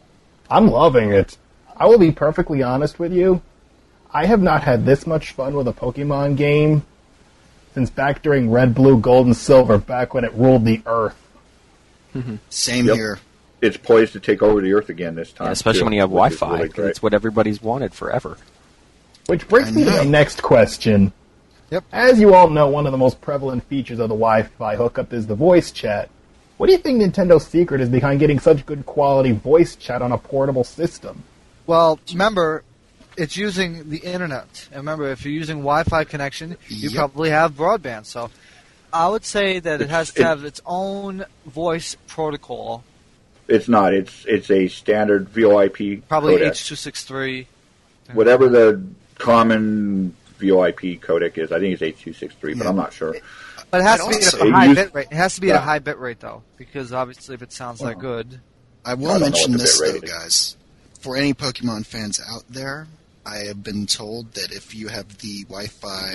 I'm 0.51 0.69
loving 0.71 1.13
it. 1.13 1.37
I 1.77 1.87
will 1.87 1.99
be 1.99 2.13
perfectly 2.13 2.63
honest 2.63 2.99
with 2.99 3.13
you. 3.13 3.41
I 4.13 4.27
have 4.27 4.43
not 4.43 4.63
had 4.63 4.85
this 4.85 5.07
much 5.07 5.33
fun 5.33 5.55
with 5.55 5.67
a 5.67 5.73
Pokemon 5.73 6.37
game 6.37 6.85
since 7.75 7.91
back 7.91 8.23
during 8.23 8.51
Red, 8.51 8.75
Blue, 8.75 8.99
Gold, 8.99 9.27
and 9.27 9.37
Silver, 9.37 9.79
back 9.79 10.15
when 10.15 10.25
it 10.25 10.33
ruled 10.35 10.65
the 10.65 10.83
Earth. 10.87 11.17
Mm-hmm. 12.15 12.37
Same 12.51 12.87
Yep. 12.87 12.95
here. 12.97 13.19
It's 13.61 13.77
poised 13.77 14.13
to 14.15 14.21
take 14.21 14.43
over 14.43 14.61
the 14.61 14.73
Earth 14.73 14.89
again 14.89 15.15
this 15.15 15.33
time. 15.33 15.47
Yeah, 15.47 15.53
especially 15.53 15.81
too, 15.81 15.85
when 15.87 15.93
you 15.95 16.01
have 16.01 16.11
Wi-Fi. 16.11 16.47
really 16.57 16.69
'cause 16.69 16.75
great. 16.77 16.89
it's 16.91 17.03
what 17.03 17.15
everybody's 17.15 17.63
wanted 17.63 17.95
forever. 17.95 18.37
Which 19.27 19.47
brings 19.49 19.73
me 19.73 19.85
to 19.85 19.91
know. 19.91 19.97
my 19.99 20.05
next 20.05 20.43
question. 20.43 21.13
Yep. 21.71 21.85
As 21.93 22.21
you 22.21 22.35
all 22.35 22.51
know, 22.51 22.69
one 22.69 22.87
of 22.87 22.93
the 22.93 22.99
most 22.99 23.21
prevalent 23.21 23.63
features 23.65 23.99
of 23.99 24.09
the 24.09 24.15
Wi-Fi 24.15 24.77
hookup 24.77 25.13
is 25.13 25.27
the 25.27 25.35
voice 25.37 25.71
chat. 25.71 26.11
What 26.59 26.67
do 26.67 26.73
you 26.73 26.79
think 26.79 27.01
Nintendo's 27.01 27.47
secret 27.47 27.81
is 27.81 27.89
behind 27.89 28.21
getting 28.21 28.39
such 28.39 28.67
good 28.67 28.85
quality 28.85 29.33
voice 29.33 29.75
chat 29.77 30.03
on 30.03 30.13
a 30.13 30.19
portable 30.19 30.65
system? 30.65 31.23
Well, 31.67 31.99
remember, 32.13 32.63
it's 33.17 33.37
using 33.37 33.91
the 33.91 33.99
internet. 33.99 34.69
And 34.71 34.79
remember, 34.79 35.11
if 35.11 35.25
you're 35.25 35.35
using 35.35 35.59
Wi-Fi 35.59 36.05
connection, 36.05 36.57
you 36.69 36.89
Yep. 36.91 36.93
probably 36.97 37.31
have 37.31 37.53
broadband. 37.53 38.07
So, 38.07 38.31
I 38.93 39.09
would 39.09 39.25
say 39.25 39.59
that 39.61 39.81
it 39.81 39.91
has 39.91 40.13
to 40.13 40.21
it- 40.21 40.25
have 40.25 40.45
its 40.45 40.61
own 40.67 41.25
voice 41.47 41.97
protocol, 42.09 42.85
It's 43.49 43.69
not. 43.69 43.93
It's 43.93 44.25
it's 44.27 44.51
a 44.51 44.69
standard 44.69 45.29
VoIP 45.33 46.03
probably 46.09 46.37
codec. 46.37 46.51
H263. 46.53 47.47
Whatever 48.15 48.49
the 48.49 48.83
common 49.19 50.15
VoIP 50.39 51.01
codec 51.01 51.37
is, 51.39 51.51
I 51.53 51.59
think 51.59 51.81
it's 51.81 51.83
H263, 51.83 52.55
but 52.59 52.67
I'm 52.67 52.77
not 52.77 52.93
sure. 52.93 53.17
But 53.71 53.81
it 53.81 53.85
has 53.85 54.01
I'd 54.01 54.05
to 54.13 54.19
be 54.19 54.25
at 54.25 54.35
a 54.35 54.53
high 54.53 54.65
use- 54.67 54.75
bit 54.77 54.95
rate. 54.95 55.07
It 55.11 55.17
has 55.17 55.35
to 55.37 55.41
be 55.41 55.51
at 55.51 55.57
a 55.57 55.61
high 55.61 55.79
bit 55.81 55.99
rate 55.99 56.21
though, 56.21 56.43
because 56.59 56.93
obviously 56.93 57.35
if 57.35 57.43
it 57.43 57.53
sounds 57.53 57.81
that 57.81 57.99
good, 57.99 58.41
I 58.85 58.93
I 58.93 58.95
will 58.95 59.09
don't 59.19 59.21
mention 59.21 59.53
this 59.57 59.79
though, 59.81 59.87
is. 59.87 60.01
guys. 60.03 60.57
For 61.01 61.17
any 61.17 61.35
Pokemon 61.35 61.85
fans 61.87 62.21
out 62.31 62.45
there, 62.49 62.87
I 63.25 63.39
have 63.47 63.63
been 63.63 63.87
told 63.87 64.33
that 64.35 64.53
if 64.53 64.75
you 64.75 64.89
have 64.89 65.19
the 65.19 65.45
Wi-Fi 65.45 66.13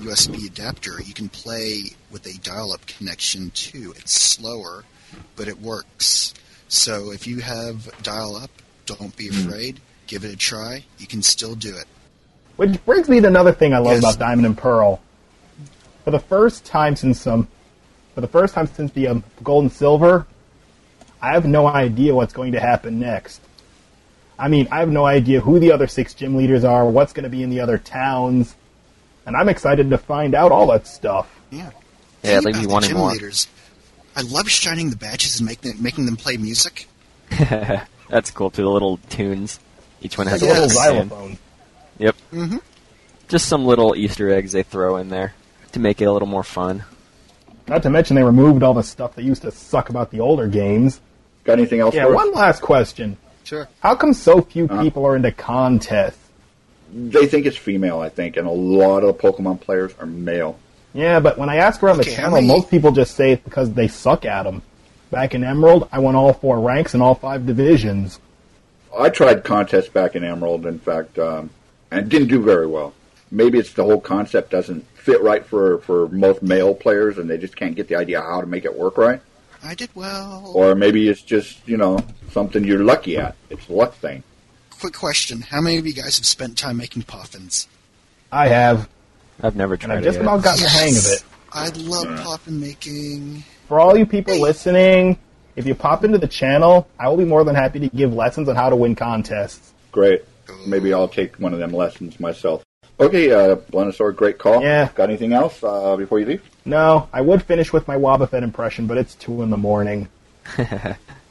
USB 0.00 0.46
adapter, 0.46 1.00
you 1.04 1.12
can 1.12 1.28
play 1.28 1.92
with 2.10 2.26
a 2.26 2.38
dial-up 2.38 2.86
connection 2.86 3.50
too. 3.50 3.92
It's 3.96 4.12
slower, 4.12 4.84
but 5.36 5.48
it 5.48 5.60
works. 5.60 6.34
So 6.68 7.10
if 7.12 7.26
you 7.26 7.40
have 7.40 7.90
dial-up, 8.02 8.50
don't 8.86 9.16
be 9.16 9.28
Hmm. 9.28 9.34
afraid. 9.48 9.80
Give 10.06 10.24
it 10.24 10.32
a 10.32 10.36
try. 10.36 10.84
You 10.98 11.06
can 11.06 11.22
still 11.22 11.54
do 11.54 11.76
it. 11.76 11.86
Which 12.56 12.82
brings 12.84 13.08
me 13.08 13.20
to 13.20 13.26
another 13.26 13.52
thing 13.52 13.74
I 13.74 13.78
love 13.78 13.94
Yes. 13.94 13.98
about 14.04 14.18
Diamond 14.18 14.46
and 14.46 14.56
Pearl. 14.56 15.00
For 16.04 16.10
the 16.12 16.18
first 16.20 16.64
time 16.64 16.96
since 16.96 17.26
um, 17.26 17.48
for 18.14 18.20
the 18.20 18.28
first 18.28 18.54
time 18.54 18.66
since 18.66 18.90
the 18.92 19.08
um, 19.08 19.24
Gold 19.44 19.64
and 19.64 19.72
Silver, 19.72 20.26
I 21.20 21.32
have 21.32 21.46
no 21.46 21.66
idea 21.66 22.14
what's 22.14 22.32
going 22.32 22.52
to 22.52 22.60
happen 22.60 22.98
next. 22.98 23.40
I 24.38 24.48
mean, 24.48 24.68
I 24.70 24.80
have 24.80 24.88
no 24.90 25.04
idea 25.04 25.40
who 25.40 25.58
the 25.58 25.72
other 25.72 25.86
six 25.86 26.14
gym 26.14 26.36
leaders 26.36 26.64
are, 26.64 26.86
what's 26.88 27.12
going 27.12 27.24
to 27.24 27.28
be 27.30 27.42
in 27.42 27.50
the 27.50 27.60
other 27.60 27.76
towns, 27.78 28.54
and 29.26 29.36
I'm 29.36 29.48
excited 29.48 29.90
to 29.90 29.98
find 29.98 30.34
out 30.34 30.52
all 30.52 30.66
that 30.68 30.86
stuff. 30.86 31.28
Yeah. 31.50 31.70
Yeah, 32.22 32.40
Think 32.40 32.44
leave 32.46 32.54
about 32.54 32.60
me 32.60 32.66
the 32.66 32.72
wanting 32.72 32.88
gym 32.90 32.98
more. 32.98 33.10
leaders. 33.10 33.48
I 34.16 34.22
love 34.22 34.48
shining 34.50 34.90
the 34.90 34.96
badges 34.96 35.38
and 35.40 35.48
making 35.48 35.72
them, 35.72 35.82
making 35.82 36.06
them 36.06 36.16
play 36.16 36.36
music. 36.36 36.86
That's 38.08 38.30
cool 38.30 38.50
too. 38.50 38.62
The 38.62 38.68
little 38.70 38.98
tunes. 39.08 39.60
Each 40.00 40.16
one 40.16 40.26
has 40.28 40.40
Like 40.42 40.50
a 40.50 40.52
a 40.52 40.54
little 40.54 40.68
Yes. 40.68 40.76
little 40.76 41.00
tune. 41.00 41.08
xylophone. 41.08 41.38
Yep. 41.98 42.16
Mm-hmm. 42.32 42.56
Just 43.28 43.46
some 43.46 43.66
little 43.66 43.94
Easter 43.96 44.30
eggs 44.30 44.52
they 44.52 44.62
throw 44.62 44.96
in 44.96 45.08
there 45.08 45.34
to 45.72 45.80
make 45.80 46.00
it 46.00 46.04
a 46.04 46.12
little 46.12 46.28
more 46.28 46.42
fun. 46.44 46.84
Not 47.66 47.82
to 47.82 47.90
mention 47.90 48.16
they 48.16 48.22
removed 48.22 48.62
all 48.62 48.72
the 48.74 48.82
stuff 48.82 49.14
that 49.16 49.24
used 49.24 49.42
to 49.42 49.50
suck 49.50 49.90
about 49.90 50.10
the 50.10 50.20
older 50.20 50.46
games. 50.48 51.00
Got 51.44 51.58
anything 51.58 51.80
else 51.80 51.94
Yeah, 51.94 52.04
for 52.06 52.12
us? 52.12 52.16
one 52.16 52.32
last 52.32 52.62
question. 52.62 53.16
Sure. 53.48 53.66
How 53.80 53.94
come 53.94 54.12
so 54.12 54.42
few 54.42 54.66
Uh. 54.68 54.82
people 54.82 55.06
are 55.06 55.16
into 55.16 55.32
contests? 55.32 56.18
They 56.92 57.26
think 57.26 57.46
it's 57.46 57.56
female, 57.56 57.98
I 57.98 58.10
think, 58.10 58.36
and 58.36 58.46
a 58.46 58.50
lot 58.50 59.04
of 59.04 59.16
Pokemon 59.16 59.60
players 59.62 59.92
are 59.98 60.04
male. 60.06 60.58
Yeah, 60.92 61.18
but 61.20 61.38
when 61.38 61.48
I 61.48 61.56
ask 61.56 61.82
around 61.82 62.00
Okay, 62.00 62.10
the 62.10 62.16
how 62.16 62.22
channel, 62.24 62.34
many- 62.36 62.46
most 62.46 62.70
people 62.70 62.92
just 62.92 63.14
say 63.14 63.32
it's 63.32 63.42
because 63.44 63.72
they 63.72 63.88
suck 63.88 64.26
at 64.26 64.42
them. 64.44 64.60
Back 65.10 65.34
in 65.34 65.44
Emerald, 65.44 65.88
I 65.90 65.98
won 66.00 66.14
all 66.14 66.34
four 66.34 66.60
ranks 66.60 66.94
in 66.94 67.00
all 67.00 67.14
five 67.14 67.46
divisions. 67.46 68.20
I 68.98 69.08
tried 69.08 69.44
contests 69.44 69.88
back 69.88 70.14
in 70.14 70.24
Emerald, 70.24 70.66
in 70.66 70.78
fact, 70.78 71.18
um, 71.18 71.48
and 71.90 72.08
didn't 72.10 72.28
do 72.28 72.42
very 72.42 72.66
well. 72.66 72.92
Maybe 73.30 73.58
it's 73.58 73.72
the 73.72 73.84
whole 73.84 74.00
concept 74.00 74.50
doesn't 74.50 74.84
fit 74.94 75.22
right 75.22 75.44
for, 75.44 75.78
for 75.78 76.08
most 76.08 76.42
male 76.42 76.74
players, 76.74 77.16
and 77.16 77.30
they 77.30 77.38
just 77.38 77.56
can't 77.56 77.74
get 77.76 77.88
the 77.88 77.96
idea 77.96 78.20
how 78.20 78.42
to 78.42 78.46
make 78.46 78.66
it 78.66 78.76
work 78.76 78.98
right. 78.98 79.20
I 79.68 79.74
did 79.74 79.90
well. 79.94 80.52
Or 80.54 80.74
maybe 80.74 81.10
it's 81.10 81.20
just 81.20 81.68
you 81.68 81.76
know 81.76 81.98
something 82.30 82.64
you're 82.64 82.82
lucky 82.82 83.18
at. 83.18 83.36
It's 83.50 83.68
a 83.68 83.72
luck 83.74 83.92
thing. 83.96 84.22
Quick 84.70 84.94
question: 84.94 85.42
How 85.42 85.60
many 85.60 85.76
of 85.76 85.86
you 85.86 85.92
guys 85.92 86.16
have 86.16 86.24
spent 86.24 86.56
time 86.56 86.78
making 86.78 87.02
poffins? 87.02 87.68
I 88.32 88.48
have, 88.48 88.88
I've 89.42 89.56
never 89.56 89.74
and 89.74 89.82
tried 89.82 89.96
I've 89.96 90.02
it. 90.02 90.04
just 90.04 90.16
yet. 90.16 90.22
about 90.22 90.42
gotten 90.42 90.62
the 90.62 90.70
hang 90.70 90.96
of 90.96 91.04
it. 91.04 91.22
I 91.52 91.68
love 91.68 92.06
poffin 92.20 92.58
making. 92.58 93.44
For 93.66 93.78
all 93.78 93.94
you 93.94 94.06
people 94.06 94.40
listening, 94.40 95.18
if 95.54 95.66
you 95.66 95.74
pop 95.74 96.02
into 96.02 96.16
the 96.16 96.28
channel, 96.28 96.88
I 96.98 97.10
will 97.10 97.18
be 97.18 97.26
more 97.26 97.44
than 97.44 97.54
happy 97.54 97.78
to 97.80 97.88
give 97.88 98.14
lessons 98.14 98.48
on 98.48 98.56
how 98.56 98.70
to 98.70 98.76
win 98.76 98.94
contests. 98.94 99.74
Great. 99.92 100.24
Maybe 100.66 100.94
I'll 100.94 101.08
take 101.08 101.36
one 101.36 101.52
of 101.52 101.58
them 101.58 101.72
lessons 101.72 102.18
myself. 102.18 102.64
Okay, 103.00 103.30
uh, 103.30 103.56
Blennosaur, 103.56 104.14
great 104.14 104.38
call. 104.38 104.62
Yeah. 104.62 104.88
Got 104.94 105.08
anything 105.08 105.32
else 105.32 105.62
uh, 105.62 105.96
before 105.96 106.18
you 106.18 106.26
leave? 106.26 106.42
No, 106.64 107.08
I 107.12 107.20
would 107.20 107.42
finish 107.44 107.72
with 107.72 107.86
my 107.86 107.96
Wobbuffet 107.96 108.42
impression, 108.42 108.86
but 108.86 108.98
it's 108.98 109.14
two 109.14 109.42
in 109.42 109.50
the 109.50 109.56
morning. 109.56 110.08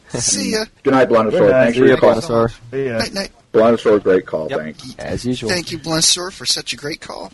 See 0.09 0.51
ya. 0.53 0.65
Good 0.83 0.93
night, 0.93 1.09
Blennosaur. 1.09 1.31
Good 1.31 1.41
night. 1.41 1.63
Thanks 1.63 1.73
See 1.75 1.79
for 1.81 1.87
your 1.87 1.97
call. 1.97 2.13
Blennosaur. 2.15 2.53
Yeah. 2.71 2.97
Night 2.99 3.13
night. 3.13 3.31
Blennosaur, 3.53 4.01
great 4.01 4.25
call. 4.25 4.49
Yep. 4.49 4.59
Thanks. 4.59 4.95
As 4.99 5.25
usual. 5.25 5.49
Thank 5.49 5.71
you, 5.71 5.79
Blunsaur, 5.79 6.31
for 6.31 6.45
such 6.45 6.71
a 6.73 6.77
great 6.77 7.01
call. 7.01 7.31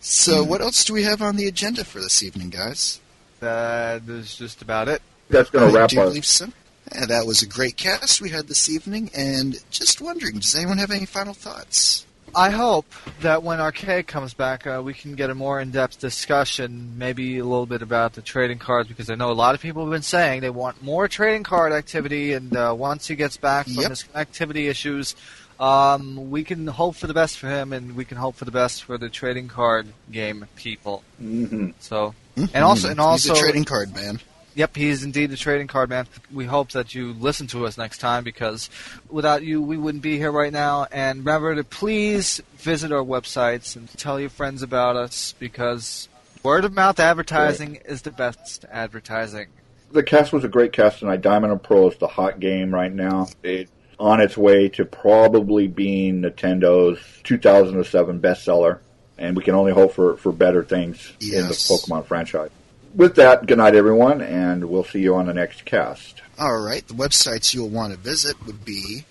So, 0.00 0.42
what 0.42 0.60
else 0.60 0.84
do 0.84 0.92
we 0.94 1.02
have 1.04 1.22
on 1.22 1.36
the 1.36 1.46
agenda 1.46 1.84
for 1.84 2.00
this 2.00 2.22
evening, 2.22 2.50
guys? 2.50 3.00
That 3.40 4.02
is 4.08 4.34
just 4.36 4.62
about 4.62 4.88
it. 4.88 5.00
That's 5.28 5.50
going 5.50 5.70
to 5.70 5.76
I 5.76 5.80
wrap 5.80 5.90
do 5.90 6.00
our. 6.00 6.06
believe 6.06 6.26
so. 6.26 6.46
Yeah, 6.94 7.06
that 7.06 7.26
was 7.26 7.42
a 7.42 7.46
great 7.46 7.76
cast 7.76 8.20
we 8.20 8.30
had 8.30 8.48
this 8.48 8.68
evening, 8.68 9.10
and 9.14 9.56
just 9.70 10.00
wondering, 10.00 10.36
does 10.36 10.54
anyone 10.54 10.78
have 10.78 10.90
any 10.90 11.06
final 11.06 11.34
thoughts? 11.34 12.04
I 12.34 12.50
hope 12.50 12.86
that 13.22 13.42
when 13.42 13.60
Arcade 13.60 14.06
comes 14.06 14.34
back, 14.34 14.66
uh, 14.66 14.80
we 14.84 14.94
can 14.94 15.14
get 15.14 15.30
a 15.30 15.34
more 15.34 15.60
in-depth 15.60 15.98
discussion, 15.98 16.94
maybe 16.96 17.38
a 17.38 17.44
little 17.44 17.66
bit 17.66 17.82
about 17.82 18.12
the 18.12 18.22
trading 18.22 18.58
cards, 18.58 18.88
because 18.88 19.10
I 19.10 19.16
know 19.16 19.30
a 19.30 19.34
lot 19.34 19.54
of 19.56 19.60
people 19.60 19.82
have 19.82 19.90
been 19.90 20.02
saying 20.02 20.40
they 20.40 20.50
want 20.50 20.80
more 20.82 21.08
trading 21.08 21.42
card 21.42 21.72
activity, 21.72 22.32
and 22.32 22.54
uh, 22.54 22.72
once 22.76 23.08
he 23.08 23.16
gets 23.16 23.36
back 23.36 23.66
from 23.66 23.74
Yep. 23.82 23.90
his 23.90 24.04
connectivity 24.04 24.70
issues, 24.70 25.16
um, 25.58 26.30
we 26.30 26.44
can 26.44 26.68
hope 26.68 26.94
for 26.94 27.08
the 27.08 27.14
best 27.14 27.36
for 27.38 27.48
him, 27.48 27.72
and 27.72 27.96
we 27.96 28.04
can 28.04 28.16
hope 28.16 28.36
for 28.36 28.44
the 28.44 28.52
best 28.52 28.84
for 28.84 28.96
the 28.96 29.08
trading 29.08 29.48
card 29.48 29.88
game 30.12 30.46
people. 30.54 31.02
hmm 31.18 31.70
So, 31.80 32.14
and 32.36 32.64
also, 32.64 32.90
and 32.90 33.00
also, 33.00 33.32
He's 33.32 33.40
a 33.40 33.42
trading 33.42 33.64
card 33.64 33.92
man. 33.94 34.20
Yep, 34.54 34.76
he 34.76 34.88
is 34.88 35.04
indeed 35.04 35.30
the 35.30 35.36
trading 35.36 35.68
card 35.68 35.90
man. 35.90 36.06
We 36.32 36.44
hope 36.44 36.72
that 36.72 36.94
you 36.94 37.12
listen 37.12 37.46
to 37.48 37.66
us 37.66 37.78
next 37.78 37.98
time 37.98 38.24
because 38.24 38.68
without 39.08 39.42
you, 39.42 39.62
we 39.62 39.76
wouldn't 39.76 40.02
be 40.02 40.18
here 40.18 40.32
right 40.32 40.52
now. 40.52 40.86
And 40.90 41.20
remember 41.20 41.54
to 41.54 41.64
please 41.64 42.42
visit 42.56 42.90
our 42.90 43.04
websites 43.04 43.76
and 43.76 43.88
tell 43.96 44.18
your 44.18 44.30
friends 44.30 44.62
about 44.62 44.96
us 44.96 45.34
because 45.38 46.08
word 46.42 46.64
of 46.64 46.72
mouth 46.74 46.98
advertising 46.98 47.76
is 47.84 48.02
the 48.02 48.10
best 48.10 48.64
advertising. 48.70 49.46
The 49.92 50.02
cast 50.02 50.32
was 50.32 50.44
a 50.44 50.48
great 50.48 50.72
cast 50.72 51.00
tonight. 51.00 51.20
Diamond 51.20 51.52
and 51.52 51.62
Pearl 51.62 51.88
is 51.88 51.96
the 51.96 52.06
hot 52.06 52.40
game 52.40 52.72
right 52.74 52.92
now. 52.92 53.28
It's 53.42 53.70
on 53.98 54.20
its 54.20 54.36
way 54.36 54.68
to 54.70 54.84
probably 54.84 55.68
being 55.68 56.22
Nintendo's 56.22 57.00
2007 57.24 58.20
bestseller, 58.20 58.78
and 59.18 59.36
we 59.36 59.44
can 59.44 59.54
only 59.54 59.72
hope 59.72 59.92
for, 59.92 60.16
for 60.16 60.32
better 60.32 60.64
things 60.64 61.12
in 61.20 61.46
the 61.46 61.54
Pokemon 61.54 62.06
franchise. 62.06 62.50
With 62.94 63.16
that, 63.16 63.46
good 63.46 63.58
night, 63.58 63.74
everyone, 63.76 64.20
and 64.20 64.68
we'll 64.68 64.82
see 64.82 64.98
you 64.98 65.14
on 65.14 65.26
the 65.26 65.34
next 65.34 65.64
cast. 65.64 66.22
All 66.38 66.58
right, 66.58 66.84
the 66.88 66.94
websites 66.94 67.54
you'll 67.54 67.68
want 67.68 67.92
to 67.92 67.98
visit 67.98 68.44
would 68.46 68.64
be 68.64 69.04